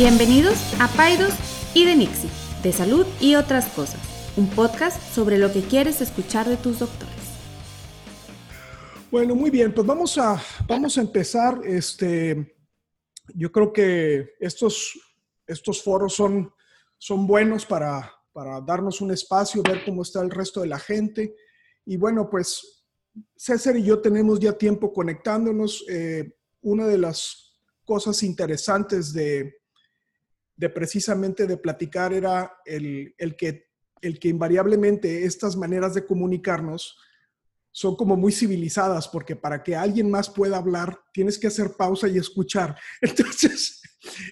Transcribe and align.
Bienvenidos 0.00 0.54
a 0.80 0.86
Paidos 0.86 1.34
y 1.74 1.84
de 1.84 1.96
Nixie, 1.96 2.30
de 2.62 2.72
salud 2.72 3.04
y 3.20 3.34
otras 3.34 3.66
cosas, 3.70 3.98
un 4.36 4.48
podcast 4.48 5.02
sobre 5.12 5.38
lo 5.38 5.52
que 5.52 5.60
quieres 5.60 6.00
escuchar 6.00 6.48
de 6.48 6.56
tus 6.56 6.78
doctores. 6.78 7.16
Bueno, 9.10 9.34
muy 9.34 9.50
bien, 9.50 9.74
pues 9.74 9.84
vamos 9.84 10.16
a, 10.16 10.40
vamos 10.68 10.96
a 10.96 11.00
empezar. 11.00 11.62
Este, 11.64 12.56
yo 13.34 13.50
creo 13.50 13.72
que 13.72 14.36
estos, 14.38 14.92
estos 15.48 15.82
foros 15.82 16.14
son, 16.14 16.48
son 16.96 17.26
buenos 17.26 17.66
para, 17.66 18.08
para 18.32 18.60
darnos 18.60 19.00
un 19.00 19.10
espacio, 19.10 19.64
ver 19.64 19.84
cómo 19.84 20.02
está 20.02 20.20
el 20.20 20.30
resto 20.30 20.60
de 20.60 20.68
la 20.68 20.78
gente. 20.78 21.34
Y 21.84 21.96
bueno, 21.96 22.30
pues 22.30 22.86
César 23.34 23.76
y 23.76 23.82
yo 23.82 24.00
tenemos 24.00 24.38
ya 24.38 24.52
tiempo 24.52 24.92
conectándonos. 24.92 25.84
Eh, 25.88 26.36
una 26.60 26.86
de 26.86 26.98
las 26.98 27.58
cosas 27.84 28.22
interesantes 28.22 29.12
de, 29.12 29.57
de 30.58 30.68
precisamente 30.68 31.46
de 31.46 31.56
platicar 31.56 32.12
era 32.12 32.52
el, 32.66 33.14
que, 33.38 33.68
el 34.02 34.18
que 34.18 34.28
invariablemente 34.28 35.24
estas 35.24 35.56
maneras 35.56 35.94
de 35.94 36.04
comunicarnos 36.04 36.98
son 37.70 37.94
como 37.94 38.16
muy 38.16 38.32
civilizadas, 38.32 39.06
porque 39.06 39.36
para 39.36 39.62
que 39.62 39.76
alguien 39.76 40.10
más 40.10 40.28
pueda 40.28 40.56
hablar, 40.56 40.98
tienes 41.12 41.38
que 41.38 41.46
hacer 41.46 41.74
pausa 41.78 42.08
y 42.08 42.18
escuchar. 42.18 42.76
Entonces, 43.00 43.80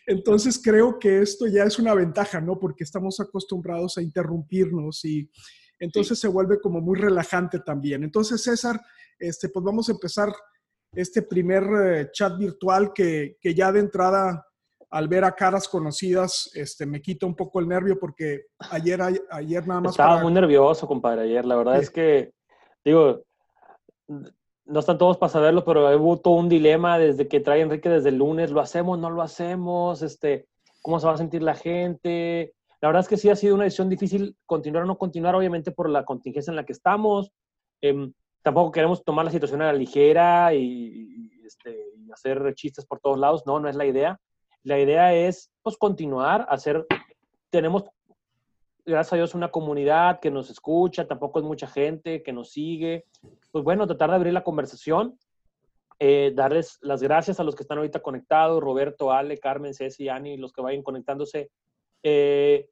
entonces 0.06 0.60
creo 0.62 0.98
que 0.98 1.20
esto 1.22 1.46
ya 1.48 1.64
es 1.64 1.78
una 1.78 1.92
ventaja, 1.92 2.40
¿no? 2.40 2.58
Porque 2.58 2.84
estamos 2.84 3.20
acostumbrados 3.20 3.98
a 3.98 4.02
interrumpirnos 4.02 5.04
y 5.04 5.28
entonces 5.78 6.18
se 6.18 6.28
vuelve 6.28 6.60
como 6.60 6.80
muy 6.80 6.98
relajante 6.98 7.58
también. 7.58 8.04
Entonces, 8.04 8.42
César, 8.42 8.80
este, 9.18 9.48
pues 9.48 9.64
vamos 9.64 9.88
a 9.88 9.92
empezar 9.92 10.32
este 10.92 11.22
primer 11.22 11.64
eh, 11.64 12.08
chat 12.12 12.38
virtual 12.38 12.92
que, 12.94 13.36
que 13.40 13.54
ya 13.54 13.70
de 13.72 13.80
entrada 13.80 14.45
al 14.96 15.08
ver 15.08 15.24
a 15.24 15.34
caras 15.34 15.68
conocidas, 15.68 16.50
este, 16.54 16.86
me 16.86 17.02
quita 17.02 17.26
un 17.26 17.36
poco 17.36 17.60
el 17.60 17.68
nervio 17.68 17.98
porque 17.98 18.46
ayer, 18.70 18.98
ayer 19.30 19.66
nada 19.68 19.82
más... 19.82 19.92
Estaba 19.92 20.22
muy 20.22 20.32
nervioso, 20.32 20.86
compadre, 20.86 21.24
ayer. 21.24 21.44
La 21.44 21.56
verdad 21.56 21.78
es 21.78 21.90
que, 21.90 22.32
digo, 22.82 23.22
no 24.08 24.80
están 24.80 24.96
todos 24.96 25.18
para 25.18 25.30
saberlo, 25.30 25.64
pero 25.64 25.94
hubo 25.98 26.16
todo 26.18 26.34
un 26.34 26.48
dilema 26.48 26.98
desde 26.98 27.28
que 27.28 27.40
trae 27.40 27.60
Enrique 27.60 27.90
desde 27.90 28.08
el 28.08 28.16
lunes, 28.16 28.50
¿lo 28.50 28.60
hacemos, 28.60 28.98
no 28.98 29.10
lo 29.10 29.20
hacemos? 29.20 30.00
Este, 30.00 30.48
¿Cómo 30.80 30.98
se 30.98 31.06
va 31.06 31.12
a 31.12 31.18
sentir 31.18 31.42
la 31.42 31.54
gente? 31.54 32.54
La 32.80 32.88
verdad 32.88 33.02
es 33.02 33.08
que 33.08 33.18
sí 33.18 33.28
ha 33.28 33.36
sido 33.36 33.54
una 33.54 33.64
decisión 33.64 33.90
difícil 33.90 34.34
continuar 34.46 34.84
o 34.84 34.86
no 34.86 34.96
continuar, 34.96 35.34
obviamente 35.34 35.72
por 35.72 35.90
la 35.90 36.06
contingencia 36.06 36.50
en 36.50 36.56
la 36.56 36.64
que 36.64 36.72
estamos. 36.72 37.30
Em, 37.82 38.14
tampoco 38.40 38.72
queremos 38.72 39.04
tomar 39.04 39.26
la 39.26 39.30
situación 39.30 39.60
a 39.60 39.66
la 39.66 39.72
ligera 39.74 40.54
y, 40.54 41.30
este, 41.44 41.76
y 41.98 42.10
hacer 42.10 42.54
chistes 42.54 42.86
por 42.86 42.98
todos 42.98 43.18
lados. 43.18 43.42
No, 43.46 43.60
no 43.60 43.68
es 43.68 43.76
la 43.76 43.84
idea. 43.84 44.18
La 44.66 44.80
idea 44.80 45.14
es, 45.14 45.52
pues, 45.62 45.76
continuar, 45.76 46.44
hacer, 46.48 46.88
tenemos, 47.50 47.84
gracias 48.84 49.12
a 49.12 49.16
Dios, 49.16 49.36
una 49.36 49.52
comunidad 49.52 50.18
que 50.18 50.28
nos 50.28 50.50
escucha, 50.50 51.06
tampoco 51.06 51.38
es 51.38 51.44
mucha 51.44 51.68
gente 51.68 52.24
que 52.24 52.32
nos 52.32 52.50
sigue. 52.50 53.04
Pues 53.52 53.62
bueno, 53.62 53.86
tratar 53.86 54.10
de 54.10 54.16
abrir 54.16 54.32
la 54.32 54.42
conversación, 54.42 55.16
eh, 56.00 56.32
darles 56.34 56.80
las 56.82 57.00
gracias 57.00 57.38
a 57.38 57.44
los 57.44 57.54
que 57.54 57.62
están 57.62 57.78
ahorita 57.78 58.00
conectados, 58.00 58.60
Roberto, 58.60 59.12
Ale, 59.12 59.38
Carmen, 59.38 59.72
Ceci, 59.72 60.08
Ani, 60.08 60.36
los 60.36 60.52
que 60.52 60.62
vayan 60.62 60.82
conectándose. 60.82 61.48
Eh, 62.02 62.68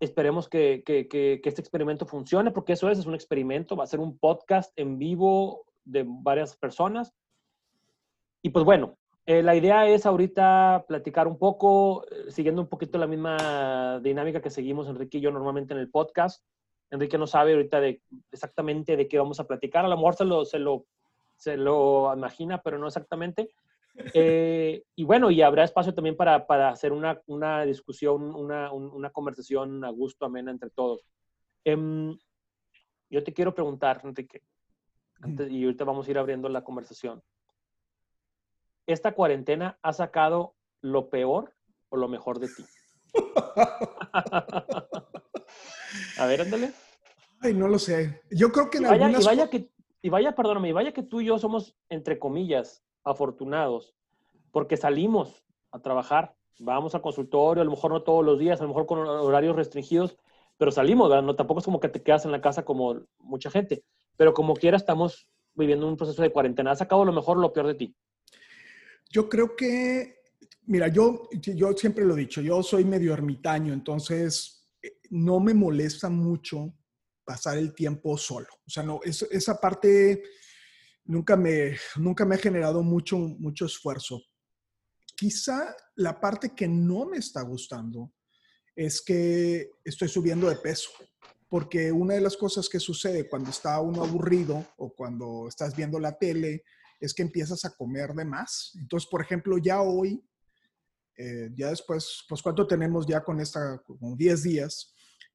esperemos 0.00 0.50
que, 0.50 0.82
que, 0.84 1.08
que, 1.08 1.40
este 1.42 1.62
experimento 1.62 2.04
funcione, 2.04 2.50
porque 2.50 2.74
eso 2.74 2.90
es, 2.90 2.98
es 2.98 3.06
un 3.06 3.14
experimento, 3.14 3.74
va 3.74 3.84
a 3.84 3.86
ser 3.86 4.00
un 4.00 4.18
podcast 4.18 4.70
en 4.76 4.98
vivo 4.98 5.64
de 5.82 6.04
varias 6.06 6.54
personas. 6.58 7.14
Y 8.42 8.50
pues 8.50 8.66
bueno, 8.66 8.98
eh, 9.26 9.42
la 9.42 9.56
idea 9.56 9.88
es 9.88 10.04
ahorita 10.04 10.84
platicar 10.86 11.26
un 11.26 11.38
poco, 11.38 12.04
eh, 12.10 12.30
siguiendo 12.30 12.60
un 12.60 12.68
poquito 12.68 12.98
la 12.98 13.06
misma 13.06 13.98
dinámica 14.02 14.42
que 14.42 14.50
seguimos 14.50 14.86
Enrique 14.86 15.16
y 15.16 15.22
yo 15.22 15.30
normalmente 15.30 15.72
en 15.72 15.80
el 15.80 15.90
podcast. 15.90 16.44
Enrique 16.90 17.16
no 17.16 17.26
sabe 17.26 17.54
ahorita 17.54 17.80
de, 17.80 18.02
exactamente 18.30 18.96
de 18.98 19.08
qué 19.08 19.18
vamos 19.18 19.40
a 19.40 19.46
platicar. 19.46 19.86
A 19.86 19.88
lo 19.88 19.96
mejor 19.96 20.14
se 20.14 20.26
lo, 20.26 20.44
se 20.44 20.58
lo, 20.58 20.84
se 21.36 21.56
lo 21.56 22.12
imagina, 22.14 22.60
pero 22.60 22.78
no 22.78 22.86
exactamente. 22.86 23.50
Eh, 24.12 24.82
y 24.96 25.04
bueno, 25.04 25.30
y 25.30 25.40
habrá 25.40 25.62
espacio 25.62 25.94
también 25.94 26.16
para, 26.16 26.48
para 26.48 26.70
hacer 26.70 26.90
una, 26.90 27.20
una 27.26 27.64
discusión, 27.64 28.34
una, 28.34 28.72
una, 28.72 29.10
conversación 29.10 29.84
a 29.84 29.90
gusto, 29.90 30.26
amena 30.26 30.50
entre 30.50 30.70
todos. 30.70 31.06
Em, 31.62 32.18
yo 33.08 33.22
te 33.22 33.32
quiero 33.32 33.54
preguntar, 33.54 34.00
Enrique, 34.02 34.42
antes, 35.20 35.48
y 35.48 35.62
ahorita 35.62 35.84
vamos 35.84 36.08
a 36.08 36.10
ir 36.10 36.18
abriendo 36.18 36.48
la 36.48 36.64
conversación 36.64 37.22
esta 38.86 39.14
cuarentena 39.14 39.78
ha 39.82 39.92
sacado 39.92 40.54
lo 40.80 41.10
peor 41.10 41.52
o 41.88 41.96
lo 41.96 42.08
mejor 42.08 42.38
de 42.38 42.48
ti? 42.48 42.64
A 46.18 46.26
ver, 46.26 46.42
ándale. 46.42 46.72
Ay, 47.40 47.54
no 47.54 47.68
lo 47.68 47.78
sé. 47.78 48.22
Yo 48.30 48.50
creo 48.50 48.70
que 48.70 48.78
en 48.78 48.84
y 48.84 48.86
vaya, 48.86 49.10
y 49.10 49.24
vaya 49.24 49.50
que 49.50 49.70
y 50.04 50.10
vaya, 50.10 50.34
perdóname, 50.34 50.68
y 50.68 50.72
vaya 50.72 50.92
que 50.92 51.02
tú 51.02 51.22
y 51.22 51.24
yo 51.24 51.38
somos, 51.38 51.74
entre 51.88 52.18
comillas, 52.18 52.84
afortunados, 53.04 53.94
porque 54.50 54.76
salimos 54.76 55.46
a 55.70 55.78
trabajar, 55.78 56.36
vamos 56.58 56.94
al 56.94 57.00
consultorio, 57.00 57.62
a 57.62 57.64
lo 57.64 57.70
mejor 57.70 57.90
no 57.90 58.02
todos 58.02 58.22
los 58.22 58.38
días, 58.38 58.60
a 58.60 58.64
lo 58.64 58.68
mejor 58.68 58.84
con 58.84 58.98
horarios 58.98 59.56
restringidos, 59.56 60.18
pero 60.58 60.70
salimos, 60.70 61.08
¿verdad? 61.08 61.22
No, 61.22 61.36
tampoco 61.36 61.60
es 61.60 61.64
como 61.64 61.80
que 61.80 61.88
te 61.88 62.02
quedas 62.02 62.26
en 62.26 62.32
la 62.32 62.42
casa 62.42 62.66
como 62.66 63.00
mucha 63.18 63.50
gente, 63.50 63.82
pero 64.18 64.34
como 64.34 64.52
quiera 64.52 64.76
estamos 64.76 65.26
viviendo 65.54 65.88
un 65.88 65.96
proceso 65.96 66.20
de 66.20 66.30
cuarentena. 66.30 66.72
¿Has 66.72 66.80
sacado 66.80 67.06
lo 67.06 67.12
mejor 67.12 67.38
o 67.38 67.40
lo 67.40 67.54
peor 67.54 67.68
de 67.68 67.74
ti? 67.74 67.96
Yo 69.10 69.28
creo 69.28 69.54
que, 69.56 70.22
mira, 70.66 70.88
yo, 70.88 71.28
yo 71.32 71.72
siempre 71.72 72.04
lo 72.04 72.16
he 72.16 72.20
dicho, 72.20 72.40
yo 72.40 72.62
soy 72.62 72.84
medio 72.84 73.12
ermitaño, 73.12 73.72
entonces 73.72 74.68
eh, 74.82 74.98
no 75.10 75.40
me 75.40 75.54
molesta 75.54 76.08
mucho 76.08 76.74
pasar 77.24 77.58
el 77.58 77.74
tiempo 77.74 78.16
solo. 78.18 78.48
O 78.66 78.70
sea, 78.70 78.82
no, 78.82 79.00
esa 79.04 79.60
parte 79.60 80.22
nunca 81.04 81.36
me, 81.36 81.76
nunca 81.96 82.24
me 82.24 82.34
ha 82.34 82.38
generado 82.38 82.82
mucho, 82.82 83.18
mucho 83.18 83.66
esfuerzo. 83.66 84.22
Quizá 85.16 85.74
la 85.96 86.20
parte 86.20 86.54
que 86.54 86.68
no 86.68 87.06
me 87.06 87.18
está 87.18 87.42
gustando 87.42 88.12
es 88.74 89.00
que 89.00 89.70
estoy 89.84 90.08
subiendo 90.08 90.48
de 90.48 90.56
peso, 90.56 90.90
porque 91.48 91.92
una 91.92 92.14
de 92.14 92.20
las 92.20 92.36
cosas 92.36 92.68
que 92.68 92.80
sucede 92.80 93.28
cuando 93.28 93.50
está 93.50 93.80
uno 93.80 94.02
aburrido 94.02 94.66
o 94.76 94.92
cuando 94.92 95.46
estás 95.48 95.76
viendo 95.76 96.00
la 96.00 96.18
tele 96.18 96.64
es 97.00 97.14
que 97.14 97.22
empiezas 97.22 97.64
a 97.64 97.74
comer 97.74 98.12
de 98.14 98.24
más. 98.24 98.72
Entonces, 98.80 99.08
por 99.08 99.20
ejemplo, 99.22 99.58
ya 99.58 99.82
hoy, 99.82 100.24
eh, 101.16 101.50
ya 101.56 101.70
después, 101.70 102.24
pues 102.28 102.42
cuánto 102.42 102.66
tenemos 102.66 103.06
ya 103.06 103.22
con 103.22 103.40
esta, 103.40 103.82
como 103.84 104.16
10 104.16 104.42
días, 104.42 104.94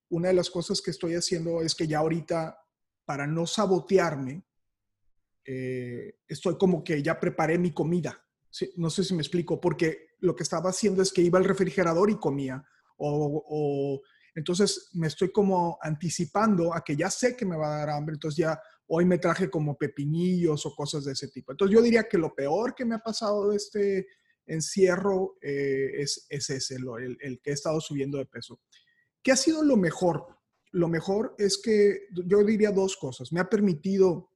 una 0.09 0.29
de 0.29 0.33
las 0.33 0.49
cosas 0.49 0.81
que 0.81 0.91
estoy 0.91 1.13
haciendo 1.13 1.61
es 1.61 1.75
que 1.75 1.87
ya 1.87 1.99
ahorita, 1.99 2.57
para 3.05 3.27
no 3.27 3.45
sabotearme, 3.45 4.43
eh, 5.45 6.19
estoy 6.27 6.57
como 6.57 6.83
que 6.83 7.01
ya 7.01 7.19
preparé 7.19 7.57
mi 7.57 7.73
comida. 7.73 8.23
no 8.77 8.89
sé 8.89 9.03
si 9.03 9.13
me 9.13 9.21
explico, 9.21 9.61
porque 9.61 10.09
lo 10.19 10.35
que 10.35 10.43
estaba 10.43 10.71
haciendo 10.71 11.01
es 11.01 11.13
que 11.13 11.21
iba 11.21 11.37
al 11.37 11.45
refrigerador 11.45 12.09
y 12.09 12.17
comía. 12.17 12.63
O, 12.97 13.43
o, 13.47 14.01
entonces 14.35 14.89
me 14.93 15.07
estoy 15.07 15.31
como 15.31 15.77
anticipando 15.81 16.73
a 16.73 16.83
que 16.83 16.95
ya 16.95 17.09
sé 17.09 17.35
que 17.35 17.45
me 17.45 17.57
va 17.57 17.75
a 17.75 17.79
dar 17.79 17.89
hambre, 17.91 18.15
entonces 18.15 18.37
ya 18.37 18.59
hoy 18.91 19.05
me 19.05 19.19
traje 19.19 19.49
como 19.49 19.77
pepinillos 19.77 20.65
o 20.65 20.75
cosas 20.75 21.05
de 21.05 21.13
ese 21.13 21.27
tipo. 21.27 21.51
Entonces 21.51 21.75
yo 21.75 21.81
diría 21.81 22.07
que 22.07 22.17
lo 22.17 22.33
peor 22.33 22.73
que 22.73 22.85
me 22.85 22.95
ha 22.95 22.99
pasado 22.99 23.49
de 23.49 23.57
este 23.57 24.07
encierro 24.47 25.37
eh, 25.41 25.91
es, 26.01 26.25
es, 26.27 26.49
ese, 26.49 26.75
el, 26.75 27.17
el, 27.21 27.39
que 27.39 27.51
he 27.51 27.53
estado 27.53 27.79
subiendo 27.79 28.17
de 28.17 28.25
peso. 28.25 28.59
¿Qué 29.21 29.31
ha 29.31 29.35
sido 29.35 29.63
lo 29.63 29.77
mejor? 29.77 30.25
Lo 30.71 30.87
mejor 30.87 31.35
es 31.37 31.59
que 31.59 32.07
yo 32.25 32.43
diría 32.43 32.71
dos 32.71 32.97
cosas. 32.97 33.31
Me 33.31 33.39
ha 33.39 33.47
permitido, 33.47 34.31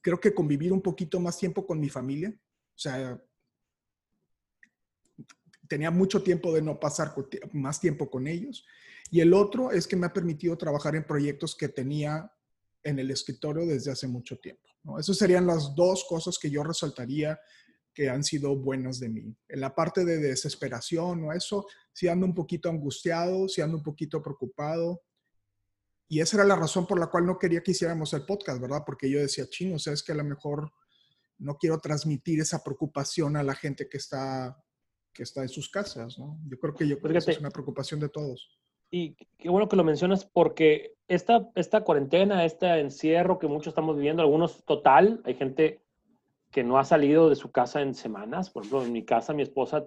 creo 0.00 0.20
que 0.20 0.32
convivir 0.34 0.72
un 0.72 0.82
poquito 0.82 1.18
más 1.18 1.36
tiempo 1.38 1.66
con 1.66 1.80
mi 1.80 1.88
familia. 1.88 2.30
O 2.30 2.78
sea, 2.78 3.20
tenía 5.68 5.90
mucho 5.90 6.22
tiempo 6.22 6.52
de 6.54 6.62
no 6.62 6.78
pasar 6.78 7.14
más 7.52 7.80
tiempo 7.80 8.08
con 8.08 8.28
ellos. 8.28 8.64
Y 9.10 9.20
el 9.20 9.34
otro 9.34 9.72
es 9.72 9.88
que 9.88 9.96
me 9.96 10.06
ha 10.06 10.12
permitido 10.12 10.56
trabajar 10.56 10.94
en 10.94 11.04
proyectos 11.04 11.56
que 11.56 11.68
tenía 11.68 12.32
en 12.82 12.98
el 12.98 13.10
escritorio 13.10 13.66
desde 13.66 13.90
hace 13.90 14.06
mucho 14.06 14.38
tiempo. 14.38 14.68
¿no? 14.82 14.98
Esas 14.98 15.16
serían 15.16 15.46
las 15.46 15.74
dos 15.74 16.04
cosas 16.08 16.38
que 16.38 16.50
yo 16.50 16.62
resaltaría 16.62 17.38
que 17.98 18.08
han 18.08 18.22
sido 18.22 18.56
buenas 18.56 19.00
de 19.00 19.08
mí. 19.08 19.36
En 19.48 19.60
la 19.60 19.74
parte 19.74 20.04
de 20.04 20.18
desesperación 20.18 21.24
o 21.24 21.32
eso, 21.32 21.66
sí 21.92 22.06
ando 22.06 22.26
un 22.26 22.34
poquito 22.34 22.68
angustiado, 22.68 23.48
sí 23.48 23.60
ando 23.60 23.78
un 23.78 23.82
poquito 23.82 24.22
preocupado. 24.22 25.02
Y 26.06 26.20
esa 26.20 26.36
era 26.36 26.46
la 26.46 26.54
razón 26.54 26.86
por 26.86 27.00
la 27.00 27.08
cual 27.08 27.26
no 27.26 27.38
quería 27.38 27.60
que 27.60 27.72
hiciéramos 27.72 28.12
el 28.14 28.24
podcast, 28.24 28.60
¿verdad? 28.60 28.84
Porque 28.86 29.10
yo 29.10 29.18
decía, 29.18 29.48
chino, 29.48 29.76
o 29.76 29.78
sea, 29.80 29.92
es 29.92 30.04
que 30.04 30.12
a 30.12 30.14
lo 30.14 30.22
mejor 30.22 30.72
no 31.38 31.56
quiero 31.56 31.78
transmitir 31.80 32.40
esa 32.40 32.62
preocupación 32.62 33.36
a 33.36 33.42
la 33.42 33.54
gente 33.54 33.88
que 33.88 33.96
está, 33.96 34.56
que 35.12 35.24
está 35.24 35.42
en 35.42 35.48
sus 35.48 35.68
casas, 35.68 36.18
¿no? 36.18 36.40
Yo 36.46 36.58
creo 36.58 36.74
que 36.74 36.86
yo 36.86 37.00
creo 37.00 37.20
que 37.20 37.32
es 37.32 37.40
una 37.40 37.50
preocupación 37.50 37.98
de 37.98 38.08
todos. 38.08 38.58
Y 38.90 39.14
qué 39.38 39.48
bueno 39.48 39.68
que 39.68 39.76
lo 39.76 39.84
mencionas 39.84 40.24
porque 40.24 40.94
esta, 41.08 41.48
esta 41.54 41.82
cuarentena, 41.82 42.44
este 42.44 42.66
encierro 42.80 43.38
que 43.38 43.46
muchos 43.46 43.68
estamos 43.68 43.96
viviendo, 43.96 44.22
algunos 44.22 44.64
total, 44.64 45.20
hay 45.24 45.34
gente 45.34 45.80
que 46.50 46.64
no 46.64 46.78
ha 46.78 46.84
salido 46.84 47.28
de 47.28 47.36
su 47.36 47.50
casa 47.50 47.82
en 47.82 47.94
semanas. 47.94 48.50
Por 48.50 48.62
ejemplo, 48.62 48.84
en 48.84 48.92
mi 48.92 49.04
casa, 49.04 49.34
mi 49.34 49.42
esposa 49.42 49.86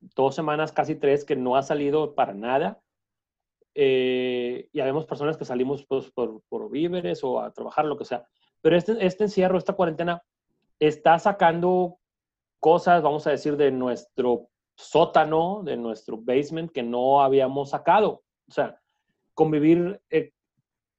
dos 0.00 0.34
semanas, 0.34 0.72
casi 0.72 0.94
tres, 0.94 1.24
que 1.24 1.36
no 1.36 1.56
ha 1.56 1.62
salido 1.62 2.14
para 2.14 2.34
nada. 2.34 2.80
Eh, 3.74 4.68
y 4.72 4.80
habemos 4.80 5.04
personas 5.04 5.36
que 5.36 5.44
salimos 5.44 5.84
pues, 5.86 6.10
por, 6.10 6.40
por, 6.48 6.70
víveres 6.70 7.22
o 7.24 7.40
a 7.40 7.52
trabajar, 7.52 7.84
lo 7.84 7.98
que 7.98 8.04
sea. 8.04 8.26
Pero 8.62 8.76
este, 8.76 9.04
este 9.04 9.24
encierro, 9.24 9.58
esta 9.58 9.74
cuarentena, 9.74 10.22
está 10.78 11.18
sacando 11.18 11.98
cosas, 12.60 13.02
vamos 13.02 13.26
a 13.26 13.30
decir, 13.30 13.56
de 13.56 13.70
nuestro 13.70 14.48
sótano, 14.76 15.62
de 15.64 15.76
nuestro 15.76 16.16
basement, 16.18 16.70
que 16.70 16.82
no 16.82 17.20
habíamos 17.20 17.70
sacado. 17.70 18.22
O 18.48 18.52
sea, 18.52 18.80
convivir 19.34 20.00
eh, 20.10 20.32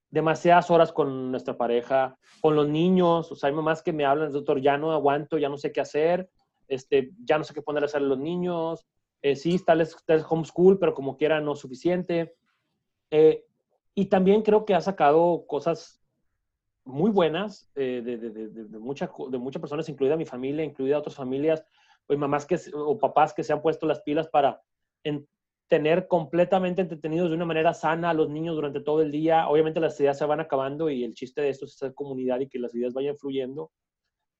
demasiadas 0.09 0.71
horas 0.71 0.91
con 0.91 1.31
nuestra 1.31 1.57
pareja, 1.57 2.17
con 2.41 2.55
los 2.55 2.67
niños. 2.67 3.31
O 3.31 3.35
sea, 3.35 3.49
hay 3.49 3.55
mamás 3.55 3.81
que 3.81 3.93
me 3.93 4.05
hablan, 4.05 4.31
doctor, 4.31 4.61
ya 4.61 4.77
no 4.77 4.91
aguanto, 4.91 5.37
ya 5.37 5.49
no 5.49 5.57
sé 5.57 5.71
qué 5.71 5.81
hacer, 5.81 6.29
este, 6.67 7.11
ya 7.23 7.37
no 7.37 7.43
sé 7.43 7.53
qué 7.53 7.61
poner 7.61 7.83
a 7.83 7.85
hacer 7.85 8.01
a 8.01 8.05
los 8.05 8.19
niños. 8.19 8.85
Eh, 9.21 9.35
sí, 9.35 9.55
está 9.55 9.73
el, 9.73 9.87
homeschool, 10.27 10.79
pero 10.79 10.93
como 10.93 11.17
quiera 11.17 11.41
no 11.41 11.53
es 11.53 11.59
suficiente. 11.59 12.35
Eh, 13.11 13.43
y 13.95 14.05
también 14.05 14.41
creo 14.41 14.65
que 14.65 14.75
ha 14.75 14.81
sacado 14.81 15.45
cosas 15.47 16.01
muy 16.85 17.11
buenas 17.11 17.69
eh, 17.75 18.01
de, 18.03 18.17
de, 18.17 18.29
de, 18.29 18.63
de, 18.65 18.77
muchas 18.79 19.09
personas, 19.59 19.89
incluida 19.89 20.15
mi 20.15 20.25
familia, 20.25 20.63
incluida 20.63 20.99
otras 20.99 21.15
familias, 21.15 21.65
o 22.07 22.15
mamás 22.15 22.45
que, 22.45 22.57
o 22.73 22.97
papás 22.97 23.33
que 23.33 23.43
se 23.43 23.51
han 23.51 23.61
puesto 23.61 23.85
las 23.85 24.01
pilas 24.01 24.29
para 24.29 24.61
en, 25.03 25.27
tener 25.67 26.07
completamente 26.07 26.81
entretenidos 26.81 27.29
de 27.29 27.35
una 27.35 27.45
manera 27.45 27.73
sana 27.73 28.09
a 28.09 28.13
los 28.13 28.29
niños 28.29 28.55
durante 28.55 28.79
todo 28.79 29.01
el 29.01 29.11
día. 29.11 29.47
Obviamente 29.49 29.79
las 29.79 29.99
ideas 29.99 30.17
se 30.17 30.25
van 30.25 30.39
acabando 30.39 30.89
y 30.89 31.03
el 31.03 31.13
chiste 31.13 31.41
de 31.41 31.49
esto 31.49 31.65
es 31.65 31.75
hacer 31.75 31.93
comunidad 31.93 32.39
y 32.39 32.47
que 32.47 32.59
las 32.59 32.73
ideas 32.73 32.93
vayan 32.93 33.17
fluyendo. 33.17 33.71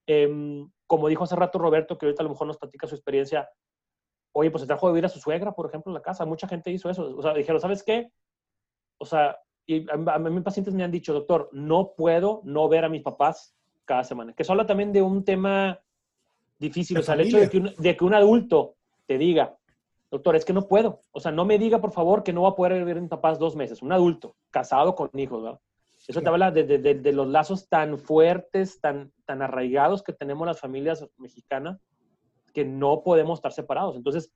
Em, 0.07 0.69
como 0.85 1.09
dijo 1.09 1.25
hace 1.25 1.35
rato 1.35 1.59
Roberto, 1.59 1.97
que 1.97 2.05
ahorita 2.05 2.23
a 2.23 2.25
lo 2.25 2.29
mejor 2.29 2.47
nos 2.47 2.57
platica 2.57 2.87
su 2.87 2.95
experiencia, 2.95 3.49
oye, 4.31 4.49
pues 4.49 4.61
se 4.61 4.67
trajo 4.67 4.87
de 4.87 4.93
vivir 4.93 5.05
a 5.05 5.09
su 5.09 5.19
suegra, 5.19 5.53
por 5.53 5.67
ejemplo, 5.67 5.89
en 5.89 5.95
la 5.95 6.01
casa. 6.01 6.25
Mucha 6.25 6.47
gente 6.47 6.71
hizo 6.71 6.89
eso. 6.89 7.15
O 7.17 7.21
sea, 7.21 7.33
dijeron, 7.33 7.59
¿sabes 7.59 7.83
qué? 7.83 8.09
O 8.99 9.05
sea, 9.05 9.37
y 9.65 9.85
a, 9.89 9.97
mí 9.97 10.29
mis 10.29 10.43
pacientes 10.43 10.73
me 10.73 10.83
han 10.83 10.91
dicho, 10.91 11.13
doctor, 11.13 11.49
no 11.51 11.93
puedo 11.97 12.41
no 12.45 12.69
ver 12.69 12.85
a 12.85 12.89
mis 12.89 13.01
papás 13.01 13.53
cada 13.83 14.05
semana. 14.05 14.33
Que 14.33 14.43
eso 14.43 14.53
habla 14.53 14.65
también 14.65 14.93
de 14.93 15.01
un 15.01 15.25
tema 15.25 15.81
difícil. 16.57 16.97
o 16.99 17.03
sea, 17.03 17.15
el 17.15 17.21
hecho 17.21 17.37
de 17.37 17.49
que, 17.49 17.57
un, 17.57 17.73
de 17.77 17.97
que 17.97 18.05
un 18.05 18.13
adulto 18.13 18.75
te 19.05 19.17
diga, 19.17 19.56
doctor, 20.09 20.35
es 20.35 20.45
que 20.45 20.53
no 20.53 20.67
puedo. 20.67 21.01
O 21.11 21.19
sea, 21.19 21.31
no 21.31 21.45
me 21.45 21.57
diga, 21.57 21.79
por 21.79 21.91
favor, 21.91 22.23
que 22.23 22.33
no 22.33 22.43
va 22.43 22.49
a 22.49 22.55
poder 22.55 22.73
a 22.73 23.01
mis 23.01 23.09
papás 23.09 23.39
dos 23.39 23.55
meses. 23.55 23.81
Un 23.81 23.91
adulto, 23.91 24.35
casado 24.51 24.95
con 24.95 25.09
hijos, 25.13 25.43
¿verdad? 25.43 25.59
Eso 26.07 26.21
te 26.21 26.29
habla 26.29 26.51
de, 26.51 26.63
de, 26.63 26.77
de, 26.77 27.11
los 27.11 27.27
lazos 27.27 27.67
tan 27.67 27.97
fuertes, 27.97 28.79
tan, 28.79 29.11
tan 29.25 29.41
arraigados 29.41 30.03
que 30.03 30.13
tenemos 30.13 30.47
las 30.47 30.59
familias 30.59 31.05
mexicanas, 31.17 31.81
que 32.53 32.63
no 32.63 33.03
podemos 33.03 33.39
estar 33.39 33.51
separados. 33.51 33.97
Entonces, 33.97 34.31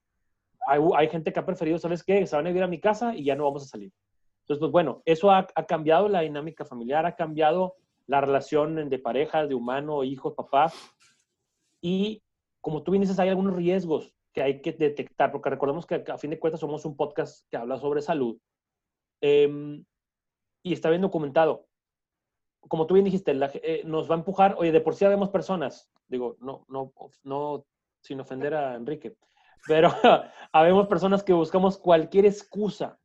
hay, 0.67 0.81
hay, 0.97 1.07
gente 1.07 1.31
que 1.31 1.39
ha 1.39 1.45
preferido, 1.45 1.77
¿sabes 1.77 2.03
qué? 2.03 2.27
Se 2.27 2.35
van 2.35 2.45
a 2.45 2.49
vivir 2.49 2.63
a 2.63 2.67
mi 2.67 2.79
casa 2.79 3.15
y 3.15 3.23
ya 3.23 3.35
no 3.35 3.45
vamos 3.45 3.63
a 3.63 3.67
salir. 3.67 3.93
Entonces, 4.41 4.59
pues 4.59 4.71
bueno, 4.71 5.01
eso 5.05 5.31
ha, 5.31 5.47
ha 5.55 5.65
cambiado 5.65 6.09
la 6.09 6.21
dinámica 6.21 6.65
familiar, 6.65 7.05
ha 7.05 7.15
cambiado 7.15 7.75
la 8.05 8.19
relación 8.19 8.89
de 8.89 8.99
parejas, 8.99 9.47
de 9.47 9.55
humano, 9.55 10.03
hijos, 10.03 10.33
papás. 10.33 10.73
Y 11.79 12.21
como 12.59 12.83
tú 12.83 12.91
bien 12.91 13.01
dices, 13.01 13.19
hay 13.19 13.29
algunos 13.29 13.55
riesgos 13.55 14.13
que 14.33 14.41
hay 14.41 14.61
que 14.61 14.71
detectar, 14.71 15.31
porque 15.31 15.49
recordemos 15.49 15.85
que 15.85 16.03
a 16.07 16.17
fin 16.17 16.29
de 16.29 16.39
cuentas 16.39 16.59
somos 16.59 16.85
un 16.85 16.95
podcast 16.95 17.47
que 17.49 17.57
habla 17.57 17.77
sobre 17.77 18.01
salud. 18.01 18.37
Eh, 19.21 19.83
y 20.63 20.73
está 20.73 20.89
bien 20.89 21.01
documentado. 21.01 21.67
Como 22.67 22.85
tú 22.85 22.93
bien 22.93 23.05
dijiste, 23.05 23.33
eh, 23.63 23.81
nos 23.85 24.09
va 24.09 24.15
a 24.15 24.19
empujar, 24.19 24.55
oye, 24.57 24.71
de 24.71 24.81
por 24.81 24.95
sí 24.95 25.05
vemos 25.05 25.29
personas, 25.29 25.89
digo, 26.07 26.37
no, 26.39 26.65
no, 26.69 26.93
no, 27.23 27.65
sin 28.01 28.19
ofender 28.19 28.53
a 28.53 28.75
Enrique, 28.75 29.15
pero 29.67 29.89
habemos 30.51 30.87
personas 30.87 31.23
que 31.23 31.33
buscamos 31.33 31.77
cualquier 31.77 32.25
excusa 32.25 32.99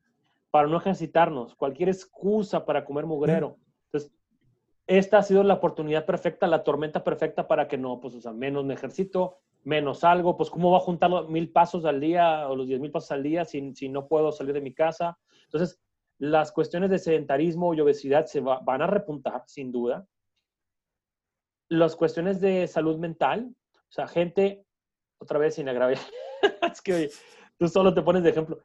para 0.50 0.68
no 0.68 0.76
ejercitarnos, 0.76 1.54
cualquier 1.54 1.88
excusa 1.88 2.64
para 2.66 2.84
comer 2.84 3.06
mugrero. 3.06 3.58
Entonces, 3.86 4.12
esta 4.86 5.18
ha 5.18 5.22
sido 5.22 5.42
la 5.42 5.54
oportunidad 5.54 6.04
perfecta, 6.04 6.46
la 6.46 6.62
tormenta 6.62 7.02
perfecta 7.02 7.48
para 7.48 7.66
que 7.66 7.78
no, 7.78 8.00
pues, 8.00 8.14
o 8.14 8.20
sea, 8.20 8.32
menos 8.32 8.64
me 8.64 8.74
ejercito, 8.74 9.38
menos 9.66 10.04
algo, 10.04 10.36
pues, 10.36 10.48
¿cómo 10.48 10.70
va 10.70 10.78
a 10.78 10.80
juntar 10.80 11.10
los 11.10 11.28
mil 11.28 11.50
pasos 11.50 11.84
al 11.84 12.00
día 12.00 12.48
o 12.48 12.54
los 12.54 12.68
diez 12.68 12.78
mil 12.78 12.92
pasos 12.92 13.10
al 13.10 13.24
día 13.24 13.44
si, 13.44 13.74
si 13.74 13.88
no 13.88 14.06
puedo 14.06 14.30
salir 14.30 14.54
de 14.54 14.60
mi 14.60 14.72
casa? 14.72 15.18
Entonces, 15.44 15.80
las 16.18 16.52
cuestiones 16.52 16.88
de 16.88 17.00
sedentarismo 17.00 17.74
y 17.74 17.80
obesidad 17.80 18.26
se 18.26 18.40
van 18.40 18.80
a 18.80 18.86
repuntar, 18.86 19.42
sin 19.46 19.72
duda. 19.72 20.06
Las 21.68 21.96
cuestiones 21.96 22.40
de 22.40 22.68
salud 22.68 22.96
mental, 22.98 23.56
o 23.74 23.92
sea, 23.92 24.06
gente, 24.06 24.64
otra 25.18 25.40
vez 25.40 25.56
sin 25.56 25.68
agraviar, 25.68 26.00
es 26.72 26.80
que 26.80 27.10
tú 27.58 27.66
solo 27.66 27.92
te 27.92 28.02
pones 28.02 28.22
de 28.22 28.30
ejemplo, 28.30 28.60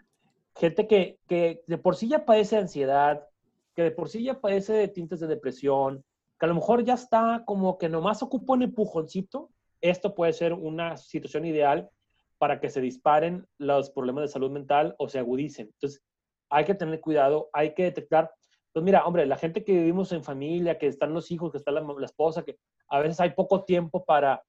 gente 0.55 0.87
que, 0.87 1.17
que 1.27 1.63
de 1.65 1.77
por 1.79 1.95
sí 1.95 2.09
ya 2.09 2.25
padece 2.25 2.57
ansiedad, 2.57 3.27
que 3.73 3.81
de 3.81 3.91
por 3.91 4.07
sí 4.07 4.23
ya 4.23 4.39
padece 4.39 4.73
de 4.73 4.87
tintes 4.87 5.19
de 5.19 5.25
depresión, 5.25 6.05
que 6.39 6.45
a 6.45 6.49
lo 6.49 6.55
mejor 6.55 6.83
ya 6.83 6.93
está 6.93 7.41
como 7.43 7.79
que 7.79 7.89
nomás 7.89 8.21
ocupa 8.21 8.53
un 8.53 8.61
empujoncito, 8.61 9.49
esto 9.81 10.15
puede 10.15 10.33
ser 10.33 10.53
una 10.53 10.97
situación 10.97 11.45
ideal 11.45 11.89
para 12.37 12.59
que 12.59 12.69
se 12.69 12.81
disparen 12.81 13.47
los 13.57 13.91
problemas 13.91 14.23
de 14.23 14.27
salud 14.27 14.49
mental 14.49 14.95
o 14.97 15.07
se 15.07 15.19
agudicen. 15.19 15.67
Entonces, 15.73 16.03
hay 16.49 16.65
que 16.65 16.73
tener 16.75 16.99
cuidado, 16.99 17.49
hay 17.53 17.73
que 17.73 17.83
detectar. 17.83 18.31
Pues 18.73 18.83
mira, 18.83 19.05
hombre, 19.05 19.25
la 19.25 19.37
gente 19.37 19.63
que 19.63 19.73
vivimos 19.73 20.11
en 20.11 20.23
familia, 20.23 20.77
que 20.77 20.87
están 20.87 21.13
los 21.13 21.29
hijos, 21.31 21.51
que 21.51 21.57
está 21.57 21.71
la, 21.71 21.85
esposa, 22.03 22.43
que 22.43 22.57
a 22.89 22.99
veces 22.99 23.19
hay 23.19 23.31
poco 23.31 23.63
tiempo 23.63 24.03
para, 24.05 24.43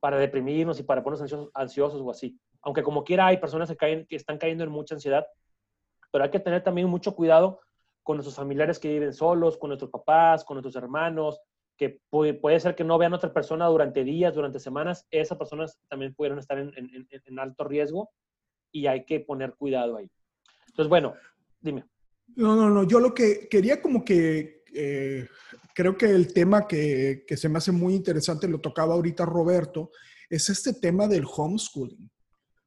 para 0.00 0.18
deprimirnos 0.18 0.80
y 0.80 0.82
para 0.82 1.02
ponernos 1.02 1.50
ansiosos, 1.54 2.00
o 2.00 2.10
así. 2.10 2.38
Aunque 2.62 2.82
como 2.82 3.04
quiera 3.04 3.26
hay 3.26 3.36
personas 3.36 3.68
que, 3.68 3.76
caen, 3.76 4.06
que 4.06 4.16
están 4.16 4.38
cayendo 4.38 4.64
en 4.64 4.70
mucha 4.70 4.94
ansiedad, 4.94 5.26
pero 6.10 6.24
hay 6.24 6.30
que 6.30 6.40
tener 6.40 6.62
también 6.62 6.88
mucho 6.88 7.14
cuidado 7.14 7.60
con 8.02 8.16
nuestros 8.16 8.36
familiares 8.36 8.78
que 8.78 8.88
viven 8.88 9.12
solos, 9.12 9.56
con 9.56 9.68
nuestros 9.68 9.90
papás, 9.90 10.44
con 10.44 10.56
nuestros 10.56 10.74
hermanos, 10.76 11.40
que 11.78 12.00
puede, 12.10 12.34
puede 12.34 12.60
ser 12.60 12.74
que 12.74 12.84
no 12.84 12.98
vean 12.98 13.14
a 13.14 13.16
otra 13.16 13.32
persona 13.32 13.66
durante 13.66 14.04
días, 14.04 14.34
durante 14.34 14.58
semanas, 14.58 15.06
esas 15.10 15.38
personas 15.38 15.78
también 15.88 16.14
pudieron 16.14 16.38
estar 16.38 16.58
en, 16.58 16.72
en, 16.76 17.38
alto 17.38 17.64
riesgo 17.64 18.10
y 18.72 18.86
hay 18.86 19.06
que 19.06 19.20
poner 19.20 19.54
cuidado 19.54 19.96
ahí. 19.96 20.10
Entonces, 20.66 20.90
bueno, 20.90 21.14
Dime. 21.60 21.84
No, 22.36 22.54
no, 22.54 22.70
no. 22.70 22.84
Yo 22.84 23.00
lo 23.00 23.14
que 23.14 23.48
quería 23.48 23.82
como 23.82 24.04
que 24.04 24.62
eh, 24.72 25.26
creo 25.74 25.96
que 25.96 26.06
el 26.06 26.32
tema 26.32 26.66
que, 26.66 27.24
que, 27.26 27.36
se 27.36 27.48
me 27.48 27.58
hace 27.58 27.72
muy 27.72 27.94
interesante, 27.94 28.48
lo 28.48 28.60
tocaba 28.60 28.94
ahorita 28.94 29.24
Roberto, 29.24 29.90
es 30.28 30.48
este 30.50 30.74
tema 30.74 31.08
del 31.08 31.24
homeschooling. 31.24 32.10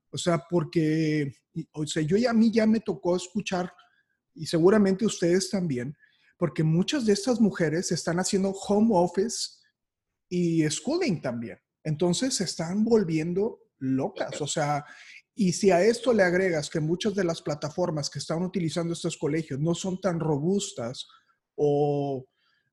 O 0.10 0.18
sea, 0.18 0.44
porque, 0.50 1.34
o 1.74 1.86
sea, 1.86 2.03
yo 2.03 2.18
ya 2.18 2.32
a 2.32 2.34
mí 2.34 2.51
ya 2.51 2.65
me 2.65 2.82
tocó 2.82 3.15
escuchar, 3.15 3.72
y 4.34 4.46
seguramente 4.46 5.06
ustedes 5.06 5.50
también, 5.50 5.96
porque 6.42 6.64
muchas 6.64 7.06
de 7.06 7.14
estas 7.14 7.40
mujeres 7.40 7.92
están 7.92 8.20
haciendo 8.20 8.50
home 8.50 8.90
office 8.94 9.60
y 10.28 10.68
schooling 10.68 11.22
también. 11.22 11.60
Entonces 11.84 12.34
se 12.34 12.46
están 12.46 12.84
volviendo 12.84 13.60
locas. 13.78 14.42
O 14.42 14.48
sea, 14.48 14.84
y 15.36 15.54
si 15.54 15.70
a 15.70 15.84
esto 15.84 16.12
le 16.14 16.24
agregas 16.24 16.72
que 16.72 16.80
muchas 16.80 17.14
de 17.14 17.26
las 17.26 17.44
plataformas 17.44 18.10
que 18.10 18.18
están 18.18 18.42
utilizando 18.42 18.94
estos 18.94 19.18
colegios 19.18 19.60
no 19.60 19.76
son 19.76 20.02
tan 20.02 20.20
robustas 20.20 21.08
o 21.54 22.28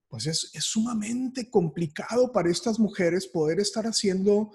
pues 0.09 0.27
es, 0.27 0.51
sumamente 0.61 1.51
complicado 1.51 2.33
para 2.33 2.51
estas 2.51 2.79
mujeres 2.79 3.27
poder 3.27 3.61
estar 3.61 3.85
haciendo 3.85 4.51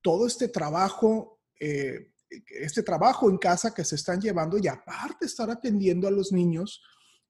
todo 0.00 0.28
este 0.28 0.46
trabajo, 0.46 1.40
eh, 1.58 2.12
este 2.60 2.84
trabajo 2.84 3.28
en 3.28 3.38
casa 3.38 3.74
que 3.74 3.84
se 3.84 3.96
están 3.96 4.20
llevando 4.20 4.58
y 4.58 4.68
aparte 4.68 5.26
estar 5.26 5.50
atendiendo 5.50 6.06
a 6.06 6.12
los 6.12 6.30
niños, 6.30 6.84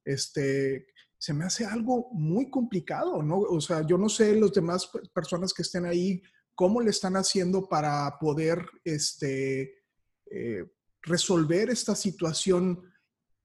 este, 0.05 0.85
se 1.25 1.33
me 1.33 1.47
hace 1.47 1.65
algo 1.65 2.11
muy 2.13 2.51
complicado, 2.51 3.23
¿no? 3.23 3.39
O 3.39 3.59
sea, 3.59 3.81
yo 3.81 3.97
no 3.97 4.11
sé 4.11 4.37
los 4.37 4.53
demás 4.53 4.91
personas 5.15 5.55
que 5.55 5.63
estén 5.63 5.87
ahí, 5.87 6.21
cómo 6.55 6.83
le 6.83 6.91
están 6.91 7.17
haciendo 7.17 7.67
para 7.67 8.19
poder, 8.21 8.63
este, 8.85 9.85
eh, 10.31 10.67
resolver 11.01 11.71
esta 11.71 11.95
situación 11.95 12.79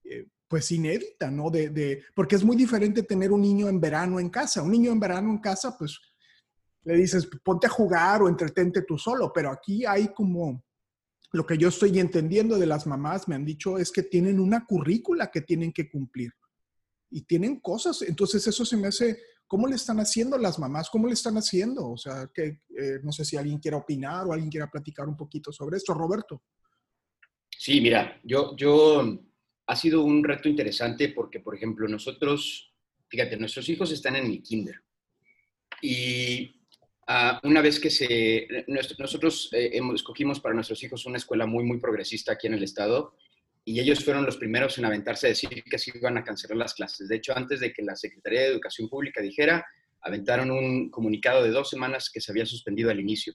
eh, 0.03 0.27
pues 0.49 0.69
inédita, 0.73 1.31
¿no? 1.31 1.49
De, 1.49 2.03
porque 2.13 2.35
es 2.35 2.43
muy 2.43 2.57
diferente 2.57 3.01
tener 3.03 3.31
un 3.31 3.39
niño 3.39 3.69
en 3.69 3.79
verano 3.79 4.19
en 4.19 4.29
casa. 4.29 4.61
Un 4.61 4.71
niño 4.71 4.91
en 4.91 4.99
verano 4.99 5.29
en 5.29 5.37
casa, 5.37 5.77
pues 5.77 5.97
le 6.83 6.97
dices, 6.97 7.29
ponte 7.45 7.67
a 7.67 7.69
jugar 7.69 8.21
o 8.21 8.27
entretente 8.27 8.81
tú 8.81 8.97
solo, 8.97 9.31
pero 9.33 9.51
aquí 9.51 9.85
hay 9.85 10.09
como, 10.09 10.65
lo 11.31 11.45
que 11.45 11.57
yo 11.57 11.69
estoy 11.69 11.97
entendiendo 11.97 12.59
de 12.59 12.65
las 12.65 12.85
mamás, 12.85 13.29
me 13.29 13.35
han 13.35 13.45
dicho, 13.45 13.77
es 13.77 13.89
que 13.89 14.03
tienen 14.03 14.37
una 14.37 14.65
currícula 14.65 15.31
que 15.31 15.39
tienen 15.39 15.71
que 15.71 15.89
cumplir 15.89 16.33
y 17.09 17.21
tienen 17.21 17.59
cosas. 17.59 18.01
Entonces 18.01 18.45
eso 18.47 18.65
se 18.65 18.77
me 18.77 18.87
hace, 18.87 19.21
¿cómo 19.47 19.67
le 19.67 19.75
están 19.75 19.99
haciendo 19.99 20.37
las 20.37 20.59
mamás? 20.59 20.89
¿Cómo 20.89 21.07
le 21.07 21.13
están 21.13 21.37
haciendo? 21.37 21.89
O 21.89 21.97
sea, 21.97 22.29
que 22.33 22.61
eh, 22.77 22.99
no 23.03 23.11
sé 23.11 23.25
si 23.25 23.37
alguien 23.37 23.59
quiera 23.59 23.77
opinar 23.77 24.27
o 24.27 24.33
alguien 24.33 24.49
quiera 24.49 24.69
platicar 24.69 25.07
un 25.07 25.17
poquito 25.17 25.51
sobre 25.51 25.77
esto. 25.77 25.93
Roberto. 25.93 26.43
Sí, 27.49 27.81
mira, 27.81 28.19
yo, 28.23 28.55
yo, 28.55 29.19
ha 29.67 29.75
sido 29.75 30.03
un 30.03 30.23
reto 30.23 30.49
interesante 30.49 31.09
porque, 31.09 31.39
por 31.39 31.55
ejemplo, 31.55 31.87
nosotros, 31.87 32.73
fíjate, 33.07 33.37
nuestros 33.37 33.69
hijos 33.69 33.91
están 33.91 34.15
en 34.15 34.25
el 34.25 34.41
kinder 34.41 34.81
y 35.81 36.59
ah, 37.07 37.39
una 37.43 37.61
vez 37.61 37.79
que 37.79 37.89
se, 37.89 38.47
nosotros 38.67 39.49
eh, 39.53 39.79
escogimos 39.93 40.39
para 40.39 40.55
nuestros 40.55 40.81
hijos 40.83 41.05
una 41.05 41.17
escuela 41.17 41.45
muy, 41.45 41.63
muy 41.63 41.79
progresista 41.79 42.33
aquí 42.33 42.47
en 42.47 42.55
el 42.55 42.63
estado 42.63 43.15
y 43.65 43.79
ellos 43.79 44.03
fueron 44.03 44.25
los 44.25 44.37
primeros 44.37 44.77
en 44.77 44.85
aventarse 44.85 45.27
a 45.27 45.29
decir 45.29 45.63
que 45.63 45.77
se 45.77 45.95
iban 45.95 46.17
a 46.17 46.23
cancelar 46.23 46.57
las 46.57 46.73
clases. 46.73 47.07
De 47.07 47.17
hecho, 47.17 47.35
antes 47.35 47.59
de 47.59 47.71
que 47.71 47.83
la 47.83 47.95
Secretaría 47.95 48.41
de 48.41 48.47
Educación 48.47 48.89
Pública 48.89 49.21
dijera, 49.21 49.65
aventaron 50.01 50.49
un 50.51 50.89
comunicado 50.89 51.43
de 51.43 51.51
dos 51.51 51.69
semanas 51.69 52.09
que 52.11 52.21
se 52.21 52.31
había 52.31 52.45
suspendido 52.45 52.89
al 52.89 52.99
inicio. 52.99 53.33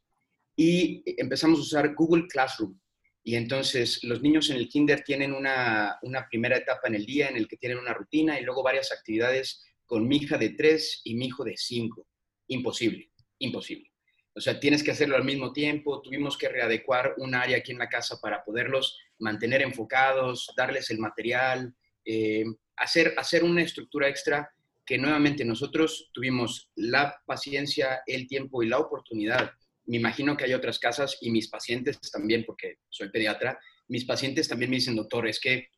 Y 0.57 1.02
empezamos 1.21 1.59
a 1.59 1.62
usar 1.62 1.95
Google 1.95 2.26
Classroom. 2.28 2.78
Y 3.23 3.37
entonces 3.37 4.02
los 4.04 4.23
niños 4.23 4.50
en 4.50 4.57
el 4.57 4.69
kinder 4.69 5.02
tienen 5.02 5.33
una, 5.33 5.99
una 6.02 6.26
primera 6.28 6.57
etapa 6.57 6.88
en 6.88 6.97
el 6.97 7.07
día 7.07 7.28
en 7.28 7.37
el 7.37 7.49
que 7.49 7.57
tienen 7.57 7.78
una 7.78 7.95
rutina 7.95 8.38
y 8.38 8.45
luego 8.45 8.62
varias 8.62 8.93
actividades 8.93 9.64
con 9.87 10.07
mi 10.07 10.16
hija 10.16 10.37
de 10.37 10.50
tres 10.50 11.00
y 11.04 11.14
mi 11.14 11.26
hijo 11.26 11.45
de 11.45 11.54
cinco. 11.57 12.07
Imposible, 12.49 13.11
imposible. 13.38 13.94
O 14.37 14.41
sea, 14.41 14.59
tienes 14.59 14.83
que 14.83 14.91
hacerlo 14.91 15.17
al 15.17 15.25
mismo 15.25 15.53
tiempo. 15.53 16.03
Tuvimos 16.03 16.37
que 16.37 16.49
readecuar 16.49 17.14
un 17.19 17.35
área 17.35 17.59
aquí 17.59 17.73
en 17.73 17.79
la 17.79 17.88
casa 17.88 18.19
para 18.21 18.45
poderlos 18.45 18.99
mantener 19.19 19.62
enfocados, 19.62 20.53
darles 20.57 20.91
el 20.91 20.99
material, 20.99 21.75
eh, 22.05 22.45
hacer, 22.76 23.14
hacer 23.17 23.45
una 23.45 23.62
estructura 23.62 24.09
extra 24.09 24.50
que 24.85 24.99
nuevamente 24.99 25.45
nosotros 25.45 26.11
tuvimos 26.12 26.71
la 26.75 27.23
paciencia, 27.25 28.03
el 28.07 28.26
tiempo 28.26 28.62
y 28.62 28.69
la 28.69 28.79
oportunidad 28.79 29.53
me 29.87 29.97
imagino 29.99 30.37
que 30.37 30.45
hay 30.45 30.55
otras 30.55 30.79
casas 30.79 31.19
y 31.21 31.31
mis 31.31 31.49
pacientes 31.49 32.00
también, 32.11 32.45
porque 32.45 32.79
soy 32.88 33.11
pediatra, 33.11 33.59
mis 33.88 34.05
pacientes 34.05 34.49
también 34.49 34.71
me 34.71 34.76
dicen, 34.76 34.97
doctor, 34.97 35.29
es 35.29 35.41
que 35.41 35.69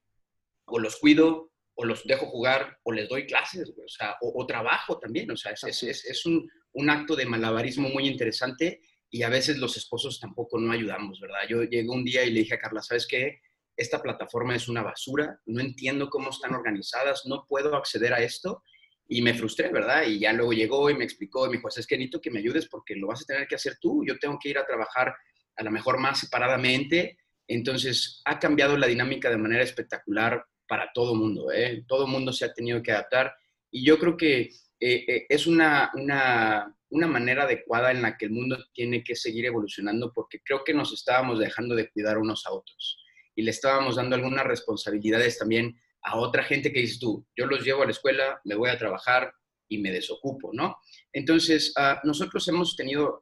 o 0.66 0.78
los 0.78 0.96
cuido, 0.96 1.50
o 1.74 1.84
los 1.84 2.04
dejo 2.04 2.26
jugar, 2.26 2.78
o 2.84 2.92
les 2.92 3.08
doy 3.08 3.26
clases, 3.26 3.72
o, 4.20 4.42
o, 4.42 4.46
trabajo 4.46 4.98
también. 4.98 5.30
O 5.30 5.36
sea, 5.36 5.52
es, 5.52 5.82
es, 5.82 6.04
es 6.04 6.26
un, 6.26 6.48
un, 6.76 6.90
acto 6.90 7.16
de 7.16 7.26
malabarismo 7.26 7.88
muy 7.88 8.06
interesante 8.06 8.80
y 9.10 9.22
a 9.22 9.28
veces 9.28 9.58
los 9.58 9.76
esposos 9.76 10.20
tampoco 10.20 10.58
no 10.58 10.72
ayudamos, 10.72 11.20
¿verdad? 11.20 11.40
Yo 11.48 11.62
llegué 11.62 11.88
un 11.88 12.04
día 12.04 12.24
y 12.24 12.30
le 12.30 12.40
dije 12.40 12.54
a 12.54 12.58
Carla, 12.58 12.82
¿sabes 12.82 13.06
qué? 13.06 13.40
Esta 13.76 14.02
plataforma 14.02 14.54
es 14.54 14.68
una 14.68 14.82
basura, 14.82 15.40
no 15.46 15.60
entiendo 15.60 16.08
cómo 16.08 16.30
están 16.30 16.54
organizadas, 16.54 17.22
no 17.26 17.46
puedo 17.48 17.74
acceder 17.76 18.12
a 18.14 18.22
esto 18.22 18.62
y 19.08 19.22
me 19.22 19.34
frustré, 19.34 19.70
¿verdad? 19.70 20.04
Y 20.06 20.18
ya 20.18 20.32
luego 20.32 20.52
llegó 20.52 20.90
y 20.90 20.94
me 20.94 21.04
explicó, 21.04 21.46
y 21.46 21.50
me 21.50 21.56
dijo, 21.56 21.68
es 21.68 21.86
que 21.86 21.96
necesito 21.96 22.20
que 22.20 22.30
me 22.30 22.40
ayudes 22.40 22.68
porque 22.68 22.96
lo 22.96 23.06
vas 23.08 23.22
a 23.22 23.26
tener 23.26 23.46
que 23.46 23.54
hacer 23.54 23.78
tú, 23.80 24.04
yo 24.06 24.18
tengo 24.18 24.38
que 24.40 24.48
ir 24.48 24.58
a 24.58 24.66
trabajar 24.66 25.14
a 25.56 25.62
lo 25.62 25.70
mejor 25.70 25.98
más 25.98 26.20
separadamente. 26.20 27.18
Entonces, 27.48 28.20
ha 28.24 28.38
cambiado 28.38 28.76
la 28.76 28.86
dinámica 28.86 29.30
de 29.30 29.36
manera 29.36 29.62
espectacular 29.62 30.44
para 30.66 30.90
todo 30.92 31.14
mundo, 31.14 31.52
¿eh? 31.52 31.84
Todo 31.86 32.06
mundo 32.06 32.32
se 32.32 32.44
ha 32.44 32.52
tenido 32.52 32.82
que 32.82 32.92
adaptar 32.92 33.34
y 33.70 33.84
yo 33.84 33.98
creo 33.98 34.16
que 34.16 34.50
eh, 34.80 35.04
eh, 35.06 35.26
es 35.28 35.46
una, 35.46 35.90
una, 35.94 36.74
una 36.90 37.06
manera 37.06 37.44
adecuada 37.44 37.90
en 37.90 38.02
la 38.02 38.16
que 38.16 38.26
el 38.26 38.32
mundo 38.32 38.58
tiene 38.72 39.02
que 39.02 39.16
seguir 39.16 39.46
evolucionando 39.46 40.12
porque 40.14 40.40
creo 40.44 40.64
que 40.64 40.74
nos 40.74 40.92
estábamos 40.92 41.38
dejando 41.38 41.74
de 41.74 41.90
cuidar 41.90 42.18
unos 42.18 42.46
a 42.46 42.52
otros 42.52 43.02
y 43.34 43.42
le 43.42 43.50
estábamos 43.50 43.96
dando 43.96 44.16
algunas 44.16 44.44
responsabilidades 44.44 45.38
también 45.38 45.78
a 46.02 46.16
otra 46.16 46.44
gente 46.44 46.72
que 46.72 46.80
dices 46.80 46.98
tú, 46.98 47.26
yo 47.36 47.46
los 47.46 47.64
llevo 47.64 47.82
a 47.82 47.86
la 47.86 47.90
escuela, 47.90 48.40
me 48.44 48.54
voy 48.54 48.70
a 48.70 48.78
trabajar 48.78 49.32
y 49.68 49.78
me 49.78 49.90
desocupo, 49.90 50.52
¿no? 50.52 50.76
Entonces, 51.12 51.72
ah, 51.76 52.00
nosotros 52.04 52.46
hemos 52.48 52.76
tenido, 52.76 53.18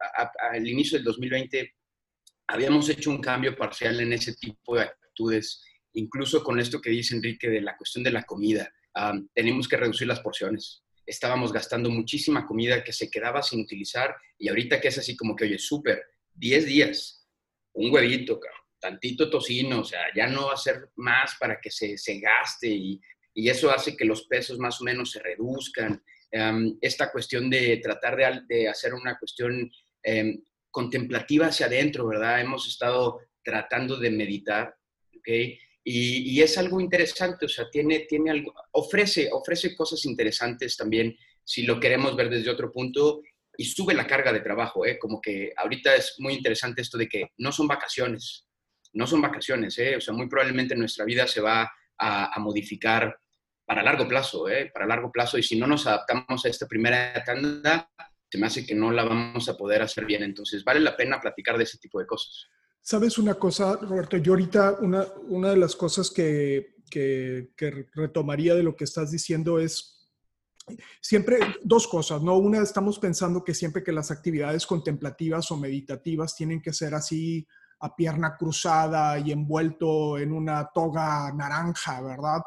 al 0.53 0.69
inicio 0.69 0.99
del 0.99 1.05
2020, 1.05 1.75
habíamos 2.47 2.89
hecho 2.91 3.11
un 3.11 3.23
cambio 3.23 3.57
parcial 3.57 3.99
en 4.01 4.13
ese 4.13 4.35
tipo 4.35 4.77
de 4.77 4.83
actitudes, 4.83 5.65
incluso 5.95 6.45
con 6.45 6.61
esto 6.61 6.81
que 6.81 6.91
dice 6.91 7.17
Enrique 7.17 7.49
de 7.49 7.63
la 7.63 7.77
cuestión 7.77 8.05
de 8.05 8.11
la 8.11 8.25
comida. 8.25 8.71
Ah, 8.95 9.15
tenemos 9.35 9.67
que 9.67 9.79
reducir 9.79 10.07
las 10.07 10.21
porciones. 10.21 10.84
Estábamos 11.07 11.53
gastando 11.53 11.91
muchísima 11.91 12.47
comida 12.47 12.83
que 12.83 12.93
se 12.93 13.11
quedaba 13.11 13.43
sin 13.43 13.61
utilizar 13.61 14.15
y 14.39 14.49
ahorita 14.49 14.81
que 14.81 14.89
es 14.89 14.99
así 14.99 15.17
como 15.17 15.37
que, 15.37 15.45
oye, 15.45 15.59
súper, 15.59 16.03
10 16.35 16.67
días, 16.67 17.27
un 17.75 17.93
huevito, 17.93 18.41
tantito 18.81 19.31
tocino, 19.31 19.81
o 19.81 19.85
sea, 19.85 20.03
ya 20.15 20.27
no 20.27 20.51
hacer 20.51 20.91
más 20.97 21.37
para 21.41 21.61
que 21.61 21.71
se, 21.71 21.97
se 21.97 22.21
gaste 22.21 22.69
y, 22.69 23.01
y, 23.33 23.49
eso 23.49 23.71
hace 23.71 23.97
que 23.97 24.05
los 24.05 24.27
pesos 24.27 24.59
más 24.59 24.81
o 24.81 24.85
menos 24.85 25.11
se 25.11 25.21
reduzcan. 25.21 26.03
Em, 26.31 26.77
esta 26.81 27.11
cuestión 27.11 27.49
de 27.49 27.79
tratar 27.79 28.17
de, 28.17 28.43
de 28.47 28.69
hacer 28.69 28.93
una 28.93 29.19
cuestión 29.19 29.71
em, 30.03 30.43
contemplativa 30.71 31.47
hacia 31.47 31.67
adentro, 31.67 32.07
¿verdad? 32.07 32.41
Hemos 32.41 32.69
estado 32.69 33.21
tratando 33.43 33.97
de 33.97 34.11
meditar, 34.11 34.77
¿ok? 35.17 35.29
Y, 35.87 36.35
y, 36.35 36.43
es 36.43 36.57
algo 36.57 36.81
interesante, 36.81 37.45
o 37.45 37.49
sea, 37.49 37.69
tiene, 37.71 38.01
tiene 38.09 38.31
algo, 38.31 38.55
ofrece, 38.73 39.29
ofrece 39.31 39.77
cosas 39.77 40.07
interesantes 40.07 40.79
también 40.79 41.15
si 41.45 41.65
lo 41.65 41.79
queremos 41.79 42.17
ver 42.17 42.31
desde 42.31 42.51
otro 42.51 42.73
punto 42.73 43.21
y 43.57 43.67
sube 43.67 43.95
la 43.95 44.07
carga 44.07 44.33
de 44.33 44.41
trabajo, 44.41 44.87
¿eh? 44.87 44.99
Como 44.99 45.21
que 45.21 45.53
ahorita 45.57 45.95
es 45.95 46.17
muy 46.19 46.33
interesante 46.33 46.83
esto 46.83 46.99
de 46.99 47.09
que 47.09 47.33
no 47.39 47.53
son 47.53 47.69
vacaciones, 47.69 48.47
no 48.95 49.07
son 49.07 49.21
vacaciones, 49.21 49.79
¿eh? 49.79 49.97
o 49.97 50.01
sea, 50.01 50.15
muy 50.15 50.29
probablemente 50.29 50.75
nuestra 50.75 51.05
vida 51.05 51.27
se 51.27 51.41
va 51.41 51.71
a, 51.99 52.39
modificar 52.39 53.19
para 53.65 53.83
largo 53.83 54.09
plazo, 54.09 54.49
¿eh? 54.49 54.71
para 54.73 54.87
largo 54.87 55.11
plazo, 55.13 55.39
y 55.39 55.43
si 55.43 55.59
no 55.59 55.67
nos 55.67 55.87
adaptamos 55.87 56.45
a 56.45 56.49
esta 56.49 56.67
primera 56.67 57.23
tanda, 57.25 57.91
se 58.31 58.39
me 58.39 58.47
hace 58.47 58.67
que 58.67 58.75
no 58.75 58.91
la 58.91 59.05
vamos 59.05 59.49
a 59.49 59.57
poder 59.57 59.83
hacer 59.83 60.05
bien, 60.05 60.23
entonces 60.23 60.65
vale 60.65 60.81
la 60.81 60.97
pena 60.97 61.21
platicar 61.21 61.57
de 61.57 61.65
ese 61.65 61.79
tipo 61.79 61.99
de 61.99 62.07
cosas. 62.07 62.49
¿Sabes 62.87 63.17
una 63.17 63.33
cosa, 63.37 63.77
Roberto? 63.77 64.19
Yo 64.19 64.33
ahorita 64.33 64.77
una, 64.83 65.07
una 65.29 65.49
de 65.49 65.57
las 65.57 65.75
cosas 65.75 66.11
que, 66.11 66.75
que, 66.91 67.49
que 67.57 67.89
retomaría 67.95 68.55
de 68.55 68.63
lo 68.63 68.77
que 68.77 68.85
estás 68.85 69.11
diciendo 69.11 69.59
es 69.59 70.07
siempre 71.01 71.39
dos 71.63 71.89
cosas, 71.89 72.21
¿no? 72.21 72.37
Una, 72.37 72.63
estamos 72.63 72.99
pensando 72.99 73.43
que 73.43 73.55
siempre 73.55 73.83
que 73.83 73.91
las 73.91 74.11
actividades 74.11 74.67
contemplativas 74.67 75.51
o 75.51 75.57
meditativas 75.57 76.37
tienen 76.37 76.61
que 76.61 76.75
ser 76.75 76.95
así 76.95 77.47
a 77.81 77.97
pierna 77.97 78.37
cruzada 78.37 79.19
y 79.19 79.33
envuelto 79.33 80.19
en 80.19 80.33
una 80.33 80.69
toga 80.75 81.33
naranja, 81.33 82.03
¿verdad? 82.03 82.43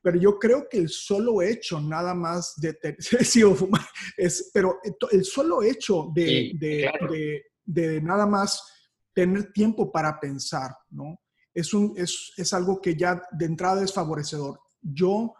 Pero 0.00 0.16
yo 0.16 0.38
creo 0.38 0.68
que 0.68 0.78
el 0.78 0.88
solo 0.88 1.42
hecho 1.42 1.80
nada 1.80 2.14
más 2.14 2.54
de... 2.60 2.78
es, 4.16 4.50
pero 4.54 4.78
el 5.10 5.24
solo 5.24 5.64
hecho 5.64 6.08
de, 6.14 6.52
de, 6.54 7.42
de, 7.64 8.00
nada 8.00 8.26
más 8.26 8.79
tener 9.14 9.52
tiempo 9.52 9.90
para 9.90 10.18
pensar, 10.20 10.76
¿no? 10.90 11.20
Es, 11.52 11.74
un, 11.74 11.94
es, 11.96 12.32
es 12.36 12.52
algo 12.52 12.80
que 12.80 12.96
ya 12.96 13.22
de 13.32 13.44
entrada 13.44 13.82
es 13.82 13.92
favorecedor. 13.92 14.60
Yo, 14.80 15.34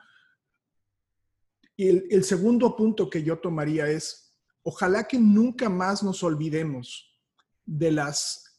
el, 1.77 2.07
el 2.11 2.25
segundo 2.25 2.77
punto 2.77 3.09
que 3.09 3.23
yo 3.23 3.39
tomaría 3.39 3.89
es, 3.89 4.35
ojalá 4.63 5.05
que 5.05 5.19
nunca 5.19 5.69
más 5.69 6.03
nos 6.03 6.23
olvidemos 6.23 7.19
de 7.65 7.93
las 7.93 8.51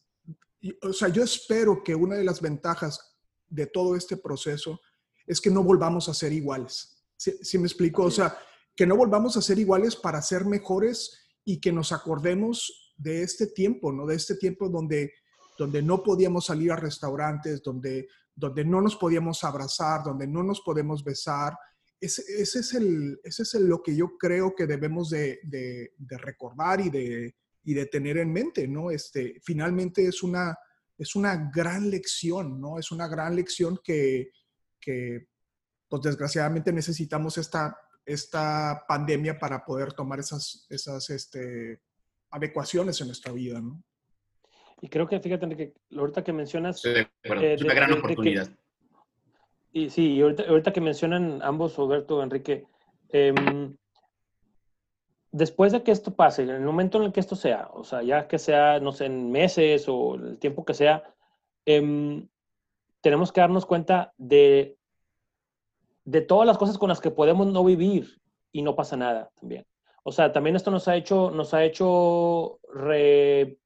o 0.82 0.92
sea, 0.92 1.08
yo 1.08 1.22
espero 1.22 1.82
que 1.82 1.94
una 1.94 2.16
de 2.16 2.24
las 2.24 2.40
ventajas 2.40 3.16
de 3.48 3.66
todo 3.66 3.96
este 3.96 4.16
proceso 4.16 4.80
es 5.26 5.40
que 5.40 5.50
no 5.50 5.62
volvamos 5.62 6.08
a 6.08 6.14
ser 6.14 6.32
iguales. 6.32 7.04
¿Sí, 7.16 7.58
me 7.58 7.66
explico? 7.66 8.04
O 8.04 8.10
sea, 8.10 8.36
que 8.74 8.86
no 8.86 8.96
volvamos 8.96 9.36
a 9.36 9.42
ser 9.42 9.58
iguales 9.58 9.96
para 9.96 10.22
ser 10.22 10.44
mejores 10.44 11.18
y 11.44 11.60
que 11.60 11.72
nos 11.72 11.92
acordemos 11.92 12.81
de 13.02 13.22
este 13.22 13.48
tiempo, 13.48 13.92
¿no? 13.92 14.06
De 14.06 14.14
este 14.14 14.36
tiempo 14.36 14.68
donde, 14.68 15.12
donde 15.58 15.82
no 15.82 16.02
podíamos 16.02 16.46
salir 16.46 16.72
a 16.72 16.76
restaurantes, 16.76 17.62
donde, 17.62 18.08
donde 18.34 18.64
no 18.64 18.80
nos 18.80 18.96
podíamos 18.96 19.42
abrazar, 19.44 20.02
donde 20.04 20.26
no 20.26 20.42
nos 20.42 20.60
podemos 20.60 21.02
besar. 21.02 21.56
Ese, 22.00 22.22
ese 22.40 22.60
es, 22.60 22.74
el, 22.74 23.20
ese 23.24 23.42
es 23.42 23.54
lo 23.54 23.82
que 23.82 23.94
yo 23.94 24.16
creo 24.18 24.54
que 24.54 24.66
debemos 24.66 25.10
de, 25.10 25.40
de, 25.42 26.18
recordar 26.18 26.80
y 26.80 26.90
de, 26.90 27.34
y 27.64 27.74
de 27.74 27.86
tener 27.86 28.18
en 28.18 28.32
mente, 28.32 28.66
¿no? 28.66 28.90
Este, 28.90 29.40
finalmente 29.42 30.06
es 30.06 30.22
una, 30.22 30.56
es 30.98 31.14
una 31.14 31.50
gran 31.54 31.90
lección, 31.90 32.60
¿no? 32.60 32.78
Es 32.78 32.90
una 32.90 33.08
gran 33.08 33.36
lección 33.36 33.78
que, 33.82 34.30
que 34.80 35.28
pues 35.88 36.02
desgraciadamente 36.02 36.72
necesitamos 36.72 37.38
esta, 37.38 37.76
esta 38.04 38.84
pandemia 38.88 39.38
para 39.38 39.64
poder 39.64 39.92
tomar 39.92 40.20
esas, 40.20 40.66
esas 40.70 41.08
este, 41.10 41.82
adecuaciones 42.32 43.00
en 43.00 43.06
nuestra 43.06 43.32
vida, 43.32 43.60
¿no? 43.60 43.82
Y 44.80 44.88
creo 44.88 45.06
que, 45.06 45.20
fíjate, 45.20 45.56
que 45.56 45.74
ahorita 45.96 46.24
que 46.24 46.32
mencionas... 46.32 46.84
Eh, 46.84 47.06
es 47.22 47.62
una 47.62 47.74
gran 47.74 47.92
oportunidad. 47.92 48.48
y 49.72 49.90
sí, 49.90 50.20
ahorita, 50.20 50.42
ahorita, 50.48 50.72
que 50.72 50.80
mencionan 50.80 51.40
ambos, 51.42 51.76
Roberto, 51.76 52.20
Enrique, 52.20 52.66
eh, 53.10 53.32
después 55.30 55.72
de 55.72 55.82
que 55.82 55.92
esto 55.92 56.14
pase, 56.14 56.42
en 56.42 56.50
el 56.50 56.60
momento 56.62 56.98
en 56.98 57.04
el 57.04 57.12
que 57.12 57.20
esto 57.20 57.36
sea, 57.36 57.68
o 57.72 57.84
sea, 57.84 58.02
ya 58.02 58.26
que 58.26 58.38
sea, 58.38 58.80
no 58.80 58.92
sé, 58.92 59.06
en 59.06 59.30
meses 59.30 59.88
o 59.88 60.16
el 60.16 60.38
tiempo 60.38 60.64
que 60.64 60.74
sea, 60.74 61.14
em, 61.64 62.28
tenemos 63.00 63.32
que 63.32 63.40
darnos 63.40 63.66
cuenta 63.66 64.12
de, 64.18 64.76
de 66.04 66.20
todas 66.20 66.46
las 66.46 66.58
cosas 66.58 66.76
con 66.76 66.88
las 66.88 67.00
que 67.00 67.10
podemos 67.10 67.46
no 67.46 67.64
vivir 67.64 68.20
y 68.52 68.62
no 68.62 68.74
pasa 68.76 68.96
nada 68.96 69.30
también. 69.40 69.64
O 70.04 70.12
sea, 70.12 70.32
también 70.32 70.56
esto 70.56 70.70
nos 70.70 70.88
ha 70.88 70.96
hecho, 70.96 71.30
nos 71.30 71.54
ha 71.54 71.64
hecho 71.64 72.58
repensar, 72.72 73.58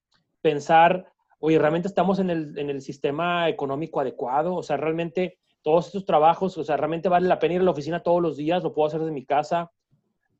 oye, 1.38 1.58
realmente 1.58 1.88
estamos 1.88 2.18
en 2.18 2.30
el, 2.30 2.58
en 2.58 2.70
el 2.70 2.82
sistema 2.82 3.48
económico 3.48 4.00
adecuado, 4.00 4.54
o 4.54 4.62
sea, 4.62 4.76
realmente 4.76 5.38
todos 5.62 5.86
estos 5.86 6.04
trabajos, 6.04 6.56
o 6.58 6.64
sea, 6.64 6.76
realmente 6.76 7.08
vale 7.08 7.26
la 7.26 7.38
pena 7.38 7.54
ir 7.54 7.60
a 7.60 7.64
la 7.64 7.70
oficina 7.70 8.02
todos 8.02 8.20
los 8.22 8.36
días, 8.36 8.62
lo 8.62 8.74
puedo 8.74 8.86
hacer 8.88 9.00
desde 9.00 9.12
mi 9.12 9.24
casa, 9.24 9.72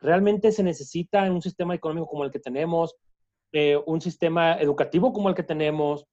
realmente 0.01 0.53
se 0.53 0.63
necesita 0.63 1.27
en 1.27 1.33
un 1.33 1.43
sistema 1.43 1.75
económico 1.75 2.09
como 2.09 2.25
el 2.25 2.31
que 2.31 2.41
tenemos. 2.41 2.95
eh, 3.53 3.77
un 3.87 4.01
sistema 4.01 4.55
educativo 4.61 5.13
como 5.13 5.29
el 5.29 5.35
que 5.35 5.43
tenemos. 5.43 6.07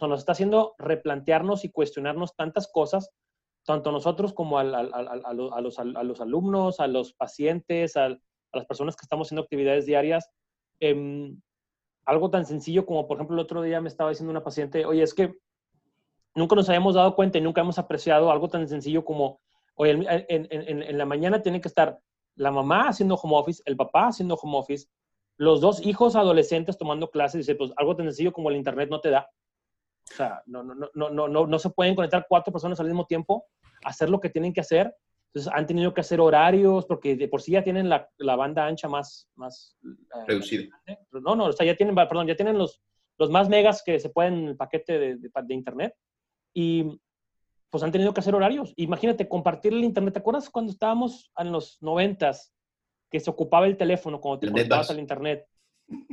O 0.00 0.06
nos 0.08 0.20
está 0.20 0.32
haciendo 0.32 0.74
replantearnos 0.78 1.64
y 1.64 1.70
cuestionarnos 1.70 2.34
tantas 2.34 2.66
cosas, 2.72 3.10
tanto 3.64 3.92
nosotros 3.92 4.32
como 4.32 4.58
a, 4.58 4.64
los, 4.64 6.20
alumnos, 6.20 6.80
a 6.80 6.86
los 6.88 7.12
pacientes, 7.12 7.94
a, 8.52 8.58
las 8.58 8.66
personas 8.66 8.96
que 8.96 9.04
estamos 9.04 9.28
haciendo 9.28 9.42
actividades 9.42 9.86
diarias. 9.86 10.30
Em, 10.80 11.40
algo 12.04 12.30
tan 12.30 12.44
sencillo 12.44 12.84
como, 12.84 13.06
por 13.06 13.16
ejemplo, 13.16 13.34
el 13.36 13.42
otro 13.42 13.62
día 13.62 13.80
me 13.80 13.88
estaba 13.88 14.10
diciendo 14.10 14.30
una 14.30 14.42
paciente, 14.42 14.84
oye, 14.84 15.02
es 15.02 15.14
que 15.14 15.34
nunca 16.34 16.56
nos 16.56 16.68
habíamos 16.68 16.94
dado 16.94 17.14
cuenta 17.14 17.38
y 17.38 17.40
nunca 17.40 17.60
hemos 17.60 17.78
apreciado 17.78 18.30
algo 18.30 18.48
tan 18.48 18.66
sencillo 18.68 19.04
como, 19.04 19.40
oye, 19.76 19.92
en, 19.92 20.06
en, 20.28 20.82
en 20.82 20.98
la 20.98 21.06
mañana 21.06 21.42
tiene 21.42 21.60
que 21.60 21.68
estar 21.68 21.98
la 22.36 22.50
mamá 22.50 22.88
haciendo 22.88 23.14
home 23.14 23.36
office, 23.36 23.62
el 23.66 23.76
papá 23.76 24.08
haciendo 24.08 24.34
home 24.34 24.58
office, 24.58 24.88
los 25.36 25.60
dos 25.60 25.84
hijos 25.84 26.16
adolescentes 26.16 26.78
tomando 26.78 27.10
clases, 27.10 27.46
dice, 27.46 27.54
pues 27.54 27.72
algo 27.76 27.96
tan 27.96 28.06
sencillo 28.06 28.32
como 28.32 28.50
el 28.50 28.56
internet 28.56 28.88
no 28.90 29.00
te 29.00 29.10
da. 29.10 29.28
O 30.10 30.14
sea, 30.14 30.42
no, 30.46 30.62
no, 30.62 30.74
no, 30.74 31.10
no, 31.10 31.28
no, 31.28 31.46
no 31.46 31.58
se 31.58 31.70
pueden 31.70 31.94
conectar 31.94 32.26
cuatro 32.28 32.52
personas 32.52 32.78
al 32.80 32.86
mismo 32.86 33.06
tiempo, 33.06 33.46
hacer 33.84 34.10
lo 34.10 34.20
que 34.20 34.30
tienen 34.30 34.52
que 34.52 34.60
hacer. 34.60 34.94
Entonces 35.34 35.52
han 35.54 35.66
tenido 35.66 35.94
que 35.94 36.02
hacer 36.02 36.20
horarios 36.20 36.84
porque 36.84 37.16
de 37.16 37.26
por 37.26 37.40
sí 37.40 37.52
ya 37.52 37.64
tienen 37.64 37.88
la, 37.88 38.06
la 38.18 38.36
banda 38.36 38.66
ancha 38.66 38.86
más... 38.86 39.30
más 39.34 39.78
eh, 39.82 40.24
Reducida. 40.26 40.68
No, 41.10 41.34
no, 41.34 41.46
o 41.46 41.52
sea, 41.52 41.64
ya 41.64 41.74
tienen, 41.74 41.94
perdón, 41.94 42.26
ya 42.26 42.36
tienen 42.36 42.58
los, 42.58 42.82
los 43.18 43.30
más 43.30 43.48
megas 43.48 43.82
que 43.82 43.98
se 43.98 44.10
pueden 44.10 44.34
en 44.34 44.48
el 44.48 44.56
paquete 44.56 44.98
de, 44.98 45.16
de, 45.16 45.30
de 45.42 45.54
internet. 45.54 45.94
Y 46.52 47.00
pues 47.70 47.82
han 47.82 47.92
tenido 47.92 48.12
que 48.12 48.20
hacer 48.20 48.34
horarios. 48.34 48.74
Imagínate, 48.76 49.26
compartir 49.26 49.72
el 49.72 49.82
internet. 49.82 50.12
¿Te 50.12 50.20
acuerdas 50.20 50.50
cuando 50.50 50.70
estábamos 50.70 51.32
en 51.38 51.50
los 51.50 51.78
noventas 51.80 52.52
que 53.10 53.18
se 53.18 53.30
ocupaba 53.30 53.66
el 53.66 53.78
teléfono 53.78 54.20
cuando 54.20 54.40
te 54.40 54.50
conectabas 54.50 54.90
al 54.90 54.98
internet? 54.98 55.46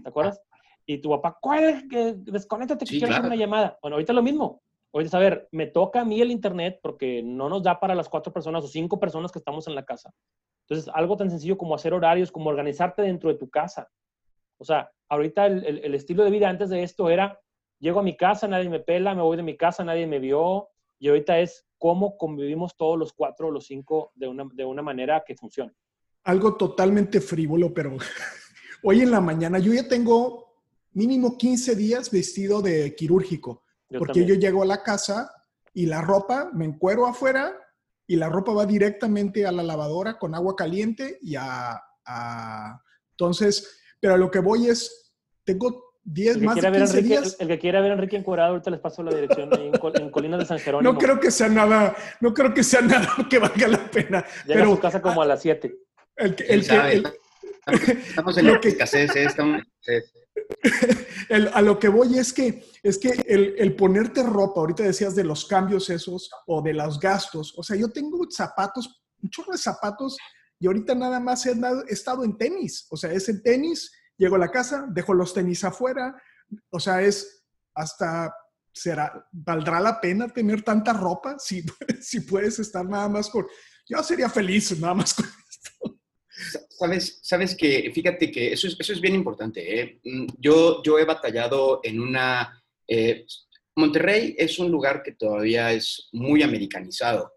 ¿Te 0.01 0.07
acuerdas? 0.07 0.41
Y 0.85 0.99
tu 0.99 1.09
papá, 1.09 1.37
¿cuál? 1.41 1.89
Desconéctate 2.23 2.85
que 2.85 2.97
quiero 2.97 3.11
hacer 3.11 3.25
una 3.25 3.35
llamada. 3.35 3.77
Bueno, 3.81 3.95
ahorita 3.95 4.13
es 4.13 4.15
lo 4.15 4.23
mismo. 4.23 4.61
Ahorita, 4.91 5.17
a 5.17 5.19
ver, 5.19 5.47
me 5.51 5.67
toca 5.67 6.01
a 6.01 6.05
mí 6.05 6.19
el 6.21 6.31
internet 6.31 6.79
porque 6.81 7.21
no 7.23 7.47
nos 7.47 7.61
da 7.63 7.79
para 7.79 7.95
las 7.95 8.09
cuatro 8.09 8.33
personas 8.33 8.63
o 8.63 8.67
cinco 8.67 8.99
personas 8.99 9.31
que 9.31 9.39
estamos 9.39 9.67
en 9.67 9.75
la 9.75 9.85
casa. 9.85 10.11
Entonces, 10.67 10.91
algo 10.93 11.15
tan 11.15 11.29
sencillo 11.29 11.57
como 11.57 11.75
hacer 11.75 11.93
horarios, 11.93 12.31
como 12.31 12.49
organizarte 12.49 13.01
dentro 13.01 13.29
de 13.29 13.37
tu 13.37 13.49
casa. 13.49 13.89
O 14.57 14.65
sea, 14.65 14.91
ahorita 15.07 15.45
el, 15.45 15.65
el, 15.65 15.77
el 15.79 15.95
estilo 15.95 16.23
de 16.23 16.31
vida 16.31 16.49
antes 16.49 16.69
de 16.69 16.83
esto 16.83 17.09
era, 17.09 17.39
llego 17.79 17.99
a 17.99 18.03
mi 18.03 18.17
casa, 18.17 18.47
nadie 18.47 18.69
me 18.69 18.79
pela, 18.79 19.15
me 19.15 19.21
voy 19.21 19.37
de 19.37 19.43
mi 19.43 19.57
casa, 19.57 19.83
nadie 19.83 20.07
me 20.07 20.19
vio, 20.19 20.69
y 20.99 21.07
ahorita 21.07 21.39
es 21.39 21.65
cómo 21.77 22.17
convivimos 22.17 22.75
todos 22.75 22.99
los 22.99 23.13
cuatro 23.13 23.47
o 23.47 23.51
los 23.51 23.65
cinco 23.65 24.11
de 24.15 24.27
una, 24.27 24.47
de 24.53 24.65
una 24.65 24.81
manera 24.81 25.23
que 25.25 25.35
funcione. 25.35 25.73
Algo 26.25 26.55
totalmente 26.55 27.21
frívolo, 27.21 27.73
pero 27.73 27.97
hoy 28.83 29.01
en 29.01 29.11
la 29.11 29.21
mañana 29.21 29.57
yo 29.59 29.73
ya 29.73 29.87
tengo 29.87 30.61
mínimo 30.91 31.37
15 31.37 31.75
días 31.75 32.11
vestido 32.11 32.61
de 32.61 32.93
quirúrgico, 32.95 33.63
yo 33.89 33.99
porque 33.99 34.19
también. 34.19 34.39
yo 34.39 34.47
llego 34.47 34.63
a 34.63 34.65
la 34.65 34.83
casa 34.83 35.31
y 35.73 35.85
la 35.85 36.01
ropa, 36.01 36.49
me 36.53 36.65
encuero 36.65 37.05
afuera 37.05 37.55
y 38.07 38.15
la 38.15 38.29
ropa 38.29 38.53
va 38.53 38.65
directamente 38.65 39.45
a 39.45 39.51
la 39.51 39.63
lavadora 39.63 40.17
con 40.17 40.35
agua 40.35 40.55
caliente 40.55 41.17
y 41.21 41.35
a... 41.35 41.79
a... 42.05 42.81
Entonces, 43.11 43.79
pero 43.99 44.13
a 44.13 44.17
lo 44.17 44.31
que 44.31 44.39
voy 44.39 44.67
es, 44.67 45.13
tengo 45.43 45.89
10 46.03 46.41
más 46.41 46.55
de 46.55 46.61
15 46.61 46.77
Enrique, 46.77 47.01
días. 47.01 47.35
El, 47.39 47.43
el, 47.43 47.55
que 47.55 47.59
quiera 47.59 47.81
ver 47.81 47.91
a 47.91 47.93
Enrique 47.95 48.17
encuadrado, 48.17 48.51
ahorita 48.51 48.71
les 48.71 48.79
paso 48.79 49.03
la 49.03 49.13
dirección 49.13 49.49
en, 49.53 49.73
en 50.01 50.09
Colinas 50.09 50.39
de 50.39 50.45
San 50.45 50.59
Jerónimo. 50.59 50.93
No 50.93 50.97
creo 50.97 51.19
que 51.19 51.29
sea 51.29 51.49
nada, 51.49 51.95
no 52.21 52.33
creo 52.33 52.53
que 52.53 52.63
sea 52.63 52.81
nada 52.81 53.09
que 53.29 53.37
valga 53.37 53.67
la 53.67 53.91
pena. 53.91 54.25
Llega 54.45 54.59
pero, 54.59 54.71
a 54.71 54.75
su 54.75 54.79
casa 54.79 55.01
como 55.01 55.21
a, 55.21 55.25
a 55.25 55.27
las 55.27 55.41
7. 55.41 55.75
El, 56.15 56.35
el, 56.47 56.71
el, 56.71 57.07
estamos 58.07 58.37
en 58.37 58.45
la 58.47 58.59
escasez, 58.61 59.15
¿eh? 59.15 60.03
a 61.53 61.61
lo 61.61 61.79
que 61.79 61.87
voy 61.89 62.17
es 62.17 62.33
que, 62.33 62.65
es 62.81 62.97
que 62.97 63.09
el, 63.27 63.75
ponerte 63.75 64.23
ropa, 64.23 64.61
ahorita 64.61 64.83
decías 64.83 65.15
de 65.15 65.23
los 65.23 65.45
cambios 65.45 65.89
esos 65.89 66.29
o 66.47 66.61
de 66.61 66.73
los 66.73 66.99
gastos, 66.99 67.53
o 67.57 67.63
sea, 67.63 67.75
yo 67.75 67.89
tengo 67.89 68.19
zapatos, 68.29 69.03
un 69.21 69.29
chorro 69.29 69.51
de 69.51 69.57
zapatos 69.57 70.17
y 70.59 70.67
ahorita 70.67 70.95
nada 70.95 71.19
más 71.19 71.45
he, 71.45 71.55
estado 71.87 72.23
en 72.23 72.37
tenis, 72.37 72.87
o 72.89 72.97
sea, 72.97 73.11
es 73.11 73.29
en 73.29 73.41
tenis 73.43 73.91
llego 74.17 74.35
a 74.35 74.39
la 74.39 74.51
casa, 74.51 74.85
dejo 74.89 75.13
los 75.13 75.33
tenis 75.33 75.63
afuera, 75.63 76.21
o 76.71 76.79
sea, 76.79 77.01
es 77.01 77.45
hasta, 77.75 78.33
será, 78.73 79.27
¿valdrá 79.31 79.79
la 79.79 80.01
pena 80.01 80.27
tener 80.27 80.63
tanta 80.63 80.93
ropa 80.93 81.35
si, 81.39 81.63
si 82.01 82.21
puedes 82.21 82.59
estar 82.59 82.85
nada 82.85 83.07
más 83.07 83.29
con, 83.29 83.45
yo 83.87 84.03
sería 84.03 84.29
feliz 84.29 84.77
nada 84.79 84.93
más 84.93 85.13
con. 85.13 85.25
Sabes, 86.69 87.19
sabes 87.21 87.55
que, 87.55 87.91
fíjate 87.93 88.31
que 88.31 88.53
eso 88.53 88.67
es, 88.67 88.77
eso 88.79 88.93
es 88.93 89.01
bien 89.01 89.15
importante. 89.15 89.81
¿eh? 89.81 89.99
Yo, 90.37 90.81
yo 90.83 90.97
he 90.99 91.05
batallado 91.05 91.81
en 91.83 91.99
una... 91.99 92.63
Eh, 92.87 93.25
Monterrey 93.75 94.35
es 94.37 94.59
un 94.59 94.71
lugar 94.71 95.01
que 95.03 95.13
todavía 95.13 95.71
es 95.71 96.09
muy 96.11 96.43
americanizado. 96.43 97.31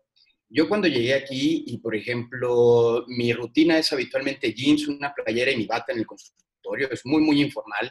Yo 0.48 0.68
cuando 0.68 0.86
llegué 0.86 1.14
aquí 1.14 1.64
y, 1.66 1.78
por 1.78 1.96
ejemplo, 1.96 3.04
mi 3.08 3.32
rutina 3.32 3.78
es 3.78 3.90
habitualmente 3.92 4.52
jeans, 4.52 4.86
una 4.86 5.14
playera 5.14 5.50
y 5.50 5.56
mi 5.56 5.66
bata 5.66 5.92
en 5.92 6.00
el 6.00 6.06
consultorio, 6.06 6.90
es 6.90 7.06
muy, 7.06 7.22
muy 7.22 7.40
informal. 7.40 7.90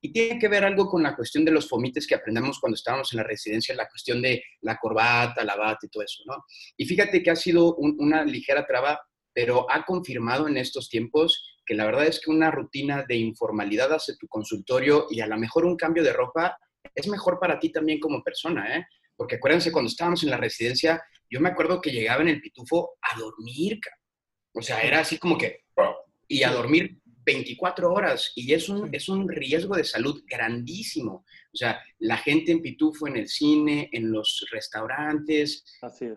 Y 0.00 0.12
tiene 0.12 0.38
que 0.38 0.48
ver 0.48 0.64
algo 0.64 0.86
con 0.88 1.02
la 1.02 1.14
cuestión 1.14 1.44
de 1.44 1.52
los 1.52 1.68
fomites 1.68 2.06
que 2.06 2.16
aprendemos 2.16 2.58
cuando 2.58 2.74
estábamos 2.74 3.12
en 3.12 3.18
la 3.18 3.22
residencia, 3.22 3.74
la 3.76 3.88
cuestión 3.88 4.20
de 4.20 4.42
la 4.62 4.76
corbata, 4.76 5.44
la 5.44 5.56
bata 5.56 5.86
y 5.86 5.88
todo 5.88 6.02
eso, 6.02 6.22
¿no? 6.26 6.44
Y 6.76 6.84
fíjate 6.84 7.22
que 7.22 7.30
ha 7.30 7.36
sido 7.36 7.76
un, 7.76 7.96
una 7.98 8.24
ligera 8.24 8.66
traba, 8.66 9.00
pero 9.34 9.70
ha 9.70 9.84
confirmado 9.84 10.48
en 10.48 10.56
estos 10.56 10.88
tiempos 10.88 11.44
que 11.66 11.74
la 11.74 11.86
verdad 11.86 12.06
es 12.06 12.20
que 12.20 12.30
una 12.30 12.50
rutina 12.50 13.04
de 13.08 13.16
informalidad 13.16 13.92
hace 13.92 14.16
tu 14.16 14.28
consultorio 14.28 15.06
y 15.10 15.20
a 15.20 15.26
lo 15.26 15.36
mejor 15.36 15.64
un 15.64 15.76
cambio 15.76 16.02
de 16.02 16.12
ropa 16.12 16.56
es 16.94 17.08
mejor 17.08 17.38
para 17.40 17.58
ti 17.58 17.72
también 17.72 17.98
como 17.98 18.22
persona, 18.22 18.76
¿eh? 18.76 18.86
Porque 19.16 19.36
acuérdense, 19.36 19.72
cuando 19.72 19.88
estábamos 19.88 20.22
en 20.22 20.30
la 20.30 20.36
residencia, 20.36 21.02
yo 21.30 21.40
me 21.40 21.48
acuerdo 21.48 21.80
que 21.80 21.90
llegaba 21.90 22.22
en 22.22 22.28
el 22.28 22.40
pitufo 22.40 22.96
a 23.00 23.18
dormir, 23.18 23.80
o 24.52 24.62
sea, 24.62 24.80
era 24.80 25.00
así 25.00 25.18
como 25.18 25.36
que, 25.36 25.64
y 26.28 26.42
a 26.42 26.52
dormir 26.52 26.98
24 27.24 27.92
horas 27.92 28.32
y 28.34 28.52
es 28.52 28.68
un, 28.68 28.94
es 28.94 29.08
un 29.08 29.28
riesgo 29.28 29.76
de 29.76 29.84
salud 29.84 30.22
grandísimo. 30.26 31.24
O 31.52 31.56
sea, 31.56 31.80
la 31.98 32.16
gente 32.16 32.52
en 32.52 32.62
Pitufo, 32.62 33.06
en 33.06 33.16
el 33.16 33.28
cine, 33.28 33.88
en 33.92 34.10
los 34.10 34.46
restaurantes, 34.50 35.64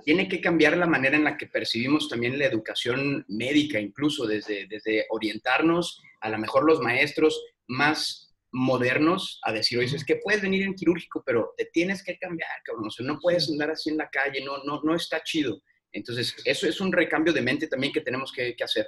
tiene 0.04 0.28
que 0.28 0.42
cambiar 0.42 0.78
la 0.78 0.88
manera 0.88 1.16
en 1.16 1.24
la 1.24 1.38
que 1.38 1.48
percibimos 1.48 2.10
también 2.10 2.40
la 2.40 2.46
educación 2.46 3.26
médica, 3.28 3.80
incluso 3.80 4.26
desde, 4.26 4.68
desde 4.68 5.06
orientarnos 5.10 6.02
a 6.22 6.30
lo 6.30 6.38
mejor 6.38 6.66
los 6.66 6.80
maestros 6.80 7.40
más 7.68 8.36
modernos 8.52 9.40
a 9.44 9.52
decir, 9.52 9.78
oye, 9.78 9.96
es 9.96 10.06
que 10.06 10.16
puedes 10.16 10.42
venir 10.42 10.64
en 10.64 10.74
quirúrgico, 10.74 11.24
pero 11.26 11.54
te 11.58 11.66
tienes 11.66 12.04
que 12.04 12.18
cambiar, 12.18 12.50
cabrón. 12.64 12.88
O 12.88 12.92
sea, 12.92 13.06
no 13.06 13.20
puedes 13.20 13.50
andar 13.50 13.72
así 13.72 13.90
en 13.90 13.98
la 13.98 14.10
calle, 14.10 14.44
no, 14.44 14.64
no, 14.64 14.82
no 14.84 14.96
está 14.96 15.22
chido. 15.24 15.62
Entonces, 15.92 16.36
eso 16.46 16.68
es 16.68 16.82
un 16.82 16.92
recambio 16.92 17.34
de 17.34 17.42
mente 17.42 17.68
también 17.68 17.94
que 17.94 18.02
tenemos 18.02 18.32
que, 18.32 18.56
que 18.56 18.64
hacer. 18.64 18.88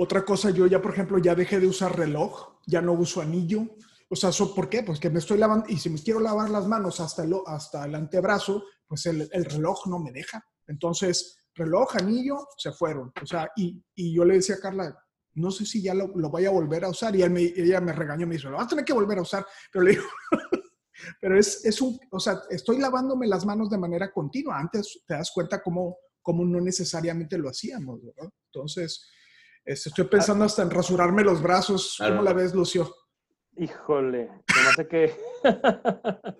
Otra 0.00 0.24
cosa, 0.24 0.50
yo 0.50 0.64
ya, 0.68 0.80
por 0.80 0.92
ejemplo, 0.92 1.18
ya 1.18 1.34
dejé 1.34 1.58
de 1.58 1.66
usar 1.66 1.98
reloj, 1.98 2.60
ya 2.68 2.80
no 2.80 2.92
uso 2.92 3.20
anillo. 3.20 3.66
O 4.08 4.14
sea, 4.14 4.30
¿por 4.54 4.68
qué? 4.68 4.84
Pues 4.84 5.00
que 5.00 5.10
me 5.10 5.18
estoy 5.18 5.38
lavando, 5.38 5.66
y 5.68 5.76
si 5.76 5.90
me 5.90 6.00
quiero 6.00 6.20
lavar 6.20 6.50
las 6.50 6.68
manos 6.68 7.00
hasta 7.00 7.24
el, 7.24 7.34
hasta 7.46 7.84
el 7.84 7.96
antebrazo, 7.96 8.62
pues 8.86 9.06
el, 9.06 9.28
el 9.32 9.44
reloj 9.44 9.88
no 9.88 9.98
me 9.98 10.12
deja. 10.12 10.40
Entonces, 10.68 11.38
reloj, 11.52 11.96
anillo, 11.96 12.46
se 12.56 12.70
fueron. 12.70 13.12
O 13.20 13.26
sea, 13.26 13.50
y, 13.56 13.82
y 13.96 14.14
yo 14.14 14.24
le 14.24 14.34
decía 14.34 14.54
a 14.54 14.60
Carla, 14.60 14.96
no 15.34 15.50
sé 15.50 15.66
si 15.66 15.82
ya 15.82 15.94
lo, 15.94 16.12
lo 16.14 16.30
vaya 16.30 16.50
a 16.50 16.52
volver 16.52 16.84
a 16.84 16.90
usar. 16.90 17.16
Y 17.16 17.28
me, 17.28 17.42
ella 17.42 17.80
me 17.80 17.92
regañó, 17.92 18.24
me 18.24 18.36
dijo, 18.36 18.50
lo 18.50 18.56
vas 18.56 18.66
a 18.66 18.70
tener 18.70 18.84
que 18.84 18.92
volver 18.92 19.18
a 19.18 19.22
usar. 19.22 19.44
Pero 19.72 19.84
le 19.84 19.90
digo, 19.90 20.04
pero 21.20 21.36
es, 21.36 21.64
es 21.64 21.80
un, 21.80 21.98
o 22.12 22.20
sea, 22.20 22.40
estoy 22.50 22.78
lavándome 22.78 23.26
las 23.26 23.44
manos 23.44 23.68
de 23.68 23.78
manera 23.78 24.12
continua. 24.12 24.60
Antes 24.60 25.02
te 25.08 25.14
das 25.14 25.32
cuenta 25.34 25.60
cómo, 25.60 25.96
cómo 26.22 26.44
no 26.44 26.60
necesariamente 26.60 27.36
lo 27.36 27.48
hacíamos, 27.48 28.00
¿verdad? 28.00 28.30
Entonces, 28.52 29.08
estoy 29.68 30.04
pensando 30.04 30.44
hasta 30.44 30.62
en 30.62 30.70
rasurarme 30.70 31.22
los 31.22 31.42
brazos. 31.42 31.96
¿Cómo 31.98 32.08
claro. 32.08 32.22
la 32.22 32.32
ves, 32.32 32.54
Lucio? 32.54 32.94
Híjole, 33.56 34.28
no 34.28 34.72
sé 34.76 34.88
qué. 34.88 35.14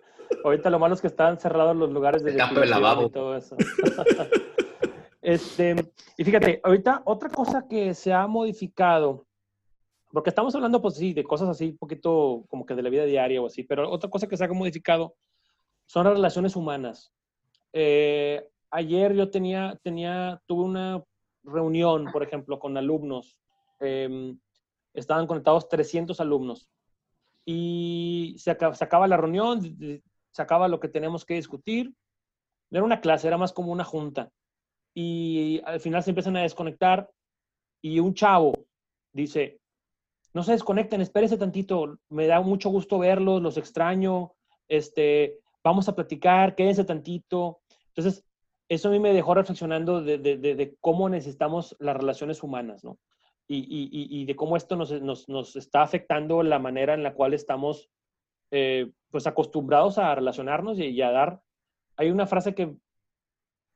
Ahorita 0.45 0.71
lo 0.71 0.79
malo 0.79 0.95
es 0.95 1.01
que 1.01 1.09
están 1.09 1.39
cerrados 1.39 1.77
los 1.77 1.91
lugares 1.91 2.23
de 2.23 2.37
campo 2.37 2.61
del 2.61 2.71
lavabo 2.71 3.07
y 3.07 3.11
todo 3.11 3.37
eso. 3.37 3.57
este, 5.23 5.93
y 6.17 6.25
fíjate, 6.25 6.61
ahorita 6.63 7.03
otra 7.05 7.29
cosa 7.29 7.67
que 7.69 7.93
se 7.95 8.13
ha 8.13 8.27
modificado, 8.27 9.27
porque 10.13 10.31
estamos 10.31 10.55
hablando, 10.55 10.81
pues 10.81 10.95
sí, 10.95 11.13
de 11.13 11.25
cosas 11.25 11.49
así, 11.49 11.71
un 11.71 11.79
poquito 11.79 12.45
como 12.49 12.65
que 12.65 12.75
de 12.75 12.83
la 12.83 12.91
vida 12.91 13.05
diaria 13.05 13.43
o 13.43 13.47
así, 13.47 13.63
pero 13.63 13.91
otra 13.91 14.09
cosa 14.09 14.27
que 14.27 14.37
se 14.37 14.45
ha 14.45 14.49
modificado 14.49 15.17
son 15.87 16.05
las 16.05 16.15
relaciones 16.15 16.55
humanas. 16.57 17.13
Eh, 17.73 18.47
ayer 18.71 19.15
yo 19.15 19.31
tenía, 19.31 19.79
tenía, 19.83 20.41
tuve 20.47 20.65
una 20.65 21.03
reunión, 21.51 22.07
por 22.13 22.23
ejemplo, 22.23 22.59
con 22.59 22.77
alumnos. 22.77 23.39
Eh, 23.81 24.35
estaban 24.95 25.27
conectados 25.27 25.69
300 25.69 26.21
alumnos. 26.21 26.69
Y 27.45 28.37
se 28.39 28.51
acaba, 28.51 29.07
la 29.07 29.17
reunión, 29.17 29.61
se 30.31 30.43
acaba 30.43 30.69
lo 30.69 30.81
que 30.81 30.89
tenemos 30.89 31.25
que 31.25 31.35
discutir. 31.35 31.95
No 32.71 32.79
era 32.79 32.85
una 32.85 33.01
clase, 33.01 33.27
era 33.27 33.39
más 33.39 33.53
como 33.53 33.73
una 33.73 33.85
junta. 33.85 34.31
Y 34.95 35.63
al 35.65 35.81
final 35.81 36.03
se 36.03 36.11
empiezan 36.11 36.37
a 36.37 36.43
desconectar 36.43 37.09
y 37.81 38.01
un 38.01 38.15
chavo 38.15 38.53
dice, 39.13 39.61
no 40.35 40.43
se 40.43 40.53
desconecten, 40.53 41.01
espérense 41.01 41.39
tantito, 41.39 41.99
me 42.09 42.27
da 42.27 42.41
mucho 42.41 42.71
gusto 42.71 42.99
verlos, 42.99 43.41
los 43.41 43.57
extraño, 43.57 44.35
este, 44.67 45.41
vamos 45.65 45.89
a 45.89 45.95
platicar, 45.95 46.55
quédense 46.55 46.85
tantito. 46.85 47.61
Entonces, 47.89 48.25
eso 48.69 48.89
a 48.89 48.91
mí 48.91 48.99
me 48.99 49.13
dejó 49.13 49.35
reflexionando 49.35 50.03
de, 50.03 50.19
de, 50.19 50.37
de, 50.37 50.77
cómo 50.81 51.09
necesitamos 51.09 51.77
las 51.81 51.97
relaciones 51.97 52.43
humanas, 52.43 52.85
¿no? 52.85 52.99
Y, 53.47 53.61
y, 53.61 54.21
y 54.21 54.27
de 54.27 54.37
cómo 54.37 54.59
esto 54.59 54.77
nos, 54.77 54.91
nos, 55.01 55.27
nos, 55.29 55.57
está 55.57 55.81
afectando 55.81 56.43
la 56.43 56.59
manera 56.59 56.93
en 56.93 57.03
la 57.03 57.15
cual 57.15 57.33
estamos, 57.33 57.89
eh, 58.51 58.93
pues, 59.11 59.27
acostumbrados 59.27 59.97
a 59.97 60.15
relacionarnos 60.15 60.79
y, 60.79 60.85
y, 60.85 61.01
a 61.01 61.11
dar. 61.11 61.41
Hay 61.97 62.11
una 62.11 62.27
frase 62.27 62.55
que 62.55 62.77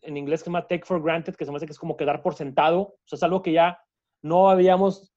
en 0.02 0.16
inglés 0.16 0.40
se 0.40 0.46
llama 0.46 0.66
take 0.66 0.84
for 0.84 1.02
granted, 1.02 1.34
que 1.34 1.46
se 1.46 1.50
me 1.50 1.56
hace 1.56 1.64
que 1.64 1.72
es 1.72 1.78
como 1.78 1.96
quedar 1.96 2.22
por 2.22 2.34
sentado. 2.34 2.80
O 2.80 2.98
sea, 3.06 3.16
es 3.16 3.22
algo 3.22 3.40
que 3.40 3.52
ya 3.52 3.82
no 4.20 4.50
habíamos, 4.50 5.10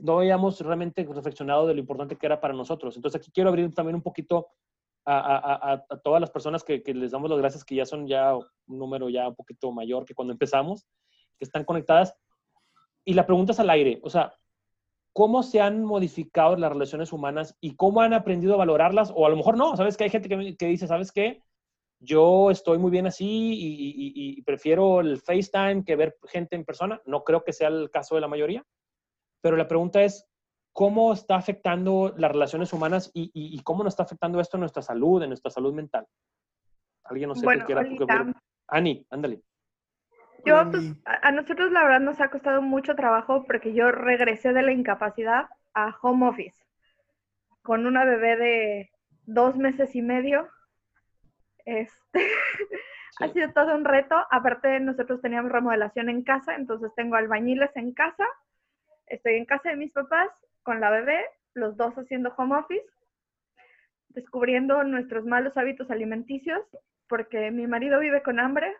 no 0.00 0.18
habíamos 0.18 0.60
realmente 0.60 1.04
reflexionado 1.04 1.68
de 1.68 1.74
lo 1.74 1.80
importante 1.80 2.16
que 2.16 2.26
era 2.26 2.40
para 2.40 2.54
nosotros. 2.54 2.96
Entonces, 2.96 3.20
aquí 3.20 3.30
quiero 3.30 3.50
abrir 3.50 3.72
también 3.72 3.94
un 3.94 4.02
poquito 4.02 4.48
a, 5.04 5.84
todas 6.02 6.20
las 6.20 6.30
personas 6.30 6.64
que, 6.64 6.82
les 6.86 7.10
damos 7.10 7.30
las 7.30 7.38
gracias, 7.38 7.64
que 7.64 7.74
ya 7.74 7.86
son 7.86 8.06
ya 8.06 8.36
un 8.36 8.46
número 8.66 9.08
ya 9.08 9.28
un 9.28 9.34
poquito 9.34 9.72
mayor 9.72 10.04
que 10.04 10.14
cuando 10.14 10.32
empezamos, 10.32 10.86
que 11.38 11.44
están 11.44 11.64
conectadas. 11.64 12.14
Y 13.04 13.14
la 13.14 13.26
pregunta 13.26 13.52
es 13.52 13.60
al 13.60 13.70
aire, 13.70 14.00
o 14.02 14.10
sea, 14.10 14.34
¿cómo 15.12 15.42
se 15.42 15.60
han 15.60 15.84
modificado 15.84 16.56
las 16.56 16.72
relaciones 16.72 17.12
humanas 17.12 17.56
y 17.60 17.74
cómo 17.74 18.00
han 18.00 18.14
aprendido 18.14 18.54
a 18.54 18.58
valorarlas? 18.58 19.12
O 19.14 19.26
a 19.26 19.30
lo 19.30 19.36
mejor 19.36 19.56
no, 19.56 19.76
¿sabes? 19.76 19.96
Que 19.96 20.04
hay 20.04 20.10
gente 20.10 20.28
que, 20.28 20.56
que 20.56 20.66
dice, 20.66 20.86
¿sabes 20.86 21.10
qué? 21.10 21.42
Yo 22.04 22.50
estoy 22.50 22.78
muy 22.78 22.90
bien 22.90 23.06
así 23.06 23.24
y, 23.26 24.42
prefiero 24.42 25.00
el 25.00 25.20
FaceTime 25.20 25.84
que 25.84 25.94
ver 25.94 26.16
gente 26.26 26.56
en 26.56 26.64
persona. 26.64 27.00
No 27.06 27.22
creo 27.22 27.44
que 27.44 27.52
sea 27.52 27.68
el 27.68 27.90
caso 27.90 28.16
de 28.16 28.20
la 28.20 28.26
mayoría. 28.26 28.64
Pero 29.40 29.56
la 29.56 29.68
pregunta 29.68 30.02
es, 30.02 30.28
¿cómo 30.72 31.12
está 31.12 31.36
afectando 31.36 32.14
las 32.16 32.32
relaciones 32.32 32.72
humanas 32.72 33.10
y, 33.14 33.24
y, 33.34 33.56
y, 33.56 33.62
cómo 33.62 33.84
nos 33.84 33.92
está 33.92 34.04
afectando 34.04 34.40
esto 34.40 34.56
en 34.56 34.60
nuestra 34.60 34.82
salud, 34.82 35.22
en 35.22 35.30
nuestra 35.30 35.50
salud 35.50 35.72
mental? 35.72 36.06
¿Alguien 37.04 37.28
no 37.28 37.34
sé 37.34 37.44
bueno, 37.44 37.66
qué 37.66 37.74
quiera? 37.96 38.34
Ani, 38.68 39.06
ándale. 39.10 39.42
Yo, 40.44 40.68
pues, 40.70 40.92
a 41.04 41.30
nosotros 41.30 41.70
la 41.70 41.84
verdad 41.84 42.00
nos 42.00 42.20
ha 42.20 42.28
costado 42.28 42.62
mucho 42.62 42.96
trabajo 42.96 43.44
porque 43.44 43.74
yo 43.74 43.92
regresé 43.92 44.52
de 44.52 44.62
la 44.62 44.72
incapacidad 44.72 45.46
a 45.74 45.96
home 46.02 46.26
office 46.26 46.64
con 47.62 47.86
una 47.86 48.04
bebé 48.04 48.36
de 48.36 48.90
dos 49.24 49.56
meses 49.56 49.94
y 49.94 50.02
medio. 50.02 50.48
Este, 51.64 51.92
sí. 53.18 53.24
ha 53.24 53.28
sido 53.28 53.52
todo 53.52 53.74
un 53.74 53.84
reto. 53.84 54.16
Aparte, 54.30 54.80
nosotros 54.80 55.20
teníamos 55.20 55.52
remodelación 55.52 56.08
en 56.08 56.24
casa, 56.24 56.56
entonces 56.56 56.90
tengo 56.96 57.14
albañiles 57.14 57.70
en 57.76 57.92
casa. 57.92 58.26
Estoy 59.06 59.34
en 59.34 59.44
casa 59.44 59.70
de 59.70 59.76
mis 59.76 59.92
papás 59.92 60.28
con 60.62 60.80
la 60.80 60.90
bebé, 60.90 61.24
los 61.54 61.76
dos 61.76 61.94
haciendo 61.94 62.34
home 62.36 62.56
office, 62.56 62.86
descubriendo 64.08 64.82
nuestros 64.84 65.24
malos 65.24 65.56
hábitos 65.56 65.90
alimenticios, 65.90 66.60
porque 67.08 67.50
mi 67.50 67.66
marido 67.66 68.00
vive 68.00 68.22
con 68.22 68.40
hambre 68.40 68.74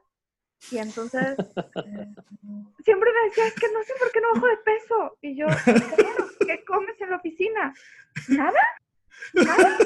y 0.71 0.79
entonces 0.79 1.37
siempre 2.85 3.11
me 3.13 3.29
decía, 3.29 3.47
es 3.47 3.55
que 3.55 3.73
no 3.73 3.83
sé 3.83 3.93
por 3.99 4.13
qué 4.13 4.21
no 4.21 4.35
bajo 4.35 4.47
de 4.47 4.57
peso. 4.59 5.19
Y 5.21 5.37
yo, 5.37 5.47
¿qué 6.47 6.65
comes 6.65 7.01
en 7.01 7.11
la 7.11 7.17
oficina? 7.17 7.75
¿Nada? 8.29 8.61
¿Nada? 9.35 9.79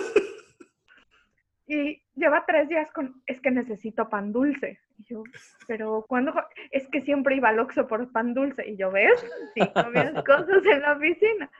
Y 1.69 2.01
lleva 2.15 2.45
tres 2.47 2.69
días 2.69 2.91
con, 2.93 3.23
es 3.27 3.41
que 3.41 3.51
necesito 3.51 4.09
pan 4.09 4.33
dulce. 4.33 4.79
Y 4.99 5.05
yo, 5.05 5.25
pero 5.67 6.05
¿cuándo? 6.09 6.33
Es 6.71 6.87
que 6.89 7.03
siempre 7.03 7.37
iba 7.37 7.49
al 7.49 7.59
Oxxo 7.59 7.89
por 7.89 8.13
pan 8.13 8.35
dulce. 8.35 8.69
Y 8.69 8.77
yo, 8.77 8.93
¿ves? 8.93 9.25
Sí, 9.55 9.61
comías 9.75 10.23
cosas 10.25 10.65
en 10.65 10.83
la 10.83 10.93
oficina. 10.93 11.51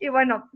Y 0.00 0.08
bueno, 0.08 0.50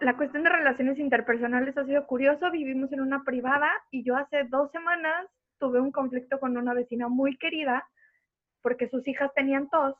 la 0.00 0.16
cuestión 0.16 0.44
de 0.44 0.50
relaciones 0.50 0.98
interpersonales 0.98 1.76
ha 1.76 1.84
sido 1.84 2.06
curioso. 2.06 2.50
Vivimos 2.50 2.92
en 2.92 3.00
una 3.00 3.24
privada 3.24 3.70
y 3.90 4.04
yo 4.04 4.16
hace 4.16 4.44
dos 4.44 4.70
semanas 4.70 5.26
tuve 5.58 5.80
un 5.80 5.90
conflicto 5.90 6.38
con 6.38 6.56
una 6.56 6.74
vecina 6.74 7.08
muy 7.08 7.36
querida 7.38 7.88
porque 8.60 8.88
sus 8.88 9.06
hijas 9.08 9.32
tenían 9.34 9.68
tos 9.70 9.96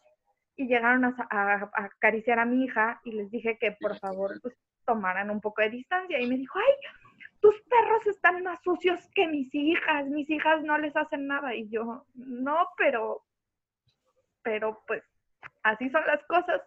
y 0.57 0.67
llegaron 0.67 1.05
a 1.05 1.71
acariciar 1.73 2.39
a 2.39 2.45
mi 2.45 2.65
hija 2.65 3.01
y 3.05 3.13
les 3.13 3.31
dije 3.31 3.57
que 3.59 3.73
por 3.81 3.99
favor 3.99 4.39
pues, 4.43 4.55
tomaran 4.85 5.31
un 5.31 5.41
poco 5.41 5.63
de 5.63 5.71
distancia 5.71 6.21
y 6.21 6.27
me 6.27 6.37
dijo, 6.37 6.59
ay, 6.59 6.75
tus 7.41 7.55
perros 7.63 8.07
están 8.07 8.43
más 8.43 8.61
sucios 8.63 9.01
que 9.15 9.27
mis 9.27 9.53
hijas, 9.55 10.07
mis 10.09 10.29
hijas 10.29 10.63
no 10.63 10.77
les 10.79 10.95
hacen 10.95 11.27
nada 11.27 11.55
y 11.55 11.69
yo, 11.71 12.05
no, 12.15 12.69
pero, 12.77 13.25
pero 14.43 14.83
pues 14.87 15.03
así 15.63 15.89
son 15.91 16.07
las 16.07 16.23
cosas. 16.25 16.61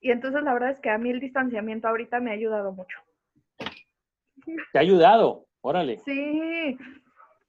Y 0.00 0.10
entonces 0.10 0.42
la 0.42 0.52
verdad 0.52 0.70
es 0.70 0.80
que 0.80 0.90
a 0.90 0.98
mí 0.98 1.10
el 1.10 1.20
distanciamiento 1.20 1.88
ahorita 1.88 2.20
me 2.20 2.30
ha 2.30 2.34
ayudado 2.34 2.72
mucho. 2.72 2.98
¿Te 4.72 4.78
ha 4.78 4.80
ayudado? 4.80 5.46
Órale. 5.60 5.98
Sí. 5.98 6.76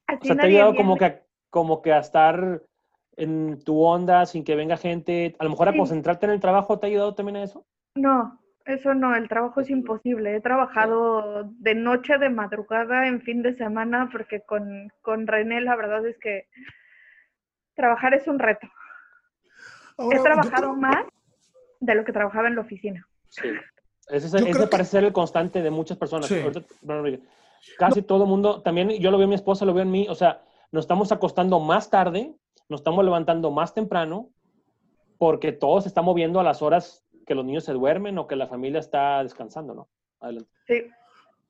Así 0.07 0.19
o 0.21 0.25
sea, 0.25 0.35
te 0.35 0.41
ha 0.41 0.45
ayudado 0.45 0.75
como 0.75 0.97
que, 0.97 1.21
como 1.49 1.81
que 1.81 1.93
a 1.93 1.99
estar 1.99 2.61
en 3.15 3.63
tu 3.63 3.83
onda 3.83 4.25
sin 4.25 4.43
que 4.43 4.55
venga 4.55 4.77
gente, 4.77 5.35
a 5.37 5.43
lo 5.43 5.51
mejor 5.51 5.69
a 5.69 5.71
sí. 5.73 5.77
concentrarte 5.77 6.25
en 6.25 6.31
el 6.31 6.39
trabajo, 6.39 6.79
¿te 6.79 6.87
ha 6.87 6.89
ayudado 6.89 7.15
también 7.15 7.37
a 7.37 7.43
eso? 7.43 7.65
No, 7.95 8.39
eso 8.65 8.93
no, 8.93 9.15
el 9.15 9.27
trabajo 9.27 9.61
es 9.61 9.69
imposible. 9.69 10.35
He 10.35 10.41
trabajado 10.41 11.43
de 11.59 11.75
noche, 11.75 12.17
de 12.17 12.29
madrugada, 12.29 13.07
en 13.07 13.21
fin 13.21 13.41
de 13.41 13.53
semana, 13.53 14.09
porque 14.11 14.41
con, 14.41 14.91
con 15.01 15.27
René 15.27 15.61
la 15.61 15.75
verdad 15.75 16.05
es 16.07 16.17
que 16.17 16.47
trabajar 17.75 18.13
es 18.13 18.27
un 18.27 18.39
reto. 18.39 18.67
Ahora, 19.97 20.17
He 20.17 20.21
trabajado 20.21 20.75
más 20.75 21.05
de 21.79 21.95
lo 21.95 22.05
que 22.05 22.13
trabajaba 22.13 22.47
en 22.47 22.55
la 22.55 22.61
oficina. 22.61 23.07
Sí. 23.29 23.49
Ese, 24.09 24.27
ese 24.27 24.67
parece 24.67 24.77
que... 24.77 24.83
ser 24.85 25.03
el 25.03 25.13
constante 25.13 25.61
de 25.61 25.69
muchas 25.69 25.97
personas. 25.97 26.27
Sí. 26.27 26.41
Casi 27.77 28.01
no. 28.01 28.05
todo 28.05 28.23
el 28.23 28.29
mundo, 28.29 28.61
también 28.61 28.89
yo 28.89 29.11
lo 29.11 29.17
veo 29.17 29.25
en 29.25 29.29
mi 29.29 29.35
esposa, 29.35 29.65
lo 29.65 29.73
veo 29.73 29.83
en 29.83 29.91
mí, 29.91 30.07
o 30.09 30.15
sea, 30.15 30.43
nos 30.71 30.83
estamos 30.83 31.11
acostando 31.11 31.59
más 31.59 31.89
tarde, 31.89 32.33
nos 32.69 32.81
estamos 32.81 33.03
levantando 33.03 33.51
más 33.51 33.73
temprano, 33.73 34.29
porque 35.17 35.51
todo 35.51 35.81
se 35.81 35.89
está 35.89 36.01
moviendo 36.01 36.39
a 36.39 36.43
las 36.43 36.61
horas 36.61 37.05
que 37.27 37.35
los 37.35 37.45
niños 37.45 37.65
se 37.65 37.73
duermen 37.73 38.17
o 38.17 38.27
que 38.27 38.35
la 38.35 38.47
familia 38.47 38.79
está 38.79 39.21
descansando, 39.21 39.73
¿no? 39.75 39.89
Adelante. 40.19 40.49
Sí. 40.67 40.83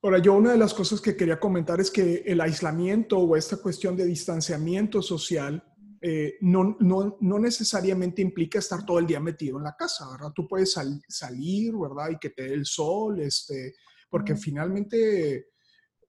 Ahora, 0.02 0.18
yo 0.18 0.34
una 0.34 0.52
de 0.52 0.58
las 0.58 0.72
cosas 0.72 1.00
que 1.00 1.16
quería 1.16 1.38
comentar 1.38 1.78
es 1.78 1.90
que 1.90 2.22
el 2.26 2.40
aislamiento 2.40 3.18
o 3.18 3.36
esta 3.36 3.58
cuestión 3.58 3.96
de 3.96 4.06
distanciamiento 4.06 5.02
social 5.02 5.62
eh, 6.02 6.38
no, 6.40 6.76
no, 6.80 7.18
no, 7.20 7.38
necesariamente 7.38 8.22
implica 8.22 8.58
estar 8.58 8.84
todo 8.86 8.98
el 8.98 9.06
día 9.06 9.20
metido 9.20 9.58
en 9.58 9.64
la 9.64 9.76
casa, 9.76 10.10
¿verdad? 10.10 10.32
Tú 10.34 10.48
puedes 10.48 10.72
sal, 10.72 11.00
salir, 11.06 11.74
¿verdad? 11.76 12.10
Y 12.10 12.18
que 12.18 12.30
te 12.30 12.44
dé 12.44 12.54
el 12.54 12.64
sol, 12.64 13.20
este, 13.20 13.74
porque 14.08 14.32
mm. 14.32 14.38
finalmente 14.38 15.48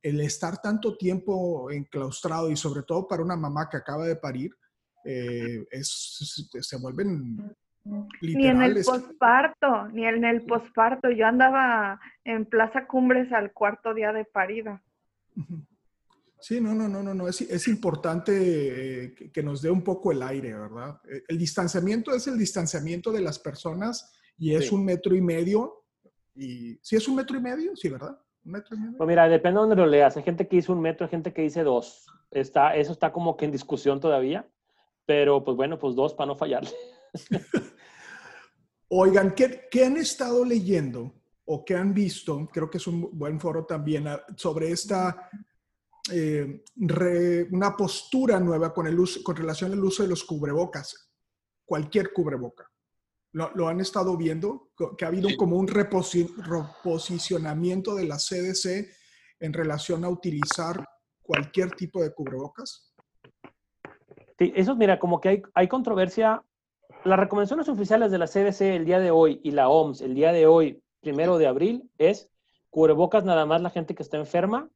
el 0.02 0.22
estar 0.22 0.62
tanto 0.62 0.98
tiempo 0.98 1.70
enclaustrado 1.70 2.50
y 2.50 2.56
sobre 2.56 2.84
todo 2.84 3.08
para 3.08 3.22
una 3.22 3.36
mamá 3.36 3.68
que 3.70 3.78
acaba 3.78 4.06
de 4.06 4.16
parir, 4.16 4.52
eh, 5.04 5.66
es, 5.72 6.40
se 6.62 6.78
vuelven 6.78 7.54
ni 8.22 8.48
en 8.48 8.62
el 8.62 8.84
posparto, 8.84 9.88
ni 9.90 10.06
en 10.06 10.24
el 10.24 10.46
posparto. 10.46 11.10
Yo 11.10 11.26
andaba 11.26 12.00
en 12.24 12.46
Plaza 12.46 12.86
Cumbres 12.86 13.32
al 13.32 13.52
cuarto 13.54 13.94
día 13.94 14.14
de 14.14 14.26
parida. 14.26 14.82
Sí, 16.42 16.60
no, 16.60 16.74
no, 16.74 16.90
no, 16.90 17.04
no, 17.04 17.14
no. 17.14 17.28
Es, 17.28 17.42
es 17.42 17.68
importante 17.68 18.34
eh, 18.34 19.14
que, 19.14 19.32
que, 19.32 19.44
nos 19.44 19.62
dé 19.62 19.70
un 19.70 19.84
poco 19.84 20.12
el 20.12 20.24
aire, 20.24 20.54
¿verdad? 20.54 21.00
Eh, 21.10 21.24
el 21.28 21.38
distanciamiento 21.38 22.14
es 22.16 22.26
el 22.28 22.38
distanciamiento 22.38 23.12
de 23.12 23.22
las 23.22 23.38
personas 23.38 24.12
y 24.38 24.56
es 24.56 24.70
sí. 24.70 24.76
un 24.76 24.84
metro 24.84 25.16
y 25.16 25.22
medio. 25.22 25.86
Y 26.34 26.74
si 26.76 26.80
¿sí 26.82 26.96
es 26.96 27.08
un 27.08 27.16
metro 27.16 27.38
y 27.38 27.42
medio, 27.42 27.76
sí, 27.76 27.90
¿verdad? 27.90 28.20
Un 28.44 28.54
metro 28.54 28.76
y 28.76 28.80
medio. 28.80 28.98
Pues 28.98 29.08
mira, 29.08 29.30
depende 29.30 29.58
de 29.58 29.62
donde 29.62 29.76
lo 29.76 29.86
leas. 29.86 30.18
Hay 30.18 30.24
gente 30.24 30.48
que 30.48 30.56
dice 30.56 30.72
un 30.72 30.82
metro, 30.82 31.06
hay 31.06 31.12
gente 31.12 31.32
que 31.32 31.44
dice 31.44 31.62
dos. 31.62 32.08
Está, 32.32 32.76
eso 32.76 32.92
está 32.92 33.12
como 33.12 33.38
que 33.38 33.46
en 33.46 33.52
discusión 33.52 34.00
todavía. 34.00 34.50
Pero 35.06 35.44
pues 35.44 35.56
bueno, 35.56 35.78
pues 35.78 35.96
dos 35.96 36.16
para 36.16 36.28
no 36.28 36.36
fallarle. 36.36 36.72
Oigan, 38.90 39.36
¿qué, 39.36 39.68
¿qué, 39.70 39.86
han 39.86 39.98
estado 39.98 40.44
leyendo 40.44 41.14
o 41.46 41.64
qué 41.64 41.76
han 41.76 41.94
visto? 41.94 42.50
Creo 42.52 42.70
que 42.70 42.78
es 42.78 42.88
un 42.88 43.10
buen 43.14 43.40
foro 43.40 43.66
también 43.66 44.08
ah, 44.08 44.22
sobre 44.36 44.72
esta, 44.72 45.30
eh, 46.12 46.64
re, 46.76 47.44
una 47.52 47.76
postura 47.76 48.40
nueva 48.40 48.74
con, 48.74 48.88
el 48.88 49.00
uso, 49.00 49.22
con 49.24 49.36
relación 49.36 49.72
al 49.72 49.84
uso 49.84 50.04
de 50.04 50.10
los 50.10 50.24
cubrebocas, 50.24 51.12
cualquier 51.66 52.12
cubreboca. 52.12 52.70
¿Lo, 53.34 53.52
lo 53.56 53.68
han 53.68 53.80
estado 53.80 54.18
viendo? 54.18 54.72
Que 54.98 55.06
ha 55.06 55.08
habido 55.08 55.30
sí. 55.30 55.38
como 55.38 55.58
un 55.58 55.68
reposi 55.68 56.28
reposicionamiento 56.38 57.96
de 57.96 58.06
la 58.06 58.18
CDC 58.18 58.90
en 59.40 59.54
relación 59.54 60.04
a 60.04 60.10
utilizar 60.10 60.86
cualquier 61.22 61.72
tipo 61.72 62.02
de 62.02 62.14
cubrebocas. 62.14 62.94
Sí, 64.38 64.52
eso, 64.56 64.76
mira, 64.76 65.00
como 65.00 65.22
que 65.22 65.30
hay, 65.30 65.42
hay 65.54 65.68
controversia 65.68 66.44
las 67.04 67.20
recomendaciones 67.20 67.70
oficiales 67.70 68.12
de 68.12 68.18
la 68.18 68.28
CDC 68.28 68.62
el 68.62 68.86
día 68.86 69.00
de 69.00 69.12
hoy 69.12 69.40
y 69.44 69.52
la 69.52 69.70
OMS 69.70 70.02
el 70.02 70.14
día 70.14 70.32
de 70.32 70.46
hoy, 70.46 70.84
primero 71.00 71.38
de 71.38 71.48
abril, 71.48 71.90
es 71.98 72.30
cubrebocas 72.70 73.24
nada 73.24 73.46
más 73.46 73.62
la 73.62 73.70
gente 73.70 73.96
que 73.96 74.04
está 74.04 74.18
enferma 74.18 74.70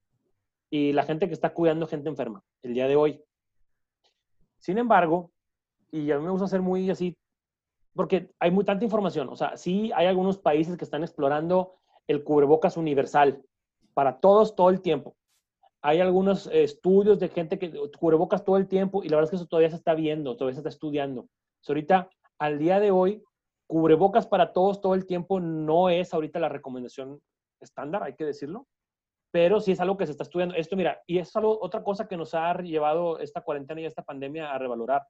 y 0.69 0.93
la 0.93 1.03
gente 1.03 1.27
que 1.27 1.33
está 1.33 1.53
cuidando 1.53 1.87
gente 1.87 2.09
enferma 2.09 2.43
el 2.63 2.73
día 2.73 2.87
de 2.87 2.95
hoy. 2.95 3.23
Sin 4.59 4.77
embargo, 4.77 5.31
y 5.91 6.11
a 6.11 6.17
mí 6.17 6.25
me 6.25 6.31
gusta 6.31 6.47
ser 6.47 6.61
muy 6.61 6.89
así 6.89 7.15
porque 7.95 8.31
hay 8.39 8.51
muy 8.51 8.65
tanta 8.65 8.83
información. 8.83 9.29
O 9.29 9.35
sea, 9.35 9.55
sí 9.57 9.91
hay 9.95 10.07
algunos 10.07 10.37
países 10.37 10.77
que 10.77 10.83
están 10.83 11.03
explorando 11.03 11.75
el 12.07 12.23
cubrebocas 12.23 12.77
universal 12.77 13.41
para 13.93 14.19
todos 14.19 14.55
todo 14.55 14.69
el 14.69 14.81
tiempo. 14.81 15.15
Hay 15.81 16.01
algunos 16.01 16.47
estudios 16.47 17.19
de 17.19 17.29
gente 17.29 17.57
que 17.57 17.71
cubrebocas 17.97 18.43
todo 18.43 18.57
el 18.57 18.67
tiempo 18.67 19.03
y 19.03 19.09
la 19.09 19.17
verdad 19.17 19.25
es 19.25 19.29
que 19.31 19.35
eso 19.37 19.47
todavía 19.47 19.69
se 19.69 19.77
está 19.77 19.93
viendo, 19.93 20.35
todavía 20.35 20.55
se 20.55 20.59
está 20.59 20.69
estudiando. 20.69 21.29
ahorita, 21.67 22.09
al 22.37 22.59
día 22.59 22.79
de 22.79 22.91
hoy, 22.91 23.23
cubrebocas 23.67 24.27
para 24.27 24.51
todos 24.51 24.81
todo 24.81 24.93
el 24.93 25.05
tiempo 25.05 25.39
no 25.39 25.89
es 25.89 26.13
ahorita 26.13 26.39
la 26.39 26.49
recomendación 26.49 27.21
estándar, 27.61 28.03
hay 28.03 28.15
que 28.15 28.25
decirlo, 28.25 28.67
pero 29.35 29.59
sí 29.59 29.73
es 29.73 29.81
algo 29.81 29.97
que 29.97 30.05
se 30.05 30.13
está 30.13 30.23
estudiando. 30.23 30.55
Esto, 30.55 30.77
mira, 30.77 31.03
y 31.05 31.17
es 31.17 31.35
algo, 31.35 31.59
otra 31.61 31.83
cosa 31.83 32.07
que 32.07 32.15
nos 32.15 32.33
ha 32.33 32.53
llevado 32.61 33.19
esta 33.19 33.41
cuarentena 33.41 33.81
y 33.81 33.85
esta 33.85 34.01
pandemia 34.01 34.49
a 34.49 34.57
revalorar. 34.57 35.05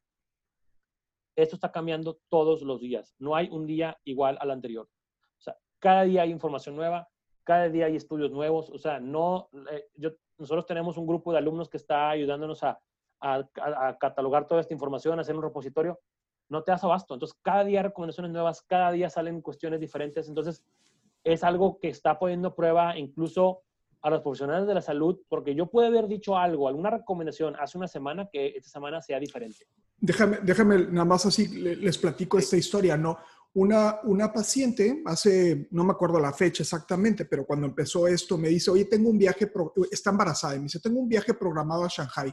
Esto 1.36 1.58
está 1.58 1.72
cambiando 1.72 2.18
todos 2.28 2.64
los 2.64 2.82
días. 2.82 3.14
No 3.20 3.36
hay 3.36 3.50
un 3.52 3.68
día 3.68 4.00
igual 4.04 4.40
al 4.42 4.50
anterior. 4.50 4.90
O 5.38 5.42
sea, 5.44 5.56
cada 5.78 6.06
día 6.06 6.24
hay 6.24 6.32
información 6.32 6.76
nueva, 6.76 7.08
cada 7.44 7.70
día 7.70 7.86
hay 7.86 7.98
estudios 7.98 8.32
nuevos. 8.32 8.72
O 8.72 8.80
sea, 8.80 9.00
no, 9.00 9.48
eh, 9.70 9.90
yo, 9.94 10.10
nosotros 10.40 10.66
tenemos 10.66 10.98
un 10.98 11.06
grupo 11.06 11.32
de 11.32 11.38
alumnos 11.38 11.70
que 11.70 11.78
está 11.78 12.10
ayudándonos 12.10 12.64
a, 12.64 12.82
a, 13.20 13.96
catalogar 14.00 14.48
toda 14.48 14.62
esta 14.62 14.74
información, 14.74 15.20
a 15.20 15.22
hacer 15.22 15.36
un 15.36 15.44
repositorio. 15.44 16.00
No 16.50 16.64
te 16.64 16.72
das 16.72 16.84
abasto. 16.84 17.14
Entonces, 17.14 17.38
cada 17.44 17.64
día 17.64 17.82
hay 17.82 17.84
recomendaciones 17.90 18.32
nuevas, 18.32 18.64
cada 18.64 18.92
día 18.92 19.08
salen 19.08 19.44
cuestiones 19.44 19.80
diferentes. 19.80 20.28
Entonces, 20.28 20.66
es 21.24 21.44
algo 21.44 21.78
que 21.78 21.90
está 21.90 22.18
poniendo 22.18 22.48
a 22.48 22.56
prueba 22.56 22.98
incluso 22.98 23.65
a 24.06 24.10
los 24.12 24.22
profesionales 24.22 24.68
de 24.68 24.76
la 24.76 24.82
salud, 24.82 25.20
porque 25.28 25.56
yo 25.56 25.66
puedo 25.66 25.88
haber 25.88 26.08
dicho 26.08 26.38
algo, 26.38 26.68
alguna 26.68 26.92
recomendación 26.92 27.56
hace 27.60 27.76
una 27.76 27.88
semana 27.88 28.30
que 28.32 28.54
esta 28.56 28.70
semana 28.70 29.02
sea 29.02 29.20
diferente. 29.20 29.66
Déjame, 29.98 30.38
déjame 30.44 30.86
nada 30.92 31.06
más 31.06 31.26
así, 31.26 31.48
les 31.48 31.98
platico 31.98 32.38
esta 32.38 32.56
historia, 32.56 32.98
¿no? 32.98 33.18
Una, 33.56 34.02
una 34.04 34.32
paciente, 34.32 35.02
hace, 35.08 35.70
no 35.72 35.84
me 35.84 35.94
acuerdo 35.94 36.20
la 36.20 36.34
fecha 36.34 36.62
exactamente, 36.62 37.26
pero 37.26 37.48
cuando 37.48 37.66
empezó 37.66 38.06
esto, 38.06 38.38
me 38.38 38.50
dice, 38.50 38.70
oye, 38.70 38.86
tengo 38.86 39.10
un 39.10 39.18
viaje, 39.18 39.52
está 39.90 40.12
embarazada, 40.12 40.54
y 40.54 40.60
me 40.60 40.66
dice, 40.66 40.80
tengo 40.80 41.00
un 41.00 41.10
viaje 41.10 41.34
programado 41.34 41.84
a 41.84 41.88
Shanghai. 41.90 42.32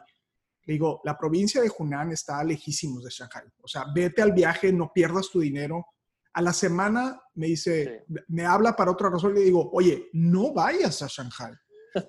Le 0.66 0.74
digo, 0.74 1.00
la 1.04 1.16
provincia 1.16 1.62
de 1.62 1.72
Hunan 1.78 2.12
está 2.12 2.44
lejísimos 2.44 3.02
de 3.02 3.08
Shanghai. 3.08 3.44
O 3.62 3.66
sea, 3.66 3.86
vete 3.94 4.20
al 4.20 4.32
viaje, 4.32 4.70
no 4.74 4.92
pierdas 4.92 5.30
tu 5.30 5.40
dinero, 5.40 5.86
a 6.34 6.42
la 6.42 6.52
semana 6.52 7.20
me 7.34 7.48
dice, 7.48 8.04
me 8.28 8.44
habla 8.44 8.74
para 8.74 8.90
otra 8.90 9.10
razón, 9.10 9.34
le 9.34 9.40
digo, 9.40 9.70
oye, 9.72 10.08
no 10.12 10.52
vayas 10.52 11.02
a 11.02 11.08
Shanghai. 11.08 11.52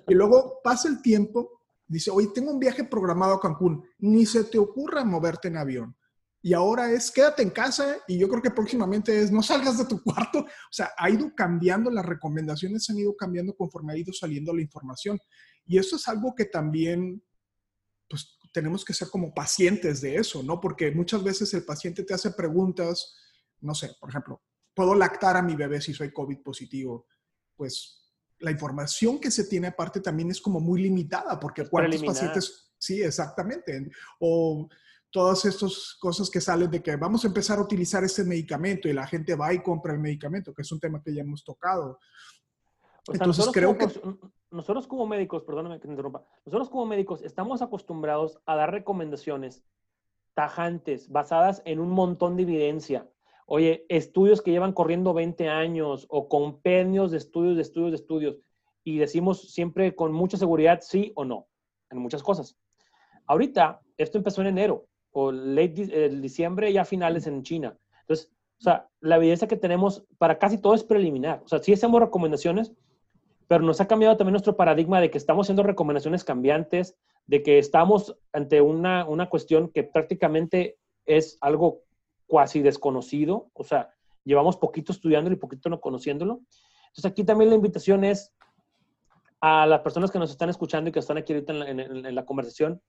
Y 0.08 0.14
luego 0.14 0.60
pasa 0.62 0.88
el 0.88 1.02
tiempo, 1.02 1.62
dice, 1.86 2.10
oye, 2.10 2.28
tengo 2.34 2.52
un 2.52 2.58
viaje 2.58 2.84
programado 2.84 3.34
a 3.34 3.40
Cancún, 3.40 3.84
ni 3.98 4.24
se 4.24 4.44
te 4.44 4.58
ocurra 4.58 5.04
moverte 5.04 5.48
en 5.48 5.58
avión. 5.58 5.96
Y 6.40 6.52
ahora 6.52 6.90
es, 6.90 7.10
quédate 7.10 7.42
en 7.42 7.50
casa 7.50 7.96
y 8.06 8.18
yo 8.18 8.28
creo 8.28 8.42
que 8.42 8.50
próximamente 8.50 9.18
es, 9.18 9.32
no 9.32 9.42
salgas 9.42 9.78
de 9.78 9.86
tu 9.86 10.02
cuarto. 10.02 10.40
O 10.40 10.72
sea, 10.72 10.90
ha 10.98 11.08
ido 11.08 11.34
cambiando, 11.34 11.90
las 11.90 12.04
recomendaciones 12.04 12.88
han 12.90 12.98
ido 12.98 13.16
cambiando 13.16 13.54
conforme 13.54 13.94
ha 13.94 13.96
ido 13.96 14.12
saliendo 14.12 14.52
la 14.54 14.60
información. 14.60 15.18
Y 15.64 15.78
eso 15.78 15.96
es 15.96 16.06
algo 16.06 16.34
que 16.34 16.44
también, 16.44 17.22
pues 18.10 18.38
tenemos 18.52 18.84
que 18.84 18.92
ser 18.92 19.08
como 19.08 19.32
pacientes 19.32 20.02
de 20.02 20.16
eso, 20.16 20.42
¿no? 20.42 20.60
Porque 20.60 20.90
muchas 20.90 21.24
veces 21.24 21.54
el 21.54 21.64
paciente 21.64 22.04
te 22.04 22.12
hace 22.12 22.30
preguntas 22.30 23.16
no 23.64 23.74
sé, 23.74 23.96
por 23.98 24.10
ejemplo, 24.10 24.42
puedo 24.74 24.94
lactar 24.94 25.36
a 25.36 25.42
mi 25.42 25.56
bebé 25.56 25.80
si 25.80 25.94
soy 25.94 26.12
COVID 26.12 26.42
positivo, 26.42 27.06
pues 27.56 28.12
la 28.40 28.50
información 28.50 29.18
que 29.18 29.30
se 29.30 29.44
tiene 29.44 29.68
aparte 29.68 30.00
también 30.00 30.30
es 30.30 30.40
como 30.40 30.60
muy 30.60 30.82
limitada, 30.82 31.38
porque 31.38 31.68
cuántos 31.68 32.02
pacientes, 32.02 32.72
sí, 32.78 33.02
exactamente, 33.02 33.90
o 34.20 34.68
todas 35.10 35.44
estas 35.44 35.96
cosas 36.00 36.28
que 36.28 36.40
salen 36.40 36.70
de 36.70 36.82
que 36.82 36.96
vamos 36.96 37.24
a 37.24 37.28
empezar 37.28 37.58
a 37.58 37.62
utilizar 37.62 38.02
este 38.02 38.24
medicamento 38.24 38.88
y 38.88 38.92
la 38.92 39.06
gente 39.06 39.34
va 39.34 39.52
y 39.54 39.62
compra 39.62 39.92
el 39.92 40.00
medicamento, 40.00 40.52
que 40.52 40.62
es 40.62 40.72
un 40.72 40.80
tema 40.80 41.00
que 41.02 41.14
ya 41.14 41.22
hemos 41.22 41.44
tocado. 41.44 41.98
Entonces 43.12 43.48
creo 43.52 43.78
que... 43.78 43.86
Nosotros 44.50 44.86
como 44.86 45.06
médicos, 45.06 45.42
perdóname 45.44 45.76
que 45.76 45.82
te 45.82 45.88
interrumpa, 45.88 46.24
nosotros 46.44 46.68
como 46.68 46.86
médicos 46.86 47.22
estamos 47.22 47.62
acostumbrados 47.62 48.40
a 48.46 48.56
dar 48.56 48.70
recomendaciones 48.70 49.64
tajantes, 50.34 51.08
basadas 51.08 51.62
en 51.64 51.80
un 51.80 51.90
montón 51.90 52.36
de 52.36 52.42
evidencia. 52.42 53.08
Oye, 53.46 53.84
estudios 53.88 54.40
que 54.40 54.50
llevan 54.50 54.72
corriendo 54.72 55.12
20 55.12 55.48
años 55.48 56.06
o 56.08 56.28
compendios 56.28 57.10
de 57.10 57.18
estudios, 57.18 57.56
de 57.56 57.62
estudios, 57.62 57.90
de 57.90 57.96
estudios. 57.96 58.36
Y 58.84 58.98
decimos 58.98 59.52
siempre 59.52 59.94
con 59.94 60.12
mucha 60.12 60.36
seguridad 60.36 60.80
sí 60.82 61.12
o 61.14 61.24
no 61.24 61.46
en 61.90 61.98
muchas 61.98 62.22
cosas. 62.22 62.56
Ahorita, 63.26 63.80
esto 63.96 64.18
empezó 64.18 64.40
en 64.40 64.48
enero 64.48 64.86
o 65.12 65.30
late 65.30 66.08
diciembre, 66.10 66.72
ya 66.72 66.84
finales 66.84 67.26
en 67.26 67.42
China. 67.42 67.78
Entonces, 68.00 68.32
o 68.58 68.62
sea, 68.62 68.88
la 69.00 69.16
evidencia 69.16 69.48
que 69.48 69.56
tenemos 69.56 70.04
para 70.18 70.38
casi 70.38 70.58
todo 70.58 70.74
es 70.74 70.84
preliminar. 70.84 71.42
O 71.44 71.48
sea, 71.48 71.60
sí 71.60 71.72
hacemos 71.72 72.00
recomendaciones, 72.00 72.72
pero 73.46 73.62
nos 73.62 73.80
ha 73.80 73.86
cambiado 73.86 74.16
también 74.16 74.32
nuestro 74.32 74.56
paradigma 74.56 75.00
de 75.00 75.10
que 75.10 75.18
estamos 75.18 75.46
haciendo 75.46 75.62
recomendaciones 75.62 76.24
cambiantes, 76.24 76.96
de 77.26 77.42
que 77.42 77.58
estamos 77.58 78.16
ante 78.32 78.60
una, 78.60 79.06
una 79.06 79.28
cuestión 79.28 79.68
que 79.68 79.84
prácticamente 79.84 80.78
es 81.06 81.38
algo 81.40 81.82
cuasi 82.26 82.60
desconocido, 82.60 83.50
o 83.52 83.64
sea, 83.64 83.94
llevamos 84.24 84.56
poquito 84.56 84.92
estudiándolo 84.92 85.36
y 85.36 85.38
poquito 85.38 85.68
no 85.68 85.80
conociéndolo. 85.80 86.40
Entonces 86.88 87.10
aquí 87.10 87.24
también 87.24 87.50
la 87.50 87.56
invitación 87.56 88.04
es 88.04 88.32
a 89.40 89.66
las 89.66 89.80
personas 89.80 90.10
que 90.10 90.18
nos 90.18 90.30
están 90.30 90.48
escuchando 90.48 90.88
y 90.88 90.92
que 90.92 91.00
están 91.00 91.18
aquí 91.18 91.34
ahorita 91.34 91.52
en 91.52 92.14
la, 92.14 92.24
conversación, 92.24 92.80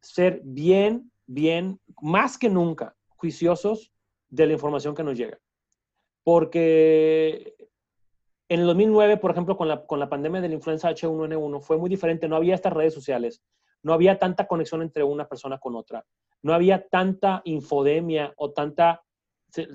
ser 0.00 0.40
bien, 0.42 1.12
bien, 1.26 1.80
más 2.00 2.38
que 2.38 2.48
nunca, 2.48 2.96
juiciosos 3.08 3.92
de 4.30 4.46
la 4.46 4.54
información 4.54 4.94
que 4.94 5.04
nos 5.04 5.18
llega. 5.18 5.38
Porque 6.24 7.54
en 8.48 8.60
el 8.60 8.66
2009, 8.66 9.18
por 9.18 9.32
ejemplo, 9.32 9.56
con 9.56 9.68
la, 9.68 9.84
con 9.86 10.00
la 10.00 10.08
pandemia 10.08 10.40
de 10.40 10.48
la 10.48 10.54
influenza 10.54 10.90
H1N1, 10.90 11.60
fue 11.60 11.76
muy 11.76 11.90
diferente. 11.90 12.26
No 12.26 12.36
había 12.36 12.54
estas 12.54 12.72
redes 12.72 12.94
sociales, 12.94 13.42
no 13.86 13.94
había 13.94 14.18
tanta 14.18 14.46
conexión 14.46 14.82
entre 14.82 15.02
una 15.02 15.26
persona 15.26 15.58
con 15.58 15.76
otra 15.76 16.04
no 16.46 16.54
había 16.54 16.86
tanta 16.86 17.42
infodemia 17.44 18.32
o 18.36 18.52
tanta, 18.52 19.02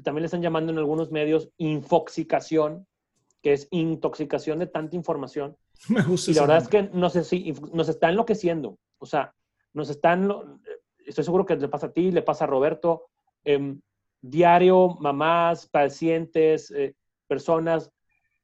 también 0.03 0.21
le 0.21 0.25
están 0.25 0.41
llamando 0.41 0.71
en 0.71 0.77
algunos 0.77 1.11
medios, 1.11 1.49
infoxicación, 1.57 2.87
que 3.41 3.51
es 3.51 3.67
intoxicación 3.71 4.59
de 4.59 4.67
tanta 4.67 4.95
información. 4.95 5.57
Me 5.89 6.01
gusta 6.01 6.31
y 6.31 6.33
la 6.33 6.41
verdad 6.41 6.57
es 6.59 6.69
que 6.69 6.83
no 6.93 7.09
sé 7.09 7.25
si 7.25 7.53
nos 7.73 7.89
está 7.89 8.07
enloqueciendo. 8.07 8.77
O 8.99 9.05
sea, 9.05 9.33
nos 9.73 9.89
están, 9.89 10.61
estoy 11.05 11.25
seguro 11.25 11.45
que 11.45 11.57
le 11.57 11.67
pasa 11.67 11.87
a 11.87 11.91
ti, 11.91 12.09
le 12.09 12.21
pasa 12.21 12.45
a 12.45 12.47
Roberto, 12.47 13.07
em, 13.43 13.81
diario, 14.21 14.95
mamás, 15.01 15.67
pacientes, 15.67 16.71
eh, 16.71 16.95
personas, 17.27 17.91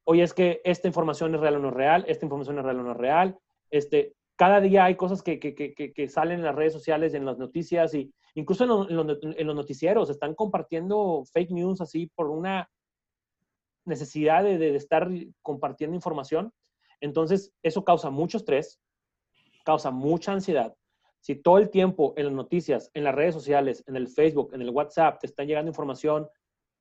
oye, 0.03 0.23
es 0.23 0.33
que 0.33 0.59
esta 0.65 0.87
información 0.89 1.33
es 1.33 1.39
real 1.39 1.55
o 1.55 1.59
no 1.59 1.69
es 1.69 1.75
real, 1.75 2.03
esta 2.09 2.25
información 2.25 2.57
es 2.57 2.65
real 2.65 2.79
o 2.81 2.83
no 2.83 2.91
es 2.91 2.97
real, 2.97 3.37
este, 3.69 4.16
cada 4.37 4.61
día 4.61 4.85
hay 4.85 4.95
cosas 4.95 5.23
que, 5.23 5.39
que, 5.39 5.53
que, 5.73 6.09
salen 6.09 6.39
en 6.39 6.45
las 6.45 6.55
redes 6.55 6.71
sociales, 6.71 7.15
en 7.15 7.25
las 7.25 7.39
noticias 7.39 7.93
y 7.95 8.13
incluso 8.35 8.87
en, 8.87 9.33
en, 9.35 9.47
los 9.47 9.55
noticieros. 9.55 10.11
Están 10.11 10.35
compartiendo 10.35 11.23
fake 11.33 11.51
news 11.51 11.81
así 11.81 12.11
por 12.15 12.29
una 12.29 12.69
necesidad 13.83 14.43
de, 14.43 14.59
de, 14.59 14.75
estar 14.75 15.09
compartiendo 15.41 15.95
información. 15.95 16.53
Entonces, 17.01 17.51
eso 17.63 17.83
causa 17.83 18.11
mucho 18.11 18.37
estrés, 18.37 18.79
causa 19.65 19.89
mucha 19.89 20.33
ansiedad. 20.33 20.75
Si 21.19 21.35
todo 21.35 21.57
el 21.57 21.71
tiempo 21.71 22.13
en 22.15 22.25
las 22.25 22.33
noticias, 22.33 22.91
en 22.93 23.05
las 23.05 23.15
redes 23.15 23.33
sociales, 23.33 23.83
en 23.87 23.95
el 23.95 24.07
Facebook, 24.07 24.53
en 24.53 24.61
el 24.61 24.69
WhatsApp, 24.69 25.19
te 25.19 25.25
están 25.25 25.47
llegando 25.47 25.71
información 25.71 26.29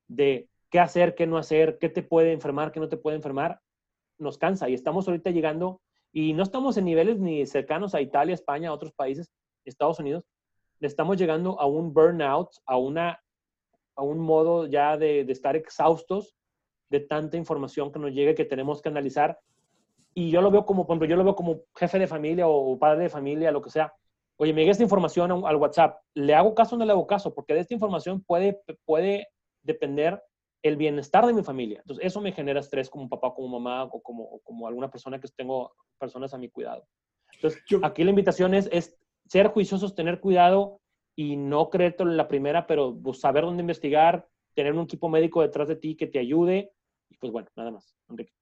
de 0.07 0.47
qué 0.69 0.79
hacer, 0.79 1.15
qué 1.15 1.25
no 1.25 1.39
hacer, 1.39 1.79
qué 1.79 1.89
te 1.89 2.03
puede 2.03 2.33
enfermar, 2.33 2.71
qué 2.71 2.79
no 2.79 2.87
te 2.87 2.97
puede 2.97 3.15
enfermar, 3.17 3.61
nos 4.19 4.37
cansa. 4.37 4.69
Y 4.69 4.75
estamos 4.75 5.07
ahorita 5.07 5.31
llegando 5.31 5.81
y 6.11 6.33
no 6.33 6.43
estamos 6.43 6.77
en 6.77 6.85
niveles 6.85 7.19
ni 7.19 7.45
cercanos 7.45 7.93
a 7.95 8.01
Italia, 8.01 8.33
España, 8.33 8.69
a 8.69 8.73
otros 8.73 8.93
países, 8.93 9.31
Estados 9.65 9.99
Unidos. 9.99 10.25
Estamos 10.79 11.17
llegando 11.17 11.59
a 11.59 11.65
un 11.65 11.93
burnout, 11.93 12.49
a, 12.65 12.77
una, 12.77 13.19
a 13.95 14.03
un 14.03 14.19
modo 14.19 14.67
ya 14.67 14.97
de, 14.97 15.25
de 15.25 15.33
estar 15.33 15.55
exhaustos 15.55 16.35
de 16.89 17.01
tanta 17.01 17.37
información 17.37 17.91
que 17.91 17.99
nos 17.99 18.11
llega 18.11 18.35
que 18.35 18.45
tenemos 18.45 18.81
que 18.81 18.89
analizar. 18.89 19.39
Y 20.13 20.31
yo 20.31 20.41
lo 20.41 20.49
veo 20.49 20.65
como, 20.65 20.85
por 20.85 20.93
ejemplo, 20.93 21.07
yo 21.07 21.15
lo 21.15 21.23
veo 21.23 21.35
como 21.35 21.61
jefe 21.75 21.99
de 21.99 22.07
familia 22.07 22.47
o 22.47 22.77
padre 22.79 23.03
de 23.03 23.09
familia, 23.09 23.51
lo 23.51 23.61
que 23.61 23.69
sea. 23.69 23.93
Oye, 24.37 24.53
me 24.53 24.61
llega 24.61 24.71
esta 24.71 24.83
información 24.83 25.31
al 25.31 25.55
WhatsApp. 25.55 25.99
¿Le 26.13 26.33
hago 26.33 26.55
caso 26.55 26.75
o 26.75 26.79
no 26.79 26.85
le 26.85 26.91
hago 26.91 27.07
caso? 27.07 27.33
Porque 27.33 27.53
de 27.53 27.61
esta 27.61 27.73
información 27.73 28.23
puede, 28.23 28.61
puede 28.85 29.27
depender 29.63 30.21
el 30.67 30.77
bienestar 30.77 31.25
de 31.25 31.33
mi 31.33 31.43
familia. 31.43 31.79
Entonces, 31.79 32.05
eso 32.05 32.21
me 32.21 32.31
genera 32.31 32.59
estrés 32.59 32.89
como 32.89 33.09
papá, 33.09 33.33
como 33.33 33.59
mamá 33.59 33.85
o 33.85 34.01
como, 34.01 34.39
como 34.43 34.67
alguna 34.67 34.89
persona 34.89 35.19
que 35.19 35.27
tengo 35.35 35.73
personas 35.99 36.33
a 36.33 36.37
mi 36.37 36.49
cuidado. 36.49 36.85
Entonces, 37.33 37.61
aquí 37.83 38.03
la 38.03 38.09
invitación 38.09 38.53
es, 38.53 38.69
es 38.71 38.97
ser 39.27 39.47
juiciosos, 39.47 39.95
tener 39.95 40.19
cuidado 40.19 40.81
y 41.15 41.35
no 41.35 41.69
creerte 41.69 42.03
en 42.03 42.17
la 42.17 42.27
primera, 42.27 42.67
pero 42.67 42.97
pues, 43.01 43.19
saber 43.19 43.43
dónde 43.43 43.61
investigar, 43.61 44.27
tener 44.53 44.73
un 44.73 44.85
equipo 44.85 45.09
médico 45.09 45.41
detrás 45.41 45.67
de 45.67 45.75
ti 45.75 45.95
que 45.95 46.07
te 46.07 46.19
ayude. 46.19 46.71
Y 47.09 47.17
pues 47.17 47.31
bueno, 47.31 47.47
nada 47.55 47.71
más, 47.71 47.95
Enrique. 48.09 48.33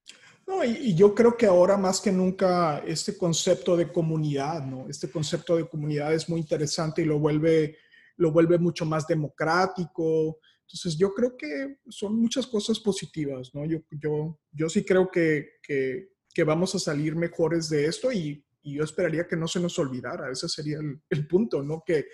No, 0.48 0.64
y, 0.64 0.72
y, 0.72 0.96
yo 0.96 1.16
creo 1.16 1.36
que 1.36 1.48
ahora 1.48 1.76
más 1.76 2.00
que 2.00 2.12
nunca 2.12 2.80
este 2.86 3.18
concepto 3.18 3.76
de 3.76 3.92
comunidad, 3.92 4.64
¿no? 4.64 4.88
Este 4.88 5.10
concepto 5.10 5.56
de 5.56 5.68
comunidad 5.68 6.14
es 6.14 6.30
muy 6.30 6.40
interesante 6.40 7.02
y 7.02 7.06
lo 7.06 7.18
vuelve, 7.18 7.78
lo 8.18 8.32
vuelve 8.32 8.60
mucho 8.60 8.86
más 8.86 9.08
democrático, 9.08 10.38
Entonces, 10.68 10.98
yo 10.98 11.14
creo 11.14 11.38
que 11.38 11.78
son 11.90 12.16
muchas 12.20 12.48
cosas 12.48 12.80
positivas, 12.80 13.54
¿no? 13.54 13.66
Yo, 13.66 13.80
yo, 13.92 14.40
yo 14.52 14.70
sí 14.70 14.84
creo 14.84 15.10
que, 15.10 15.54
que, 15.62 16.44
vamos 16.44 16.76
a 16.76 16.80
salir 16.80 17.16
mejores 17.16 17.70
de 17.70 17.86
esto 17.86 18.12
y, 18.12 18.46
y, 18.62 18.76
yo 18.76 18.84
esperaría 18.84 19.28
que 19.28 19.38
no 19.38 19.48
se 19.48 19.60
nos 19.60 19.78
olvidara. 19.80 20.32
Ese 20.32 20.50
sería 20.50 20.80
el, 20.80 21.02
el 21.10 21.28
punto, 21.28 21.64
¿no? 21.64 21.84
Que, 21.86 22.08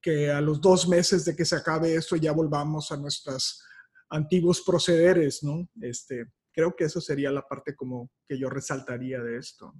que 0.00 0.30
a 0.30 0.40
los 0.40 0.60
dos 0.60 0.88
meses 0.88 1.24
de 1.24 1.34
que 1.34 1.44
se 1.44 1.56
acabe 1.56 1.94
esto 1.94 2.16
ya 2.16 2.32
volvamos 2.32 2.92
a 2.92 2.96
nuestros 2.96 3.62
antiguos 4.08 4.62
procederes, 4.62 5.42
¿no? 5.42 5.68
Este, 5.80 6.26
creo 6.52 6.74
que 6.74 6.84
eso 6.84 7.00
sería 7.00 7.30
la 7.30 7.42
parte 7.42 7.74
como 7.74 8.10
que 8.26 8.38
yo 8.38 8.48
resaltaría 8.48 9.20
de 9.20 9.36
esto. 9.36 9.74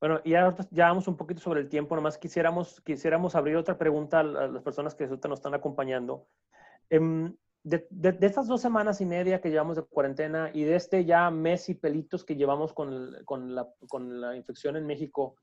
Bueno, 0.00 0.22
ya, 0.24 0.56
ya 0.70 0.88
vamos 0.88 1.06
un 1.08 1.16
poquito 1.16 1.42
sobre 1.42 1.60
el 1.60 1.68
tiempo, 1.68 1.94
nomás 1.94 2.16
quisiéramos, 2.16 2.80
quisiéramos 2.80 3.34
abrir 3.34 3.56
otra 3.56 3.76
pregunta 3.76 4.20
a 4.20 4.24
las 4.24 4.62
personas 4.62 4.94
que 4.94 5.06
nos 5.06 5.38
están 5.38 5.54
acompañando. 5.54 6.26
Em, 6.90 7.34
de, 7.62 7.86
estas 8.20 8.46
dos 8.46 8.60
semanas 8.60 9.00
y 9.00 9.06
media 9.06 9.40
que 9.40 9.50
llevamos 9.50 9.76
de 9.76 9.82
cuarentena 9.82 10.50
y 10.52 10.64
de 10.64 10.76
este 10.76 11.04
ya 11.04 11.30
mes 11.30 11.68
y 11.68 11.74
pelitos 11.74 12.24
que 12.24 12.36
llevamos 12.36 12.72
con, 12.72 13.16
con, 13.24 13.54
la, 13.54 13.68
con 13.88 14.20
la 14.20 14.36
infección 14.36 14.76
en 14.76 14.86
México, 14.86 15.36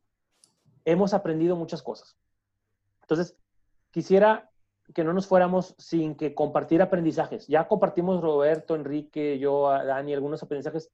hemos 0.86 1.14
aprendido 1.14 1.56
muchas 1.56 1.82
cosas. 1.84 2.18
Entonces, 3.02 3.38
quisiera 3.92 4.50
que 4.94 5.04
no 5.04 5.14
nos 5.14 5.28
fuéramos 5.28 5.76
sin 5.78 6.16
que 6.16 6.34
compartir 6.34 6.82
aprendizajes. 6.82 7.48
Ya 7.48 7.68
compartimos 7.68 8.22
Roberto, 8.22 8.76
Enrique, 8.76 9.38
yo, 9.38 9.70
Dani, 9.70 10.14
algunos 10.14 10.42
aprendizajes 10.44 10.92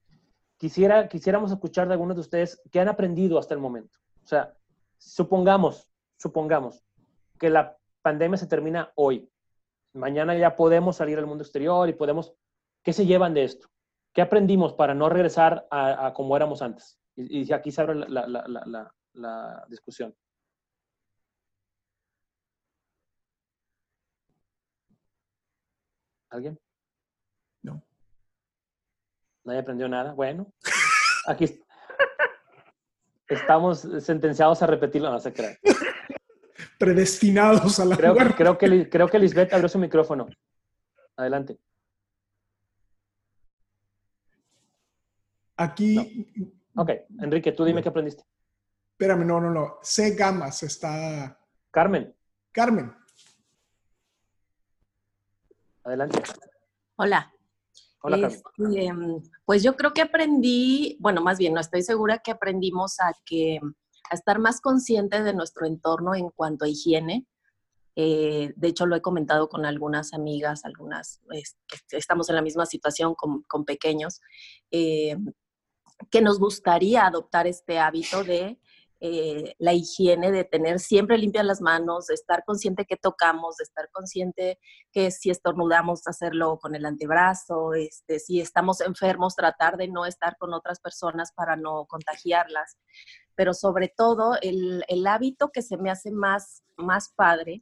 quisiera, 0.57 1.07
quisiéramos 1.07 1.51
escuchar 1.51 1.87
de 1.87 1.93
algunos 1.93 2.15
de 2.15 2.21
ustedes 2.21 2.61
qué 2.71 2.79
han 2.79 2.87
aprendido 2.87 3.37
hasta 3.37 3.53
el 3.53 3.59
momento. 3.59 3.97
O 4.23 4.27
sea, 4.27 4.55
supongamos, 4.97 5.89
supongamos 6.17 6.83
que 7.39 7.49
la 7.49 7.77
pandemia 8.01 8.37
se 8.37 8.47
termina 8.47 8.91
hoy. 8.95 9.29
Mañana 9.93 10.35
ya 10.35 10.55
podemos 10.55 10.95
salir 10.97 11.17
al 11.19 11.27
mundo 11.27 11.43
exterior 11.43 11.87
y 11.87 11.93
podemos... 11.93 12.33
¿Qué 12.83 12.93
se 12.93 13.05
llevan 13.05 13.33
de 13.33 13.43
esto? 13.45 13.69
¿Qué 14.13 14.21
aprendimos 14.21 14.73
para 14.73 14.93
no 14.93 15.09
regresar 15.09 15.67
a, 15.71 16.07
a 16.07 16.13
como 16.13 16.35
éramos 16.35 16.61
antes? 16.61 16.99
Y, 17.15 17.49
y, 17.49 17.53
aquí 17.53 17.71
se 17.71 17.81
abre 17.81 17.95
la, 17.95 18.27
la, 18.27 18.47
la, 18.47 18.93
la 19.13 19.65
discusión. 19.69 20.15
¿Alguien? 26.29 26.59
No. 27.61 27.81
Nadie 29.43 29.59
aprendió 29.59 29.87
nada. 29.87 30.13
Bueno, 30.13 30.51
aquí 31.27 31.45
estamos 33.27 33.79
sentenciados 33.99 34.61
a 34.63 34.67
repetirlo, 34.67 35.11
no 35.11 35.19
se 35.19 35.31
crean. 35.31 35.55
Predestinados 36.83 37.79
a 37.79 37.85
la 37.85 37.95
creo, 37.95 38.13
creo 38.35 38.57
que 38.57 38.89
Creo 38.89 39.07
que 39.07 39.17
Lisbeth 39.17 39.53
abrió 39.53 39.69
su 39.69 39.79
micrófono. 39.79 40.27
Adelante. 41.15 41.57
Aquí. 45.55 46.27
No. 46.35 46.83
Ok, 46.83 46.89
Enrique, 47.21 47.53
tú 47.53 47.63
dime 47.63 47.81
qué 47.81 47.87
aprendiste. 47.87 48.25
Espérame, 48.91 49.25
no, 49.25 49.39
no, 49.39 49.49
no. 49.49 49.77
C 49.81 50.13
Gamas 50.13 50.61
está. 50.63 51.39
Carmen. 51.71 52.13
Carmen. 52.51 52.93
Adelante. 55.85 56.21
Hola. 56.97 57.33
Hola, 58.01 58.27
este, 58.27 58.91
pues 59.45 59.63
yo 59.63 59.77
creo 59.77 59.93
que 59.93 60.01
aprendí, 60.01 60.97
bueno, 60.99 61.21
más 61.21 61.37
bien, 61.37 61.53
no 61.53 61.61
estoy 61.61 61.81
segura 61.81 62.17
que 62.17 62.31
aprendimos 62.31 62.99
a 62.99 63.13
que 63.25 63.61
a 64.09 64.15
estar 64.15 64.39
más 64.39 64.61
conscientes 64.61 65.23
de 65.23 65.33
nuestro 65.33 65.65
entorno 65.65 66.15
en 66.15 66.29
cuanto 66.29 66.65
a 66.65 66.67
higiene. 66.67 67.25
Eh, 67.95 68.53
de 68.55 68.67
hecho, 68.67 68.85
lo 68.85 68.95
he 68.95 69.01
comentado 69.01 69.49
con 69.49 69.65
algunas 69.65 70.13
amigas, 70.13 70.65
algunas 70.65 71.21
es, 71.31 71.57
estamos 71.91 72.29
en 72.29 72.35
la 72.35 72.41
misma 72.41 72.65
situación 72.65 73.13
con, 73.15 73.43
con 73.43 73.65
pequeños, 73.65 74.19
eh, 74.71 75.15
que 76.09 76.21
nos 76.21 76.39
gustaría 76.39 77.05
adoptar 77.05 77.47
este 77.47 77.79
hábito 77.79 78.23
de 78.23 78.59
eh, 79.05 79.55
la 79.59 79.73
higiene, 79.73 80.31
de 80.31 80.45
tener 80.45 80.79
siempre 80.79 81.17
limpias 81.17 81.43
las 81.43 81.59
manos, 81.59 82.07
de 82.07 82.13
estar 82.13 82.45
consciente 82.45 82.85
que 82.85 82.95
tocamos, 82.95 83.57
de 83.57 83.65
estar 83.65 83.89
consciente 83.91 84.59
que 84.93 85.11
si 85.11 85.29
estornudamos, 85.29 86.07
hacerlo 86.07 86.57
con 86.57 86.73
el 86.73 86.85
antebrazo, 86.85 87.73
este, 87.73 88.19
si 88.19 88.39
estamos 88.39 88.79
enfermos, 88.79 89.35
tratar 89.35 89.75
de 89.75 89.89
no 89.89 90.05
estar 90.05 90.37
con 90.37 90.53
otras 90.53 90.79
personas 90.79 91.33
para 91.33 91.57
no 91.57 91.85
contagiarlas. 91.85 92.77
Pero 93.35 93.53
sobre 93.53 93.89
todo, 93.89 94.37
el, 94.41 94.85
el 94.87 95.05
hábito 95.05 95.49
que 95.49 95.63
se 95.63 95.75
me 95.75 95.91
hace 95.91 96.09
más, 96.09 96.63
más 96.77 97.11
padre, 97.13 97.61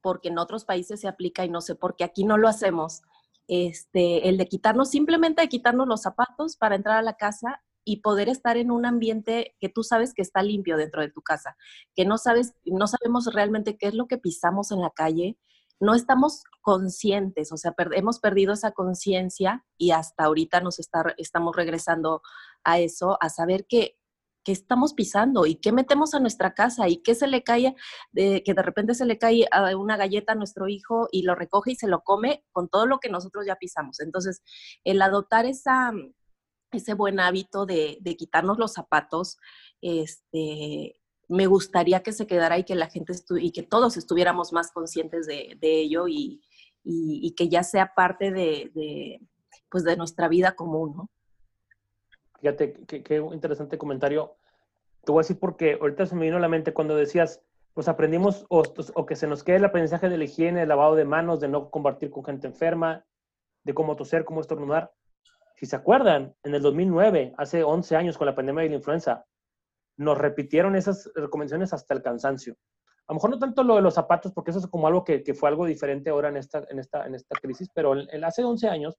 porque 0.00 0.30
en 0.30 0.38
otros 0.38 0.64
países 0.64 1.00
se 1.00 1.06
aplica 1.06 1.44
y 1.44 1.48
no 1.48 1.60
sé 1.60 1.76
por 1.76 1.94
qué 1.94 2.02
aquí 2.02 2.24
no 2.24 2.38
lo 2.38 2.48
hacemos, 2.48 3.02
este, 3.46 4.28
el 4.28 4.36
de 4.36 4.48
quitarnos, 4.48 4.90
simplemente 4.90 5.42
de 5.42 5.48
quitarnos 5.48 5.86
los 5.86 6.02
zapatos 6.02 6.56
para 6.56 6.74
entrar 6.74 6.98
a 6.98 7.02
la 7.02 7.14
casa 7.14 7.62
y 7.84 8.00
poder 8.00 8.28
estar 8.28 8.56
en 8.56 8.70
un 8.70 8.86
ambiente 8.86 9.56
que 9.60 9.68
tú 9.68 9.82
sabes 9.82 10.14
que 10.14 10.22
está 10.22 10.42
limpio 10.42 10.76
dentro 10.76 11.02
de 11.02 11.10
tu 11.10 11.22
casa, 11.22 11.56
que 11.94 12.04
no 12.04 12.18
sabes, 12.18 12.54
no 12.64 12.86
sabemos 12.86 13.32
realmente 13.32 13.76
qué 13.76 13.88
es 13.88 13.94
lo 13.94 14.06
que 14.06 14.18
pisamos 14.18 14.70
en 14.70 14.80
la 14.80 14.90
calle, 14.90 15.36
no 15.80 15.94
estamos 15.94 16.44
conscientes, 16.60 17.50
o 17.50 17.56
sea, 17.56 17.72
per 17.72 17.90
hemos 17.94 18.20
perdido 18.20 18.52
esa 18.52 18.70
conciencia 18.70 19.64
y 19.76 19.90
hasta 19.90 20.24
ahorita 20.24 20.60
nos 20.60 20.78
está, 20.78 21.14
estamos 21.16 21.56
regresando 21.56 22.22
a 22.62 22.78
eso, 22.78 23.18
a 23.20 23.28
saber 23.28 23.66
que 23.66 23.96
qué 24.44 24.52
estamos 24.52 24.94
pisando 24.94 25.46
y 25.46 25.56
qué 25.56 25.72
metemos 25.72 26.14
a 26.14 26.20
nuestra 26.20 26.54
casa 26.54 26.88
y 26.88 26.98
qué 26.98 27.14
se 27.14 27.26
le 27.26 27.42
cae, 27.42 27.74
de, 28.12 28.42
que 28.44 28.54
de 28.54 28.62
repente 28.62 28.94
se 28.94 29.06
le 29.06 29.18
cae 29.18 29.46
una 29.76 29.96
galleta 29.96 30.32
a 30.32 30.36
nuestro 30.36 30.68
hijo 30.68 31.08
y 31.12 31.22
lo 31.22 31.34
recoge 31.34 31.72
y 31.72 31.76
se 31.76 31.88
lo 31.88 32.02
come 32.02 32.44
con 32.52 32.68
todo 32.68 32.86
lo 32.86 32.98
que 32.98 33.08
nosotros 33.08 33.46
ya 33.46 33.56
pisamos. 33.56 34.00
Entonces, 34.00 34.42
el 34.84 35.00
adoptar 35.02 35.46
esa, 35.46 35.92
ese 36.72 36.94
buen 36.94 37.20
hábito 37.20 37.66
de, 37.66 37.98
de, 38.00 38.16
quitarnos 38.16 38.58
los 38.58 38.72
zapatos, 38.72 39.38
este, 39.80 41.00
me 41.28 41.46
gustaría 41.46 42.02
que 42.02 42.12
se 42.12 42.26
quedara 42.26 42.58
y 42.58 42.64
que 42.64 42.74
la 42.74 42.88
gente 42.88 43.14
y 43.40 43.52
que 43.52 43.62
todos 43.62 43.96
estuviéramos 43.96 44.52
más 44.52 44.72
conscientes 44.72 45.26
de, 45.26 45.56
de 45.60 45.80
ello 45.80 46.08
y, 46.08 46.42
y, 46.84 47.34
que 47.36 47.48
ya 47.48 47.62
sea 47.62 47.94
parte 47.94 48.30
de, 48.30 48.70
de, 48.74 49.20
pues 49.70 49.84
de 49.84 49.96
nuestra 49.96 50.28
vida 50.28 50.52
común, 50.52 50.94
¿no? 50.96 51.10
Fíjate, 52.40 52.72
qué, 52.86 53.16
interesante 53.32 53.78
comentario. 53.78 54.34
Te 55.04 55.12
voy 55.12 55.20
a 55.20 55.22
decir 55.22 55.38
porque 55.38 55.78
ahorita 55.80 56.06
se 56.06 56.16
me 56.16 56.24
vino 56.24 56.38
a 56.38 56.40
la 56.40 56.48
mente 56.48 56.72
cuando 56.72 56.96
decías, 56.96 57.40
pues 57.72 57.88
aprendimos 57.88 58.44
o, 58.48 58.62
que 59.06 59.16
se 59.16 59.26
nos 59.26 59.44
quede 59.44 59.56
el 59.56 59.64
aprendizaje 59.64 60.08
de 60.08 60.18
la 60.18 60.24
higiene, 60.24 60.62
el 60.62 60.68
lavado 60.68 60.96
de 60.96 61.04
manos, 61.04 61.40
de 61.40 61.48
no 61.48 61.70
compartir 61.70 62.10
con 62.10 62.24
gente 62.24 62.48
enferma, 62.48 63.04
de 63.62 63.74
cómo 63.74 63.96
toser, 63.96 64.24
cómo 64.24 64.40
estornudar. 64.40 64.92
Si 65.62 65.66
se 65.66 65.76
acuerdan, 65.76 66.34
en 66.42 66.56
el 66.56 66.60
2009, 66.60 67.34
hace 67.38 67.62
11 67.62 67.94
años 67.94 68.18
con 68.18 68.26
la 68.26 68.34
pandemia 68.34 68.64
de 68.64 68.70
la 68.70 68.74
influenza, 68.74 69.24
nos 69.96 70.18
repitieron 70.18 70.74
esas 70.74 71.08
recomendaciones 71.14 71.72
hasta 71.72 71.94
el 71.94 72.02
cansancio. 72.02 72.56
A 73.06 73.12
lo 73.12 73.14
mejor 73.14 73.30
no 73.30 73.38
tanto 73.38 73.62
lo 73.62 73.76
de 73.76 73.82
los 73.82 73.94
zapatos, 73.94 74.32
porque 74.32 74.50
eso 74.50 74.58
es 74.58 74.66
como 74.66 74.88
algo 74.88 75.04
que, 75.04 75.22
que 75.22 75.34
fue 75.34 75.48
algo 75.48 75.64
diferente 75.64 76.10
ahora 76.10 76.30
en 76.30 76.38
esta, 76.38 76.66
en 76.68 76.80
esta, 76.80 77.06
en 77.06 77.14
esta 77.14 77.38
crisis, 77.38 77.70
pero 77.72 77.92
el, 77.92 78.08
el 78.10 78.24
hace 78.24 78.42
11 78.42 78.68
años 78.68 78.98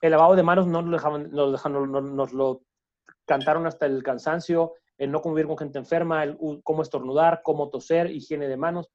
el 0.00 0.10
lavado 0.10 0.34
de 0.34 0.42
manos 0.42 0.66
no 0.66 0.82
lo 0.82 0.90
dejaban, 0.90 1.30
nos, 1.30 1.52
dejaron, 1.52 1.92
nos, 1.92 2.02
nos 2.02 2.32
lo 2.32 2.62
cantaron 3.24 3.64
hasta 3.68 3.86
el 3.86 4.02
cansancio, 4.02 4.72
el 4.98 5.12
no 5.12 5.22
convivir 5.22 5.46
con 5.46 5.56
gente 5.56 5.78
enferma, 5.78 6.24
el 6.24 6.36
cómo 6.64 6.82
estornudar, 6.82 7.42
cómo 7.44 7.70
toser, 7.70 8.10
higiene 8.10 8.48
de 8.48 8.56
manos. 8.56 8.90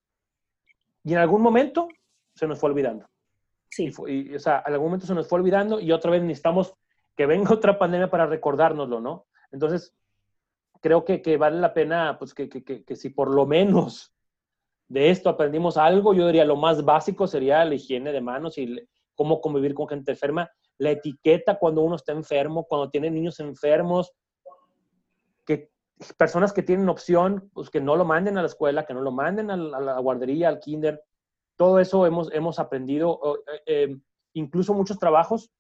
Y 1.06 1.14
en 1.14 1.20
algún 1.20 1.42
momento 1.42 1.88
se 2.36 2.48
nos 2.48 2.60
fue 2.60 2.70
olvidando. 2.70 3.08
Sí. 3.80 3.94
Y, 4.08 4.32
y, 4.32 4.36
o 4.36 4.40
sea, 4.40 4.58
algún 4.58 4.88
momento 4.88 5.06
se 5.06 5.16
nos 5.16 5.28
fue 5.28 5.40
olvidando 5.40 5.80
y 5.80 5.94
otra 5.94 6.12
vez 6.12 6.22
necesitamos 6.22 6.74
que 7.16 7.26
venga 7.26 7.54
otra 7.54 7.80
pandemia 7.80 8.10
para 8.10 8.26
recordárnoslo, 8.26 9.00
¿no? 9.00 9.28
Entonces, 9.52 9.96
creo 10.82 11.06
que, 11.06 11.22
que 11.22 11.38
vale 11.38 11.60
la 11.60 11.74
pena, 11.74 12.18
pues, 12.20 12.34
que, 12.34 12.50
que, 12.50 12.64
que, 12.64 12.96
si 12.96 13.10
por 13.10 13.34
lo 13.34 13.46
menos 13.46 14.14
de 14.90 15.10
esto 15.10 15.30
aprendimos 15.30 15.78
algo, 15.78 16.14
yo 16.14 16.26
diría 16.28 16.46
lo 16.46 16.56
más 16.56 16.84
básico 16.84 17.28
sería 17.28 17.64
la 17.64 17.76
higiene 17.76 18.12
de 18.12 18.22
manos 18.22 18.58
y 18.58 18.76
cómo 19.16 19.40
convivir 19.40 19.74
con 19.74 19.88
gente 19.88 20.12
enferma 20.12 20.50
la 20.78 20.92
etiqueta 20.92 21.60
cuando 21.60 21.82
uno 21.82 21.96
está 21.96 22.14
enfermo, 22.14 22.66
cuando 22.66 22.90
tiene 22.90 23.12
niños 23.12 23.40
enfermos, 23.40 24.14
que 25.46 25.70
personas 26.18 26.54
que 26.54 26.64
tienen 26.64 26.90
opción, 26.90 27.50
pues 27.54 27.70
que 27.70 27.82
no 27.82 27.96
lo 27.96 28.06
manden 28.06 28.38
a 28.38 28.42
la 28.42 28.48
escuela, 28.48 28.86
que 28.86 28.94
no 28.94 29.02
lo 29.02 29.12
manden 29.12 29.52
a 29.52 29.58
la, 29.58 29.78
a 29.78 29.82
la 29.82 30.00
guardería, 30.00 30.48
al 30.48 30.60
kinder. 30.60 31.04
Todo 31.60 31.80
eso 31.80 32.06
hemos, 32.06 32.32
hemos 32.32 32.58
aprendido, 32.58 33.20
eh, 33.26 33.62
eh, 33.66 33.98
incluso 34.34 34.74
muchos 34.74 34.98
trabajos 34.98 35.52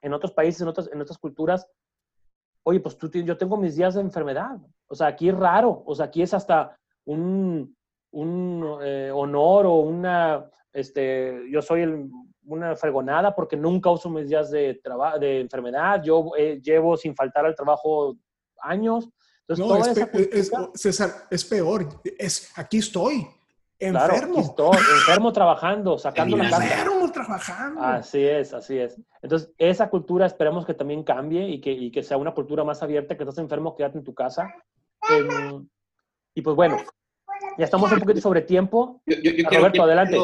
en 0.00 0.12
otros 0.12 0.30
países, 0.30 0.60
en 0.60 0.68
otras, 0.68 0.88
en 0.92 1.00
otras 1.00 1.18
culturas. 1.18 1.66
Oye, 2.62 2.78
pues 2.78 2.96
tú, 2.96 3.10
yo 3.10 3.36
tengo 3.36 3.56
mis 3.56 3.74
días 3.74 3.94
de 3.94 4.00
enfermedad. 4.00 4.58
O 4.86 4.94
sea, 4.94 5.08
aquí 5.08 5.28
es 5.28 5.34
raro. 5.34 5.82
O 5.86 5.94
sea, 5.96 6.06
aquí 6.06 6.22
es 6.22 6.32
hasta 6.34 6.78
un, 7.04 7.76
un 8.12 8.78
eh, 8.80 9.10
honor 9.12 9.66
o 9.66 9.74
una, 9.80 10.48
este, 10.72 11.50
yo 11.50 11.62
soy 11.62 11.80
el, 11.80 12.08
una 12.44 12.76
fregonada 12.76 13.34
porque 13.34 13.56
nunca 13.56 13.90
uso 13.90 14.08
mis 14.10 14.28
días 14.28 14.52
de, 14.52 14.80
de 15.18 15.40
enfermedad, 15.40 16.00
yo 16.00 16.30
eh, 16.38 16.60
llevo 16.62 16.96
sin 16.96 17.16
faltar 17.16 17.44
al 17.44 17.56
trabajo 17.56 18.14
años. 18.60 19.08
Entonces, 19.48 19.66
no, 19.66 20.04
es, 20.04 20.10
pe 20.10 20.38
es, 20.38 20.52
César, 20.74 21.26
es 21.28 21.44
peor, 21.44 21.88
es, 22.04 22.56
aquí 22.56 22.78
estoy. 22.78 23.26
Enfermo. 23.78 24.54
enfermo 24.70 25.32
trabajando, 25.32 25.98
sacando 25.98 26.36
la 26.36 26.50
casa. 26.50 26.64
Enfermo 26.64 27.12
trabajando. 27.12 27.80
Así 27.80 28.24
es, 28.24 28.52
así 28.52 28.78
es. 28.78 29.00
Entonces, 29.22 29.50
esa 29.58 29.88
cultura 29.88 30.26
esperemos 30.26 30.66
que 30.66 30.74
también 30.74 31.02
cambie 31.02 31.48
y 31.48 31.60
que, 31.60 31.72
y 31.72 31.90
que 31.90 32.02
sea 32.02 32.16
una 32.16 32.34
cultura 32.34 32.64
más 32.64 32.82
abierta, 32.82 33.16
que 33.16 33.22
estás 33.22 33.38
enfermo, 33.38 33.74
quédate 33.76 33.98
en 33.98 34.04
tu 34.04 34.14
casa. 34.14 34.52
Em, 35.10 35.68
y 36.34 36.42
pues 36.42 36.56
bueno, 36.56 36.78
ya 37.56 37.64
estamos 37.64 37.90
un 37.92 38.00
poquito 38.00 38.20
sobre 38.20 38.42
tiempo. 38.42 39.02
Roberto, 39.50 39.82
adelante. 39.82 40.18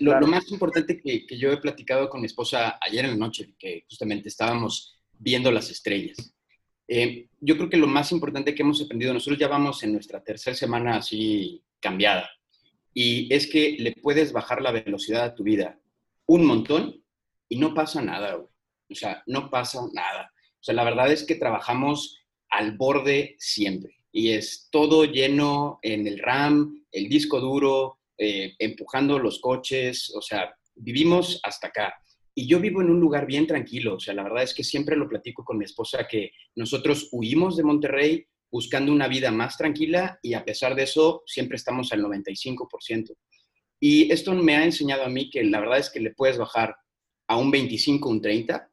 lo, 0.00 0.26
más 0.26 0.50
importante 0.50 1.00
que, 1.00 1.26
que, 1.26 1.38
yo 1.38 1.50
he 1.50 1.56
platicado 1.58 2.08
con 2.08 2.20
mi 2.20 2.26
esposa 2.26 2.78
ayer 2.80 3.04
en 3.04 3.12
la 3.12 3.16
noche, 3.16 3.54
que 3.58 3.84
justamente 3.88 4.28
estábamos 4.28 5.00
viendo 5.18 5.50
las 5.50 5.70
estrellas. 5.70 6.34
Eh, 6.86 7.28
yo 7.40 7.56
creo 7.56 7.70
que 7.70 7.76
lo 7.78 7.86
más 7.86 8.12
importante 8.12 8.54
que 8.54 8.62
hemos 8.62 8.82
aprendido, 8.82 9.14
nosotros 9.14 9.38
ya 9.38 9.48
vamos 9.48 9.82
en 9.82 9.92
nuestra 9.92 10.22
tercera 10.22 10.54
semana 10.54 10.96
así 10.96 11.63
cambiada, 11.84 12.26
y 12.94 13.32
es 13.34 13.46
que 13.46 13.76
le 13.78 13.92
puedes 13.92 14.32
bajar 14.32 14.62
la 14.62 14.72
velocidad 14.72 15.24
a 15.24 15.34
tu 15.34 15.42
vida 15.42 15.78
un 16.26 16.46
montón 16.46 17.02
y 17.48 17.56
no 17.58 17.74
pasa 17.74 18.00
nada, 18.00 18.36
O 18.36 18.94
sea, 18.94 19.22
no 19.26 19.50
pasa 19.50 19.80
nada. 19.92 20.30
O 20.60 20.62
sea, 20.64 20.74
la 20.74 20.84
verdad 20.84 21.12
es 21.12 21.24
que 21.24 21.34
trabajamos 21.34 22.24
al 22.48 22.76
borde 22.76 23.36
siempre. 23.38 23.96
Y 24.12 24.30
es 24.30 24.68
todo 24.70 25.04
lleno 25.04 25.78
en 25.82 26.06
el 26.06 26.18
RAM, 26.18 26.84
el 26.92 27.08
disco 27.08 27.40
duro, 27.40 27.98
eh, 28.16 28.54
empujando 28.58 29.18
los 29.18 29.40
coches, 29.40 30.12
o 30.14 30.22
sea, 30.22 30.54
vivimos 30.76 31.40
hasta 31.42 31.68
acá. 31.68 31.94
Y 32.34 32.46
yo 32.46 32.60
vivo 32.60 32.80
en 32.80 32.90
un 32.90 33.00
lugar 33.00 33.26
bien 33.26 33.46
tranquilo, 33.46 33.96
o 33.96 34.00
sea, 34.00 34.14
la 34.14 34.22
verdad 34.22 34.42
es 34.42 34.54
que 34.54 34.64
siempre 34.64 34.96
lo 34.96 35.08
platico 35.08 35.44
con 35.44 35.58
mi 35.58 35.64
esposa 35.64 36.06
que 36.08 36.32
nosotros 36.56 37.08
huimos 37.12 37.56
de 37.56 37.64
Monterrey 37.64 38.26
buscando 38.54 38.92
una 38.92 39.08
vida 39.08 39.32
más 39.32 39.56
tranquila 39.56 40.20
y 40.22 40.34
a 40.34 40.44
pesar 40.44 40.76
de 40.76 40.84
eso 40.84 41.24
siempre 41.26 41.56
estamos 41.56 41.92
al 41.92 42.04
95%. 42.04 43.16
Y 43.80 44.12
esto 44.12 44.32
me 44.32 44.54
ha 44.54 44.62
enseñado 44.62 45.02
a 45.02 45.08
mí 45.08 45.28
que 45.28 45.42
la 45.42 45.58
verdad 45.58 45.80
es 45.80 45.90
que 45.90 45.98
le 45.98 46.14
puedes 46.14 46.38
bajar 46.38 46.76
a 47.26 47.36
un 47.36 47.50
25, 47.50 48.08
un 48.08 48.22
30, 48.22 48.70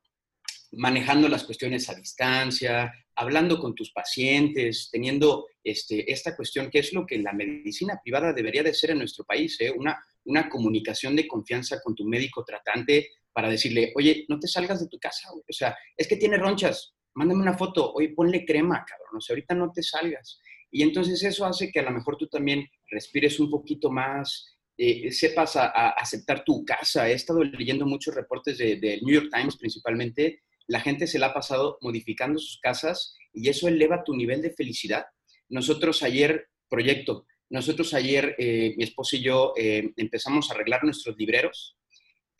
manejando 0.74 1.28
las 1.28 1.44
cuestiones 1.46 1.90
a 1.90 1.96
distancia, 1.96 2.94
hablando 3.16 3.60
con 3.60 3.74
tus 3.74 3.92
pacientes, 3.92 4.90
teniendo 4.92 5.48
este, 5.64 6.12
esta 6.12 6.36
cuestión 6.36 6.70
que 6.70 6.78
es 6.78 6.94
lo 6.94 7.04
que 7.04 7.18
la 7.18 7.34
medicina 7.34 8.00
privada 8.04 8.34
debería 8.34 8.62
de 8.62 8.76
ser 8.76 8.92
en 8.92 9.00
nuestro 9.00 9.26
país, 9.26 9.60
¿eh? 9.62 9.74
una, 9.76 10.00
una 10.26 10.48
comunicación 10.48 11.16
de 11.16 11.28
confianza 11.28 11.82
con 11.82 11.96
tu 11.96 12.06
médico 12.06 12.46
tratante 12.46 13.10
para 13.34 13.50
decirle, 13.50 13.94
oye, 13.96 14.26
no 14.30 14.40
te 14.40 14.48
salgas 14.48 14.80
de 14.80 14.88
tu 14.90 15.00
casa, 15.00 15.28
o 15.32 15.42
sea, 15.52 15.76
es 15.98 16.08
que 16.08 16.18
tiene 16.18 16.38
ronchas, 16.38 16.94
mándame 17.16 17.42
una 17.42 17.58
foto, 17.58 17.94
oye, 17.94 18.10
ponle 18.10 18.46
crema, 18.46 18.86
cabrón, 18.88 19.18
o 19.18 19.22
sea, 19.22 19.34
ahorita 19.34 19.56
no 19.56 19.72
te 19.72 19.84
salgas. 19.84 20.40
Y 20.72 20.84
entonces 20.84 21.22
eso 21.24 21.46
hace 21.46 21.72
que 21.72 21.80
a 21.80 21.84
lo 21.84 21.92
mejor 21.92 22.18
tú 22.18 22.28
también 22.28 22.66
respires 22.90 23.40
un 23.40 23.50
poquito 23.50 23.92
más, 23.92 24.58
eh, 24.78 25.12
sepas 25.12 25.58
a, 25.58 25.90
aceptar 25.90 26.44
tu 26.44 26.64
casa. 26.64 27.10
He 27.10 27.14
estado 27.14 27.44
leyendo 27.44 27.86
muchos 27.86 28.16
reportes 28.16 28.58
del 28.58 28.80
de 28.80 29.00
New 29.02 29.14
York 29.14 29.30
Times 29.32 29.58
principalmente 29.58 30.42
la 30.72 30.80
gente 30.80 31.06
se 31.06 31.20
la 31.20 31.28
ha 31.28 31.34
pasado 31.34 31.78
modificando 31.82 32.40
sus 32.40 32.60
casas 32.62 33.14
y 33.34 33.50
eso 33.50 33.68
eleva 33.68 34.04
tu 34.06 34.16
nivel 34.16 34.42
de 34.42 34.52
felicidad. 34.52 35.06
Nosotros 35.50 36.02
ayer, 36.02 36.48
proyecto, 36.70 37.26
nosotros 37.50 37.94
ayer, 37.94 38.36
eh, 38.38 38.74
mi 38.78 38.86
esposo 38.86 39.18
y 39.18 39.22
yo 39.22 39.54
eh, 39.58 39.92
empezamos 39.98 40.50
a 40.50 40.54
arreglar 40.54 40.86
nuestros 40.86 41.18
libreros 41.18 41.76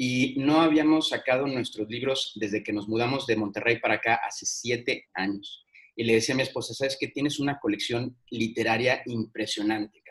y 0.02 0.36
no 0.38 0.62
habíamos 0.62 1.10
sacado 1.10 1.46
nuestros 1.46 1.88
libros 1.88 2.32
desde 2.36 2.64
que 2.64 2.74
nos 2.74 2.88
mudamos 2.88 3.28
de 3.28 3.36
Monterrey 3.36 3.80
para 3.80 3.96
acá 3.96 4.20
hace 4.28 4.48
siete 4.48 5.10
años. 5.14 5.64
Y 5.96 6.06
le 6.06 6.14
decía 6.14 6.34
a 6.34 6.38
mi 6.38 6.44
esposa, 6.44 6.74
sabes 6.74 6.98
que 7.00 7.10
tienes 7.10 7.40
una 7.40 7.60
colección 7.60 8.18
literaria 8.32 9.04
impresionante 9.06 10.02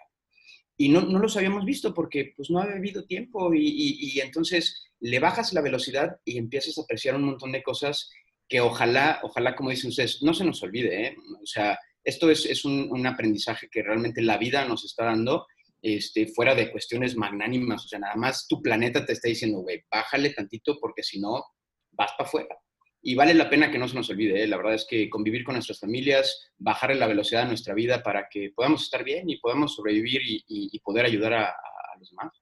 y 0.80 0.88
no, 0.88 1.02
no, 1.02 1.18
los 1.18 1.36
habíamos 1.36 1.66
visto 1.66 1.92
porque 1.92 2.32
pues 2.34 2.48
no 2.48 2.58
había 2.58 2.76
habido 2.76 3.04
tiempo 3.04 3.52
y, 3.52 4.18
entonces 4.18 4.86
le 5.00 5.18
bajas 5.18 5.52
la 5.52 5.60
velocidad 5.60 6.16
y 6.24 6.38
empiezas 6.38 6.78
a 6.78 6.80
apreciar 6.80 7.16
un 7.16 7.24
montón 7.24 7.52
de 7.52 7.62
cosas 7.62 8.08
que 8.48 8.62
ojalá, 8.62 9.20
ojalá, 9.22 9.54
como 9.54 9.68
dicen 9.68 9.90
ustedes, 9.90 10.22
no 10.22 10.32
se 10.32 10.42
nos 10.42 10.62
olvide, 10.62 11.08
¿eh? 11.08 11.16
O 11.42 11.44
sea, 11.44 11.78
esto 12.02 12.30
es, 12.30 12.46
es 12.46 12.64
un, 12.64 13.06
aprendizaje 13.06 13.68
que 13.70 13.82
realmente 13.82 14.22
la 14.22 14.38
vida 14.38 14.64
nos 14.64 14.86
está 14.86 15.04
dando, 15.04 15.46
este, 15.82 16.26
fuera 16.28 16.54
de 16.54 16.70
cuestiones 16.70 17.16
magnánimas, 17.16 17.84
o 17.84 17.88
sea, 17.88 17.98
nada 17.98 18.16
más 18.16 18.46
tu 18.46 18.60
planeta 18.60 19.04
te 19.04 19.12
está 19.12 19.28
diciendo, 19.28 19.60
güey, 19.60 19.82
bájale 19.90 20.30
tantito 20.30 20.78
porque 20.80 21.02
si 21.02 21.20
no, 21.20 21.44
vas 21.92 22.12
para 22.16 22.28
afuera 22.28 22.56
y 23.02 23.14
vale 23.14 23.34
la 23.34 23.48
pena 23.48 23.70
que 23.70 23.78
no 23.78 23.88
se 23.88 23.94
nos 23.94 24.10
olvide. 24.10 24.42
¿eh? 24.42 24.46
La 24.46 24.56
verdad 24.56 24.74
es 24.74 24.86
que 24.88 25.08
convivir 25.08 25.44
con 25.44 25.54
nuestras 25.54 25.80
familias, 25.80 26.52
bajar 26.58 26.94
la 26.96 27.06
velocidad 27.06 27.42
de 27.42 27.48
nuestra 27.48 27.74
vida 27.74 28.02
para 28.02 28.28
que 28.30 28.52
podamos 28.54 28.82
estar 28.82 29.04
bien 29.04 29.28
y 29.30 29.38
podamos 29.38 29.74
sobrevivir 29.74 30.20
y, 30.24 30.78
poder 30.80 31.06
ayudar 31.06 31.32
a, 31.34 31.54
los 31.98 32.10
demás. 32.10 32.32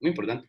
Muy 0.00 0.10
importante. 0.10 0.48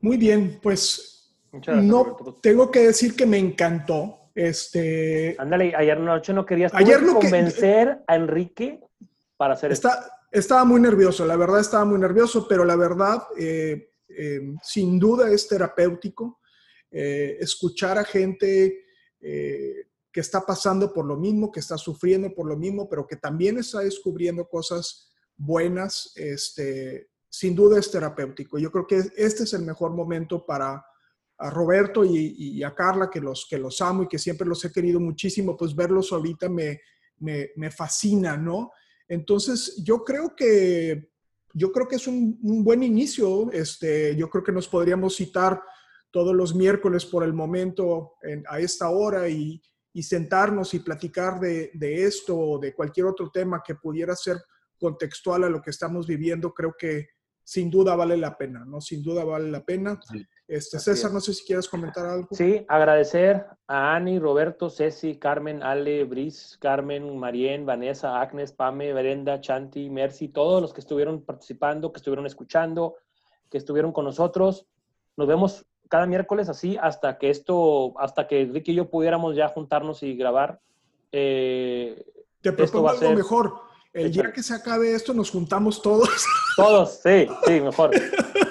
Muy 0.00 0.16
bien, 0.16 0.58
pues 0.62 1.36
no 1.52 2.16
tengo 2.40 2.70
que 2.70 2.80
decir 2.80 3.14
que 3.16 3.26
me 3.26 3.38
encantó. 3.38 4.30
Este, 4.34 5.34
Ándale, 5.38 5.74
ayer 5.74 5.98
noche 5.98 6.32
no 6.32 6.46
querías 6.46 6.72
ayer 6.72 7.00
convencer 7.04 8.04
a 8.06 8.14
Enrique 8.14 8.78
para 9.36 9.54
hacer 9.54 9.72
está, 9.72 9.94
esto. 9.94 10.12
Estaba 10.30 10.64
muy 10.64 10.80
nervioso, 10.80 11.24
la 11.24 11.36
verdad 11.36 11.60
estaba 11.60 11.84
muy 11.84 11.98
nervioso, 11.98 12.46
pero 12.46 12.64
la 12.64 12.76
verdad, 12.76 13.22
eh, 13.38 13.92
eh, 14.08 14.40
sin 14.62 14.98
duda 14.98 15.30
es 15.30 15.48
terapéutico 15.48 16.40
eh, 16.90 17.36
escuchar 17.40 17.98
a 17.98 18.04
gente 18.04 18.84
que 19.20 20.20
está 20.20 20.46
pasando 20.46 20.92
por 20.92 21.04
lo 21.04 21.16
mismo, 21.16 21.50
que 21.50 21.58
está 21.58 21.76
sufriendo 21.76 22.32
por 22.32 22.46
lo 22.46 22.56
mismo, 22.56 22.88
pero 22.88 23.04
que 23.04 23.16
también 23.16 23.58
está 23.58 23.80
descubriendo 23.80 24.48
cosas 24.48 25.12
buenas, 25.36 26.12
este, 26.14 27.10
sin 27.28 27.56
duda 27.56 27.80
es 27.80 27.90
terapéutico. 27.90 28.58
Yo 28.58 28.70
creo 28.70 28.86
que 28.86 29.02
este 29.16 29.42
es 29.42 29.52
el 29.54 29.62
mejor 29.62 29.90
momento 29.90 30.46
para 30.46 30.84
a 31.38 31.50
Roberto 31.50 32.04
y, 32.04 32.62
a 32.64 32.74
Carla, 32.74 33.08
que 33.08 33.20
los, 33.20 33.46
que 33.48 33.58
los 33.58 33.80
amo 33.80 34.02
y 34.02 34.08
que 34.08 34.18
siempre 34.18 34.46
los 34.46 34.64
he 34.64 34.72
querido 34.72 34.98
muchísimo, 34.98 35.56
pues 35.56 35.74
verlos 35.74 36.12
ahorita 36.12 36.48
me, 36.48 36.80
me, 37.18 37.70
fascina, 37.70 38.36
¿no? 38.36 38.72
Entonces, 39.08 39.82
yo 39.82 40.04
creo 40.04 40.36
que, 40.36 41.10
yo 41.54 41.72
creo 41.72 41.88
que 41.88 41.96
es 41.96 42.06
un, 42.06 42.38
buen 42.62 42.82
inicio. 42.82 43.50
Este, 43.52 44.14
yo 44.16 44.28
creo 44.28 44.44
que 44.44 44.52
nos 44.52 44.68
podríamos 44.68 45.16
citar 45.16 45.62
todos 46.10 46.34
los 46.34 46.54
miércoles 46.54 47.04
por 47.04 47.24
el 47.24 47.32
momento 47.32 48.14
a 48.48 48.60
esta 48.60 48.90
hora 48.90 49.28
y, 49.28 49.62
sentarnos 50.00 50.74
y 50.74 50.78
platicar 50.78 51.40
de, 51.40 51.72
esto 51.80 52.38
o 52.38 52.58
de 52.60 52.72
cualquier 52.72 53.06
otro 53.06 53.30
tema 53.30 53.64
que 53.66 53.74
pudiera 53.74 54.14
ser 54.14 54.36
contextual 54.78 55.42
a 55.42 55.50
lo 55.50 55.60
que 55.60 55.70
estamos 55.70 56.06
viviendo, 56.06 56.54
creo 56.54 56.72
que 56.78 57.08
sin 57.42 57.68
duda 57.68 57.96
vale 57.96 58.16
la 58.16 58.38
pena, 58.38 58.64
¿no? 58.64 58.80
Sin 58.80 59.02
duda 59.02 59.24
vale 59.24 59.50
la 59.50 59.64
pena. 59.64 59.98
Este, 60.48 60.78
César, 60.78 61.12
no 61.12 61.20
sé 61.20 61.34
si 61.34 61.44
quieres 61.44 61.68
comentar 61.68 62.06
algo. 62.06 62.28
Sí, 62.32 62.64
agradecer 62.68 63.44
a 63.66 63.94
Ani, 63.94 64.18
Roberto, 64.18 64.70
Ceci, 64.70 65.18
Carmen, 65.18 65.62
Ale, 65.62 66.04
Bris, 66.04 66.56
Carmen, 66.58 67.18
Marien, 67.18 67.66
Vanessa, 67.66 68.18
Agnes, 68.18 68.52
Pame, 68.52 68.94
Brenda, 68.94 69.42
Chanti, 69.42 69.90
Mercy, 69.90 70.28
todos 70.28 70.62
los 70.62 70.72
que 70.72 70.80
estuvieron 70.80 71.22
participando, 71.22 71.92
que 71.92 71.98
estuvieron 71.98 72.24
escuchando, 72.24 72.96
que 73.50 73.58
estuvieron 73.58 73.92
con 73.92 74.06
nosotros. 74.06 74.66
Nos 75.18 75.28
vemos 75.28 75.66
cada 75.90 76.06
miércoles 76.06 76.48
así 76.48 76.78
hasta 76.80 77.18
que 77.18 77.28
esto, 77.28 77.92
hasta 78.00 78.26
que 78.26 78.48
Ricky 78.50 78.72
y 78.72 78.76
yo 78.76 78.88
pudiéramos 78.88 79.36
ya 79.36 79.48
juntarnos 79.48 80.02
y 80.02 80.16
grabar. 80.16 80.60
Eh, 81.12 82.06
Te 82.40 82.52
propongo 82.52 82.88
algo 82.88 83.10
mejor. 83.12 83.54
El 83.92 84.12
día 84.12 84.32
que 84.32 84.42
se 84.42 84.54
acabe 84.54 84.94
esto, 84.94 85.12
nos 85.12 85.30
juntamos 85.30 85.82
todos. 85.82 86.08
Todos, 86.56 87.00
sí, 87.02 87.26
sí, 87.44 87.60
mejor. 87.60 87.90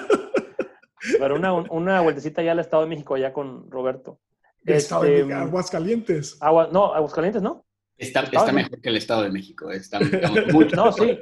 Pero 1.18 1.34
una, 1.34 1.52
una 1.52 2.00
vueltecita 2.00 2.42
ya 2.42 2.52
al 2.52 2.60
Estado 2.60 2.82
de 2.84 2.88
México, 2.88 3.16
ya 3.16 3.32
con 3.32 3.70
Roberto. 3.70 4.18
Estado 4.64 5.02
de 5.04 5.20
este, 5.20 5.34
Aguascalientes. 5.34 6.36
Agua, 6.40 6.68
no, 6.72 6.94
Aguascalientes, 6.94 7.42
¿no? 7.42 7.64
Está, 7.98 8.20
está 8.20 8.52
mejor 8.52 8.80
que 8.80 8.88
el 8.90 8.96
Estado 8.96 9.22
de 9.24 9.30
México. 9.30 9.72
Eh, 9.72 9.76
está, 9.76 9.98
no, 10.76 10.92
sí. 10.92 11.18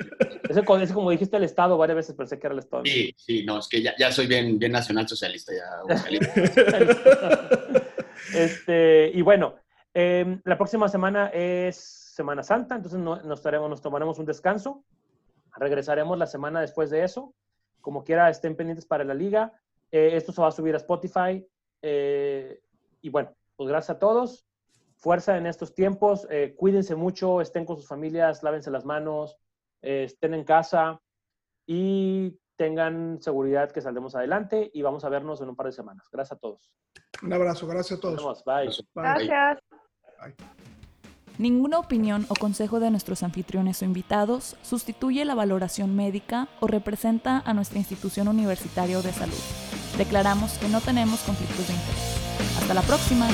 Ese, 0.49 0.63
como 0.65 1.11
dijiste 1.11 1.39
el 1.39 1.45
Estado, 1.45 1.79
varias 1.79 1.97
veces 1.97 2.15
pensé 2.15 2.39
que 2.39 2.47
era 2.47 2.53
el 2.53 2.59
Estado. 2.59 2.83
Sí, 2.85 3.15
sí, 3.17 3.45
no, 3.45 3.59
es 3.59 3.69
que 3.69 3.81
ya, 3.81 3.95
ya 3.99 4.13
soy 4.13 4.27
bien, 4.27 4.59
bien 4.59 4.73
nacional 4.73 5.09
socialista. 5.09 5.53
Ya, 5.55 5.95
este, 8.35 9.11
y 9.15 9.23
bueno, 9.23 9.55
em, 9.95 10.41
la 10.45 10.59
próxima 10.59 10.89
semana 10.89 11.29
es 11.29 11.77
Semana 11.77 12.43
Santa, 12.43 12.77
entonces 12.77 13.01
nos, 13.01 13.25
estaremos, 13.25 13.71
nos 13.71 13.81
tomaremos 13.81 14.19
un 14.19 14.27
descanso. 14.27 14.85
Regresaremos 15.57 16.19
la 16.19 16.27
semana 16.27 16.61
después 16.61 16.91
de 16.91 17.05
eso. 17.05 17.35
Como 17.81 18.05
quiera, 18.05 18.29
estén 18.29 18.55
pendientes 18.55 18.85
para 18.85 19.05
la 19.05 19.15
liga. 19.15 19.55
Eh, 19.97 20.15
esto 20.15 20.31
se 20.31 20.43
va 20.43 20.49
a 20.49 20.53
subir 20.53 20.75
a 20.75 20.77
Spotify. 20.77 21.47
Eh, 21.81 22.61
y 23.01 23.09
bueno, 23.09 23.35
pues 23.57 23.69
gracias 23.69 23.97
a 23.97 23.99
todos. 23.99 24.47
Fuerza 24.97 25.39
en 25.39 25.47
estos 25.47 25.75
tiempos. 25.75 26.27
Eh, 26.31 26.55
cuídense 26.55 26.95
mucho, 26.95 27.41
estén 27.41 27.65
con 27.65 27.77
sus 27.77 27.89
familias, 27.89 28.43
lávense 28.43 28.71
las 28.71 28.85
manos, 28.85 29.39
estén 29.81 30.35
en 30.35 30.45
casa 30.45 31.01
y 31.67 32.39
tengan 32.57 33.23
seguridad 33.23 33.71
que 33.71 33.81
saldremos 33.81 34.15
adelante 34.15 34.71
y 34.73 34.83
vamos 34.83 35.05
a 35.05 35.09
vernos 35.09 35.41
en 35.41 35.49
un 35.49 35.57
par 35.57 35.67
de 35.67 35.73
semanas. 35.73 36.09
Gracias 36.11 36.37
a 36.37 36.41
todos. 36.41 36.73
Un 37.23 37.33
abrazo, 37.33 37.67
gracias 37.67 37.99
a 37.99 38.01
todos. 38.01 38.23
Nos 38.23 38.45
vemos. 38.45 38.85
Bye. 38.95 39.05
Gracias. 39.05 39.59
Ninguna 41.39 41.79
opinión 41.79 42.27
o 42.29 42.35
consejo 42.35 42.81
de 42.81 42.91
nuestros 42.91 43.23
anfitriones 43.23 43.81
o 43.83 43.85
invitados 43.85 44.57
sustituye 44.63 45.25
la 45.25 45.35
valoración 45.35 45.95
médica 45.95 46.49
o 46.61 46.67
representa 46.67 47.43
a 47.45 47.55
nuestra 47.55 47.79
institución 47.79 48.29
universitaria 48.29 49.01
de 49.01 49.13
salud. 49.13 49.66
Declaramos 49.99 50.53
que 50.53 50.69
no 50.69 50.81
tenemos 50.81 51.21
conflictos 51.21 51.67
de 51.67 51.73
interés. 51.73 52.61
Hasta 52.61 52.75
la 52.75 52.83
próxima. 52.83 53.29